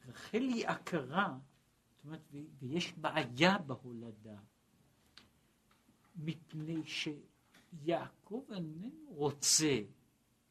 רחל 0.08 0.38
היא 0.38 0.68
עקרה, 0.68 1.38
אומרת, 2.06 2.22
ויש 2.60 2.94
בעיה 2.94 3.58
בהולדה, 3.58 4.40
מפני 6.16 6.82
שיעקב 6.86 8.44
איננו 8.52 9.06
רוצה 9.08 9.82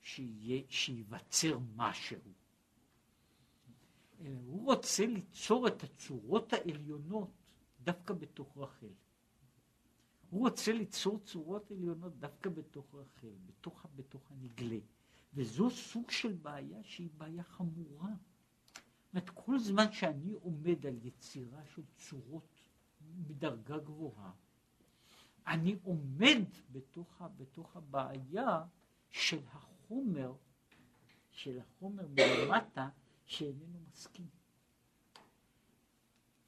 שיהיה, 0.01 0.63
שייווצר 0.69 1.59
משהו, 1.77 2.19
אלא 4.21 4.37
הוא 4.47 4.67
רוצה 4.67 5.07
ליצור 5.07 5.69
את 5.69 5.85
הצורות 5.85 6.53
העליונות 6.53 7.31
דווקא 7.83 8.15
בתוך 8.15 8.59
רחל. 8.59 8.93
הוא 10.31 10.41
רוצה 10.41 10.73
ליצור 10.73 11.19
צורות 11.19 11.71
עליונות 11.71 12.19
דווקא 12.19 12.51
בתוך 12.51 12.95
רחל, 12.95 13.33
בתוך, 13.47 13.87
בתוך 13.97 14.31
הנגלה. 14.31 14.79
וזו 15.35 15.71
סוג 15.71 16.11
של 16.11 16.33
בעיה 16.33 16.83
שהיא 16.83 17.11
בעיה 17.17 17.43
חמורה. 17.43 18.13
אומרת, 19.15 19.31
כל 19.35 19.59
זמן 19.59 19.93
שאני 19.93 20.33
עומד 20.33 20.87
על 20.87 20.97
יצירה 21.03 21.65
של 21.75 21.83
צורות 21.97 22.61
מדרגה 23.29 23.79
גבוהה, 23.79 24.33
אני 25.47 25.77
עומד 25.83 26.45
בתוך, 26.73 27.23
בתוך 27.37 27.77
הבעיה 27.77 28.65
של 29.11 29.41
החומר, 29.53 30.33
של 31.31 31.59
החומר 31.61 32.07
מלמטה, 32.09 32.89
שאיננו 33.25 33.81
מסכים. 33.89 34.29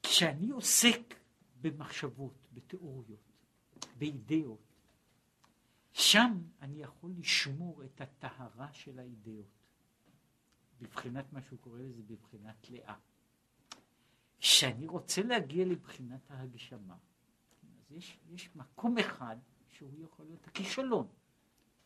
כשאני 0.02 0.50
עוסק 0.50 1.14
במחשבות, 1.60 2.48
בתיאוריות, 2.54 3.32
באידאות, 3.98 4.72
שם 5.92 6.42
אני 6.60 6.82
יכול 6.82 7.10
לשמור 7.18 7.84
את 7.84 8.00
הטהרה 8.00 8.72
של 8.72 8.98
האידאות. 8.98 9.61
בבחינת 10.82 11.32
מה 11.32 11.42
שהוא 11.42 11.58
קורא 11.58 11.78
לזה 11.80 12.02
בבחינת 12.02 12.70
לאה. 12.70 12.94
כשאני 14.38 14.86
רוצה 14.86 15.22
להגיע 15.22 15.64
לבחינת 15.64 16.30
ההגשמה, 16.30 16.96
אז 17.78 17.92
יש, 17.92 18.18
יש 18.30 18.50
מקום 18.56 18.98
אחד 18.98 19.36
שהוא 19.68 20.04
יכול 20.04 20.24
להיות 20.24 20.46
הכישלון. 20.46 21.06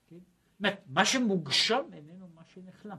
כן? 0.07 0.19
אומרת, 0.59 0.83
מה 0.87 1.05
שמוגשם 1.05 1.85
איננו 1.93 2.29
מה 2.29 2.45
שנחלם. 2.45 2.99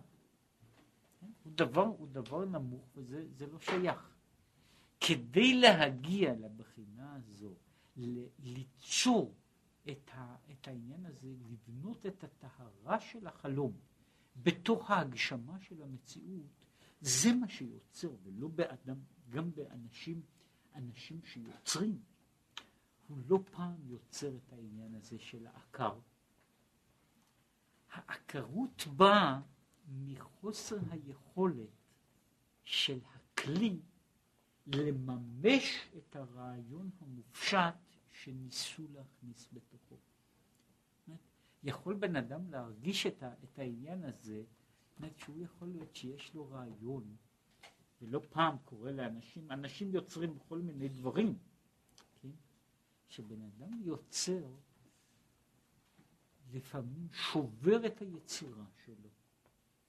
כן? 1.20 1.28
הוא, 1.44 1.54
דבר, 1.56 1.86
הוא 1.86 2.08
דבר 2.08 2.46
נמוך 2.46 2.90
וזה 2.96 3.48
לא 3.52 3.60
שייך. 3.60 4.16
כדי 5.00 5.54
להגיע 5.54 6.34
לבחינה 6.34 7.16
הזו, 7.16 7.54
ליצור 8.40 9.34
את, 9.92 10.12
ה, 10.14 10.36
את 10.52 10.68
העניין 10.68 11.06
הזה, 11.06 11.28
לבנות 11.50 12.06
את 12.06 12.24
הטהרה 12.24 13.00
של 13.00 13.28
החלום, 13.28 13.72
בתוך 14.44 14.92
ההגשמה 14.92 15.60
של 15.60 15.84
המציאות, 15.84 16.66
זה 17.02 17.34
מה 17.34 17.48
שיוצר, 17.48 18.12
ולא 18.24 18.48
באדם, 18.48 18.98
גם 19.30 19.52
באנשים, 19.52 20.22
אנשים 20.76 21.22
שיוצרים. 21.24 22.00
הוא 23.08 23.18
לא 23.28 23.40
פעם 23.52 23.76
יוצר 23.86 24.36
את 24.36 24.54
העניין 24.54 24.96
הזה 24.96 25.20
של 25.20 25.48
העקר. 25.48 26.00
העקרות 27.92 28.88
באה 28.96 29.42
מחוסר 29.88 30.78
היכולת 30.90 31.70
של 32.64 33.00
הכלי 33.06 33.80
לממש 34.68 35.88
את 35.98 36.16
הרעיון 36.16 36.90
המופשט 37.02 37.76
שניסו 38.12 38.84
להכניס 38.94 39.48
בתוכו. 39.54 39.96
יכול 41.68 41.94
בן 41.94 42.16
אדם 42.16 42.52
להרגיש 42.52 43.08
את, 43.08 43.24
ה, 43.24 43.34
את 43.44 43.60
העניין 43.60 44.04
הזה, 44.04 44.44
זאת 45.00 45.20
שהוא 45.20 45.42
יכול 45.44 45.68
להיות 45.68 45.96
שיש 45.96 46.34
לו 46.34 46.50
רעיון, 46.50 47.16
ולא 48.02 48.22
פעם 48.30 48.56
קורה 48.66 48.92
לאנשים, 48.92 49.52
אנשים 49.52 49.94
יוצרים 49.94 50.36
בכל 50.36 50.60
מיני 50.60 50.88
דברים, 50.88 51.38
כן? 52.22 52.30
שבן 53.10 53.42
אדם 53.42 53.82
יוצר, 53.84 54.46
לפעמים 56.54 57.08
שובר 57.12 57.86
את 57.86 58.02
היצירה 58.02 58.66
שלו, 58.86 59.10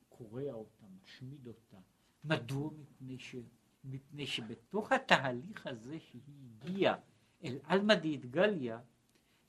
קורע 0.09 0.53
אותה, 0.53 0.87
משמיד 1.03 1.47
אותה. 1.47 1.77
מדוע? 2.25 2.71
מפני, 2.71 3.19
ש, 3.19 3.37
מפני 3.85 4.27
שבתוך 4.27 4.93
התהליך 4.93 5.67
הזה 5.67 6.01
שהיא 6.01 6.23
הגיעה 6.45 6.97
אל 7.45 7.59
עלמא 7.65 7.95
דאיתגליה, 7.95 8.81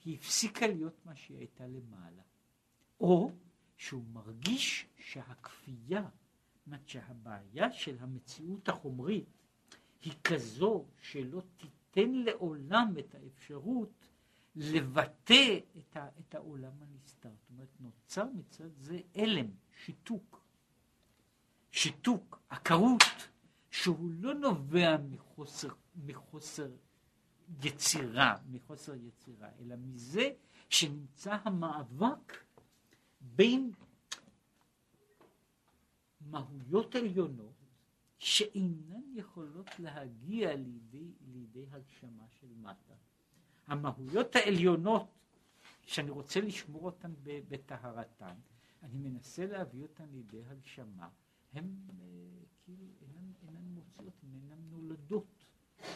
היא 0.06 0.16
הפסיקה 0.16 0.68
להיות 0.68 1.06
מה 1.06 1.16
שהיא 1.16 1.38
הייתה 1.38 1.68
למעלה. 1.68 2.22
או 3.00 3.32
שהוא 3.78 4.04
מרגיש 4.14 4.86
שהכפייה, 4.98 6.10
זאת 6.68 6.88
שהבעיה 6.88 7.72
של 7.72 7.98
המציאות 8.00 8.70
החומרית 8.70 9.44
היא 10.02 10.14
כזו 10.24 10.86
שלא 11.02 11.42
תיתן 11.58 12.12
לעולם 12.12 12.94
את 13.00 13.16
האפשרות 13.16 14.10
לבטא 14.56 15.60
את, 15.78 15.98
ה, 15.98 16.08
את 16.20 16.36
העולם 16.36 16.72
הנסתר. 16.82 17.30
זאת 17.30 17.50
אומרת, 17.50 17.70
נוצר 17.80 18.26
מצד 18.36 18.70
זה 18.78 19.00
אלם, 19.18 19.48
שיתוק. 19.86 20.44
שיתוק, 21.72 22.42
עקרות, 22.50 23.04
שהוא 23.72 24.12
לא 24.12 24.34
נובע 24.34 24.98
מחוסר, 25.10 25.70
מחוסר 25.96 26.72
יצירה, 27.64 28.38
מחוסר 28.52 28.96
יצירה, 28.96 29.50
אלא 29.60 29.76
מזה 29.76 30.30
שנמצא 30.70 31.38
המאבק 31.44 32.44
בין 33.22 33.72
מהויות 36.22 36.96
עליונות 36.96 37.54
שאינן 38.18 39.02
יכולות 39.14 39.80
להגיע 39.80 40.56
לידי, 40.56 41.12
לידי 41.34 41.66
הגשמה 41.72 42.28
של 42.40 42.48
מטה. 42.62 42.94
המהויות 43.68 44.36
העליונות 44.36 45.08
שאני 45.86 46.10
רוצה 46.10 46.42
לשמור 46.42 46.86
אותן 46.86 47.14
בטהרתן, 47.24 48.36
אני 48.84 48.98
מנסה 48.98 49.46
להביא 49.46 49.82
אותן 49.82 50.06
לידי 50.12 50.44
הגשמה, 50.46 51.10
הן 51.54 51.76
אה, 51.90 51.96
כאילו 52.64 52.86
אינן, 53.02 53.32
אינן 53.48 53.66
מוציאות, 53.66 54.14
אינן 54.24 54.60
נולדות. 54.70 55.46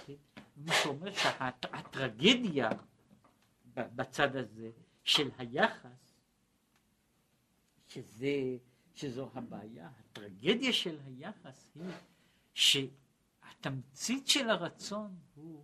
כן? 0.05 0.13
מה 0.57 0.73
שאומר 0.83 1.13
שהטרגדיה 1.13 2.69
בצד 3.75 4.35
הזה 4.35 4.71
של 5.03 5.29
היחס, 5.37 6.13
שזה, 7.87 8.57
שזו 8.93 9.29
הבעיה, 9.33 9.89
הטרגדיה 9.99 10.73
של 10.73 10.97
היחס 11.05 11.71
היא 11.75 11.91
שהתמצית 12.53 14.27
של 14.27 14.49
הרצון 14.49 15.17
הוא 15.35 15.63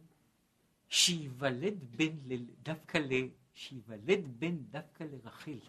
שייוולד 0.90 1.84
בן 1.96 2.18
דווקא 2.64 2.98
ל... 2.98 3.12
שייוולד 3.54 4.40
בן 4.40 4.58
דווקא 4.58 5.04
לרחל. 5.04 5.60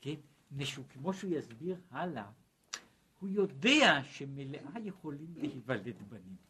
כן? 0.00 0.14
משהו, 0.52 0.84
כמו 0.88 1.12
שהוא 1.14 1.36
יסביר 1.36 1.76
הלאה, 1.90 2.30
הוא 3.20 3.28
יודע 3.28 4.00
שמלאה 4.04 4.80
יכולים 4.84 5.34
להיוולד 5.36 6.02
בנים. 6.08 6.49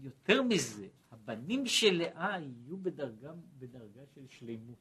יותר 0.00 0.42
מזה, 0.42 0.88
הבנים 1.10 1.66
של 1.66 1.92
לאה 1.92 2.40
יהיו 2.40 2.76
בדרגה, 2.76 3.32
בדרגה 3.58 4.00
של 4.14 4.26
שלימות. 4.28 4.78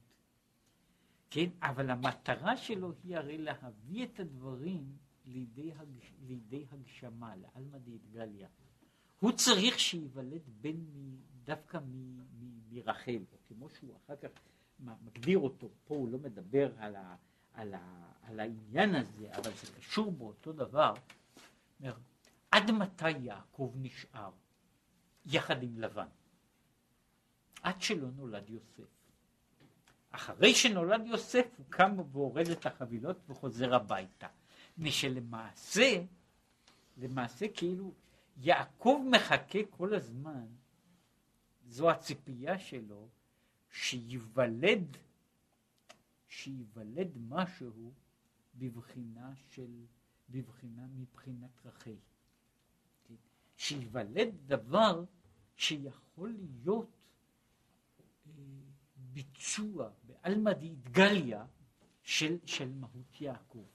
כן, 1.30 1.50
אבל 1.62 1.90
המטרה 1.90 2.58
שלו 2.58 2.94
היא 3.04 3.18
הרי 3.18 3.38
להביא 3.38 4.06
את 4.06 4.20
הדברים 4.20 4.98
לידי, 5.26 5.72
הג... 5.74 5.88
לידי 6.28 6.66
הגשמה, 6.72 7.36
לעלמא 7.36 7.78
דאתגליה. 7.78 8.48
הוא 9.20 9.32
צריך 9.32 9.80
שייוולד 9.80 10.42
בן 10.62 10.76
מ... 10.76 11.16
דווקא 11.44 11.78
מ... 11.78 12.20
מ... 12.20 12.60
מרחל, 12.72 13.20
או 13.32 13.38
כמו 13.48 13.70
שהוא 13.70 13.96
אחר 13.96 14.16
כך 14.16 14.30
מגדיר 14.80 15.40
אותו, 15.40 15.70
פה 15.84 15.96
הוא 15.96 16.12
לא 16.12 16.18
מדבר 16.18 16.72
על, 16.78 16.96
ה... 16.96 17.16
על, 17.54 17.74
ה... 17.74 18.12
על 18.22 18.40
העניין 18.40 18.96
הזה, 18.96 19.36
אבל 19.36 19.52
זה 19.52 19.74
קשור 19.78 20.12
באותו 20.12 20.54
דבר. 20.54 20.94
עד 22.52 22.72
מתי 22.72 23.10
יעקב 23.10 23.74
נשאר 23.76 24.32
יחד 25.26 25.64
עם 25.64 25.80
לבן? 25.80 26.08
עד 27.62 27.82
שלא 27.82 28.08
נולד 28.12 28.50
יוסף. 28.50 29.00
אחרי 30.12 30.56
שנולד 30.56 31.08
יוסף 31.08 31.46
הוא 31.58 31.66
קם 31.70 31.98
ואורז 32.12 32.50
את 32.50 32.66
החבילות 32.66 33.18
וחוזר 33.30 33.76
הביתה. 33.76 34.28
משלמעשה, 34.78 36.04
למעשה 36.98 37.46
כאילו 37.54 37.94
יעקב 38.38 39.02
מחכה 39.12 39.60
כל 39.70 39.94
הזמן, 39.94 40.46
זו 41.68 41.90
הציפייה 41.92 42.60
שלו, 42.60 43.08
שייוולד, 43.72 44.98
שייוולד 46.28 47.18
משהו 47.30 47.92
בבחינה 48.56 49.32
של, 49.50 49.86
בבחינה 50.30 50.88
מבחינת 50.98 51.66
רחל. 51.66 51.96
שייוולד 53.60 54.30
דבר 54.46 55.04
שיכול 55.56 56.36
להיות 56.40 56.90
אה, 58.00 58.34
ביצוע 58.96 59.90
בעלמא 60.04 60.54
דאידגליה 60.54 61.46
של, 62.04 62.38
של 62.46 62.70
מהות 62.74 63.22
יעקב. 63.22 63.66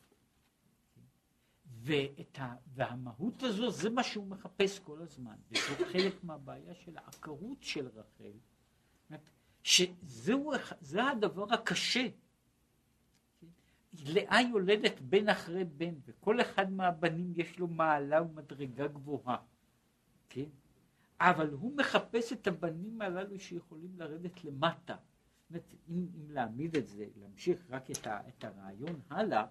ואת 1.67 2.39
ה, 2.39 2.55
והמהות 2.75 3.43
הזו 3.43 3.71
זה 3.71 3.91
מה 3.91 4.03
שהוא 4.03 4.27
מחפש 4.27 4.79
כל 4.79 5.03
הזמן, 5.03 5.37
וזה 5.51 5.87
חלק 5.93 6.25
מהבעיה 6.25 6.75
של 6.75 6.97
העקרות 6.97 7.63
של 7.63 7.89
רחל, 7.89 8.33
שזה 9.63 11.05
הדבר 11.11 11.55
הקשה. 11.55 12.09
לאה 13.93 14.41
יולדת 14.51 15.01
בן 15.01 15.29
אחרי 15.29 15.65
בן, 15.65 15.95
וכל 16.05 16.41
אחד 16.41 16.73
מהבנים 16.73 17.33
יש 17.37 17.59
לו 17.59 17.69
מעלה 17.69 18.23
ומדרגה 18.23 18.87
גבוהה, 18.87 19.37
כן? 20.35 20.51
אבל 21.21 21.51
הוא 21.51 21.77
מחפש 21.77 22.33
את 22.33 22.47
הבנים 22.47 23.03
הללו 23.03 23.41
שיכולים 23.41 23.99
לרדת 23.99 24.45
למטה. 24.45 24.97
אומרת, 25.51 25.75
אם, 25.89 26.07
אם 26.17 26.31
להעמיד 26.31 26.77
את 26.77 26.89
זה, 26.89 27.07
להמשיך 27.17 27.71
רק 27.71 27.91
את, 27.91 28.07
ה, 28.07 28.29
את 28.29 28.45
הרעיון 28.45 29.01
הלאה, 29.11 29.47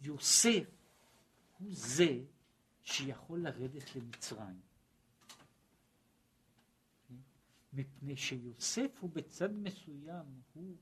ביוסף 0.01 0.69
הוא 1.57 1.69
זה 1.71 2.23
שיכול 2.81 3.39
לרדת 3.39 3.95
למצרים. 3.95 4.61
מפני 7.73 8.17
שיוסף 8.17 8.97
הוא 8.99 9.09
בצד 9.13 9.53
מסוים, 9.53 10.25
הוא, 10.53 10.75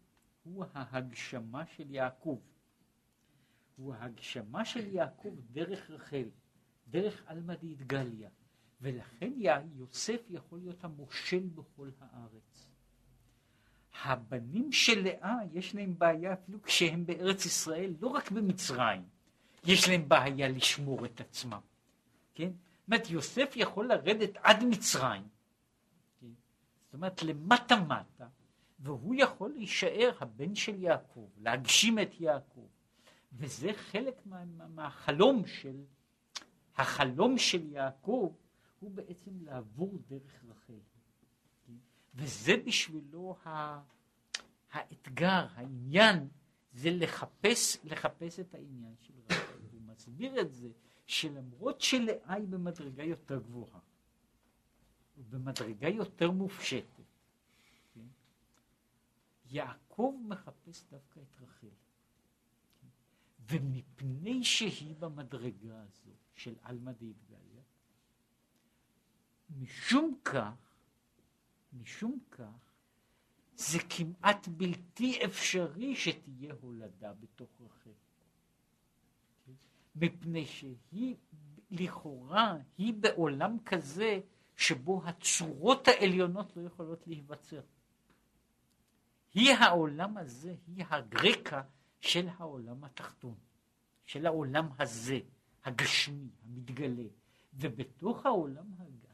הוא 0.44 0.66
ההגשמה 0.74 1.66
של 1.66 1.92
יעקב. 1.92 2.40
הוא 3.76 3.94
ההגשמה 3.94 4.66
של 4.66 4.94
יעקב 4.94 5.36
דרך 5.52 5.90
רחל. 5.90 6.26
דרך 6.92 7.24
עלמא 7.26 7.56
דאיתגליה, 7.56 8.30
ולכן 8.82 9.32
יוסף 9.76 10.22
יכול 10.30 10.60
להיות 10.60 10.84
המושל 10.84 11.48
בכל 11.56 11.90
הארץ. 12.00 12.68
הבנים 14.04 14.72
של 14.72 15.04
לאה 15.04 15.38
יש 15.52 15.76
להם 15.76 15.96
בעיה 15.98 16.34
אפילו 16.34 16.62
כשהם 16.62 17.06
בארץ 17.06 17.46
ישראל, 17.46 17.94
לא 18.00 18.08
רק 18.08 18.32
במצרים, 18.32 19.02
יש 19.64 19.90
להם 19.90 20.10
בעיה 20.10 20.48
לשמור 20.48 21.06
את 21.06 21.22
עצמם, 21.22 21.60
כן? 22.36 22.52
זאת 22.52 22.88
אומרת, 22.88 23.10
יוסף 23.10 23.54
יכול 23.56 23.88
לרדת 23.88 24.38
עד 24.38 24.64
מצרים, 24.64 25.24
כן? 26.20 26.28
זאת 26.86 26.94
אומרת, 26.94 27.24
למטה 27.24 27.76
מטה, 27.76 28.28
והוא 28.80 29.16
יכול 29.18 29.52
להישאר 29.52 30.12
הבן 30.20 30.56
של 30.56 30.84
יעקב, 30.84 31.30
להגשים 31.38 32.00
את 32.00 32.20
יעקב, 32.20 32.68
וזה 33.34 33.72
חלק 33.74 34.26
מה, 34.26 34.46
מה, 34.46 34.68
מהחלום 34.68 35.48
של, 35.48 35.84
החלום 36.76 37.38
של 37.38 37.66
יעקב 37.72 38.34
הוא 38.80 38.92
בעצם 38.92 39.32
לעבור 39.42 40.00
דרך 40.08 40.44
רחל. 40.50 40.80
וזה 42.16 42.52
בשבילו 42.66 43.36
ה... 43.46 43.82
האתגר, 44.72 45.48
העניין, 45.56 46.28
זה 46.74 46.90
לחפש, 46.92 47.78
לחפש 47.84 48.40
את 48.40 48.56
העניין 48.56 48.96
של 49.00 49.14
רחל. 49.30 49.60
הוא 49.72 49.82
מסביר 49.82 50.42
את 50.42 50.54
זה 50.54 50.70
שלמרות 51.06 51.82
שלאה 51.82 52.34
היא 52.34 52.48
במדרגה 52.48 53.04
יותר 53.04 53.40
גבוהה, 53.40 53.80
ובמדרגה 55.18 55.90
יותר 55.90 56.32
מופשטת, 56.32 57.04
כן? 57.94 58.08
יעקב 59.46 60.16
מחפש 60.28 60.84
דווקא 60.92 61.20
את 61.20 61.42
רחל. 61.42 61.68
ומפני 63.52 64.44
שהיא 64.44 64.96
במדרגה 64.96 65.82
הזו 65.82 66.12
של 66.36 66.56
עלמא 66.62 66.92
דאידגליה, 66.92 67.62
משום 69.60 70.18
כך, 70.26 70.76
משום 71.74 72.20
כך, 72.32 72.72
זה 73.56 73.80
כמעט 73.90 74.48
בלתי 74.48 75.26
אפשרי 75.26 75.96
שתהיה 75.96 76.54
הולדה 76.62 77.14
בתוך 77.14 77.50
רחל. 77.62 77.90
מפני 79.96 80.46
שהיא, 80.46 81.16
לכאורה, 81.72 82.58
היא 82.78 82.94
בעולם 82.94 83.58
כזה 83.66 84.20
שבו 84.56 85.02
הצורות 85.06 85.88
העליונות 85.88 86.58
לא 86.58 86.62
יכולות 86.62 87.08
להיווצר. 87.08 87.62
היא 89.34 89.54
העולם 89.54 90.18
הזה, 90.18 90.56
היא 90.68 90.86
הגרקה 90.90 91.62
של 92.02 92.28
העולם 92.38 92.84
התחתון, 92.84 93.36
של 94.06 94.26
העולם 94.26 94.68
הזה, 94.80 95.20
הגשמי, 95.64 96.30
המתגלה. 96.44 97.08
ובתוך 97.54 98.26
העולם 98.26 98.66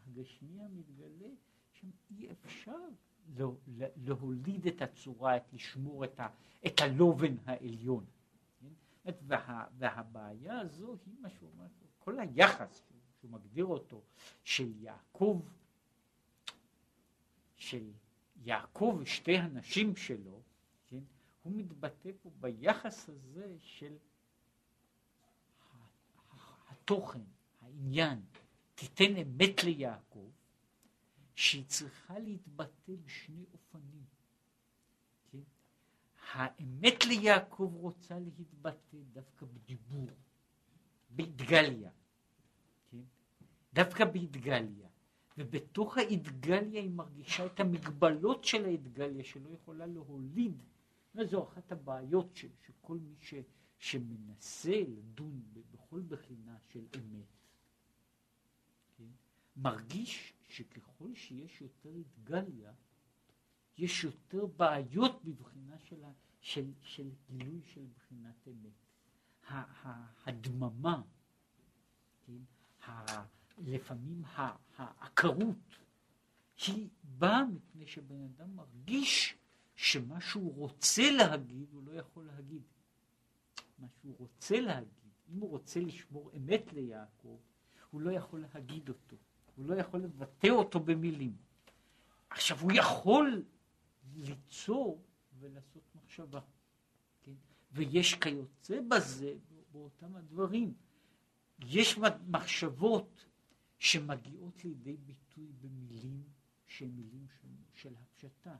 הגשמי 0.07 0.61
המתגלה, 0.61 1.29
שם 1.73 1.87
אי 2.11 2.27
אפשר 2.31 2.77
להוליד 3.97 4.67
את 4.67 4.81
הצורה, 4.81 5.37
את 5.37 5.53
לשמור 5.53 6.05
את, 6.05 6.19
ה, 6.19 6.27
את 6.65 6.81
הלובן 6.81 7.35
העליון. 7.45 8.05
כן? 8.59 9.11
וה, 9.27 9.65
והבעיה 9.77 10.59
הזו 10.59 10.95
היא 11.05 11.13
מה 11.21 11.29
שהוא 11.29 11.49
אומר, 11.53 11.67
כל 11.99 12.19
היחס 12.19 12.83
שהוא 13.19 13.31
מגדיר 13.31 13.65
אותו 13.65 14.01
של 14.43 14.71
יעקב, 14.75 15.41
של 17.55 17.91
יעקב 18.43 18.97
ושתי 19.01 19.37
הנשים 19.37 19.95
שלו, 19.95 20.41
הוא 21.47 21.55
מתבטא 21.55 22.09
פה 22.21 22.31
ביחס 22.39 23.09
הזה 23.09 23.55
של 23.59 23.97
התוכן, 26.69 27.21
העניין, 27.61 28.21
תיתן 28.75 29.17
אמת 29.17 29.63
ליעקב, 29.63 30.29
שהיא 31.35 31.65
צריכה 31.65 32.19
להתבטא 32.19 32.93
בשני 33.05 33.45
אופנים. 33.53 34.05
כן? 35.31 35.39
האמת 36.31 37.05
ליעקב 37.05 37.71
רוצה 37.75 38.19
להתבטא 38.19 38.97
דווקא 39.13 39.45
בדיבור, 39.45 40.07
באתגליה, 41.09 41.91
כן? 42.91 43.03
דווקא 43.73 44.05
באתגליה, 44.05 44.87
ובתוך 45.37 45.97
האתגליה 45.97 46.81
היא 46.81 46.89
מרגישה 46.89 47.45
את 47.45 47.59
המגבלות 47.59 48.43
של 48.43 48.65
האתגליה 48.65 49.23
שלא 49.23 49.49
יכולה 49.49 49.85
להוליד 49.85 50.63
זו 51.25 51.43
אחת 51.43 51.71
הבעיות 51.71 52.35
ש, 52.35 52.45
שכל 52.65 52.97
מי 52.97 53.15
ש, 53.19 53.33
שמנסה 53.77 54.81
לדון 54.87 55.41
בכל 55.71 56.01
בחינה 56.01 56.57
של 56.59 56.85
אמת, 56.95 57.25
כן, 58.97 59.09
מרגיש 59.55 60.33
שככל 60.49 61.15
שיש 61.15 61.61
יותר 61.61 61.95
אידגליה, 61.95 62.73
יש 63.77 64.03
יותר 64.03 64.45
בעיות 64.45 65.23
בבחינה 65.23 65.79
של, 65.79 66.03
של, 66.41 66.71
של 66.81 67.09
גילוי 67.29 67.61
של 67.65 67.85
בחינת 67.95 68.47
אמת. 68.47 68.87
הדממה, 70.25 71.01
כן, 72.25 72.41
לפעמים 73.57 74.23
העקרות, 74.77 75.77
היא 76.67 76.89
באה 77.03 77.45
מפני 77.45 77.87
שבן 77.87 78.21
אדם 78.21 78.55
מרגיש 78.55 79.36
שמה 79.77 80.21
שהוא 80.21 80.55
רוצה 80.55 81.11
להגיד 81.11 81.67
הוא 81.71 81.83
לא 81.83 81.91
יכול 81.91 82.25
להגיד. 82.25 82.61
מה 83.79 83.87
שהוא 84.01 84.15
רוצה 84.17 84.61
להגיד, 84.61 85.11
אם 85.29 85.39
הוא 85.39 85.49
רוצה 85.49 85.79
לשמור 85.79 86.31
אמת 86.37 86.73
ליעקב, 86.73 87.37
הוא 87.91 88.01
לא 88.01 88.11
יכול 88.11 88.45
להגיד 88.53 88.89
אותו. 88.89 89.15
הוא 89.55 89.65
לא 89.65 89.75
יכול 89.75 89.99
לבטא 89.99 90.47
אותו 90.47 90.79
במילים. 90.79 91.35
עכשיו, 92.29 92.59
הוא 92.59 92.71
יכול 92.75 93.43
ליצור 94.15 95.03
ולעשות 95.39 95.83
מחשבה. 95.95 96.39
כן? 97.21 97.33
ויש 97.71 98.15
כיוצא 98.15 98.79
בזה, 98.87 99.33
באותם 99.71 100.15
הדברים, 100.15 100.73
יש 101.59 101.99
מחשבות 102.27 103.25
שמגיעות 103.79 104.65
לידי 104.65 104.97
ביטוי 104.97 105.51
במילים 105.61 106.23
שהן 106.65 106.89
מילים 106.89 107.27
של, 107.41 107.47
של 107.73 107.93
הפשטה. 107.95 108.55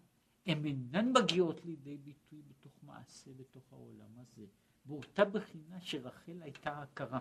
הן 0.48 0.66
אינן 0.66 1.12
מגיעות 1.18 1.66
לידי 1.66 1.98
ביטוי 1.98 2.42
בתוך 2.42 2.72
מעשה, 2.84 3.32
בתוך 3.38 3.64
העולם 3.72 4.20
הזה. 4.20 4.46
באותה 4.86 5.26
בחינה 5.26 5.82
שרחל 5.82 6.42
הייתה 6.42 6.82
הכרה. 6.82 7.20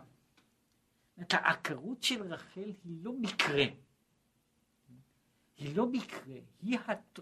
זאת 1.16 1.32
העקרות 1.32 2.02
של 2.02 2.22
רחל 2.22 2.72
היא 2.84 3.04
לא 3.04 3.12
מקרה. 3.12 3.64
היא 5.56 5.76
לא 5.76 5.86
מקרה, 5.86 6.38
היא 6.62 6.78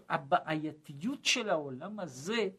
הבעייתיות 0.09 1.25
של 1.25 1.49
העולם 1.49 1.99
הזה 1.99 2.49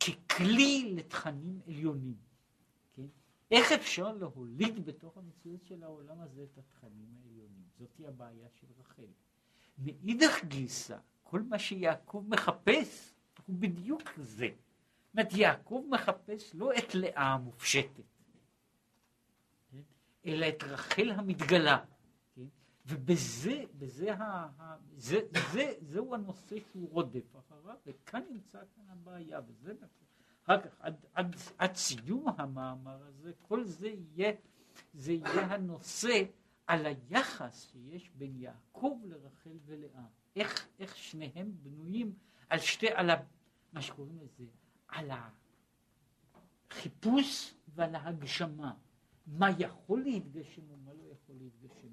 ככלי 0.00 0.94
לתכנים 0.94 1.60
עליונים. 1.66 2.16
כן? 2.94 3.06
איך 3.50 3.72
אפשר 3.72 4.12
להוליד 4.12 4.86
בתוך 4.86 5.18
המציאות 5.18 5.64
של 5.64 5.82
העולם 5.82 6.20
הזה 6.20 6.42
את 6.42 6.58
התכנים 6.58 7.14
העליונים? 7.22 7.64
זאתי 7.78 8.06
הבעיה 8.06 8.48
של 8.60 8.66
רחל. 8.78 9.10
מאידך 9.78 10.44
גיסא, 10.44 10.98
כל 11.30 11.42
מה 11.42 11.58
שיעקב 11.58 12.24
מחפש 12.28 13.14
הוא 13.46 13.56
בדיוק 13.58 14.02
זה. 14.16 14.48
זאת 14.48 15.12
אומרת, 15.14 15.32
יעקב 15.32 15.84
מחפש 15.90 16.54
לא 16.54 16.72
את 16.78 16.94
לאה 16.94 17.32
המופשטת, 17.32 18.02
כן? 19.70 19.82
אלא 20.26 20.48
את 20.48 20.62
רחל 20.62 21.10
המתגלה. 21.10 21.84
כן? 22.34 22.46
ובזה, 22.86 23.64
בזה 23.78 24.14
ה, 24.14 24.22
ה, 24.58 24.76
זה, 24.96 25.20
זה, 25.52 25.74
זהו 25.80 26.14
הנושא 26.14 26.56
שהוא 26.70 26.88
רודף 26.90 27.36
אחריו, 27.38 27.76
וכאן 27.86 28.22
נמצא 28.30 28.58
כאן 28.76 28.84
הבעיה, 28.88 29.40
וזה 29.48 29.72
אחר 30.44 30.60
כך, 30.60 30.80
עד, 30.80 31.06
עד, 31.14 31.36
עד 31.58 31.74
סיום 31.74 32.26
המאמר 32.36 33.02
הזה, 33.02 33.32
כל 33.42 33.64
זה 33.64 33.88
יהיה, 33.88 34.32
זה 34.94 35.12
יהיה 35.12 35.46
הנושא 35.46 36.22
על 36.66 36.86
היחס 36.86 37.70
שיש 37.72 38.10
בין 38.14 38.36
יעקב 38.36 38.98
לרחל 39.04 39.58
ולאה. 39.66 40.06
איך, 40.40 40.68
איך 40.78 40.96
שניהם 40.96 41.52
בנויים 41.62 42.14
על 42.48 42.58
שתי, 42.58 42.88
על 42.90 43.10
ה, 43.10 43.16
מה 43.72 43.82
שקוראים 43.82 44.18
לזה, 44.18 44.44
על 44.88 45.10
החיפוש 46.70 47.54
ועל 47.74 47.94
ההגשמה. 47.94 48.74
מה 49.26 49.48
יכול 49.58 50.02
להתגשם 50.02 50.62
ומה 50.70 50.92
לא 50.92 51.02
יכול 51.12 51.36
להתגשם. 51.38 51.88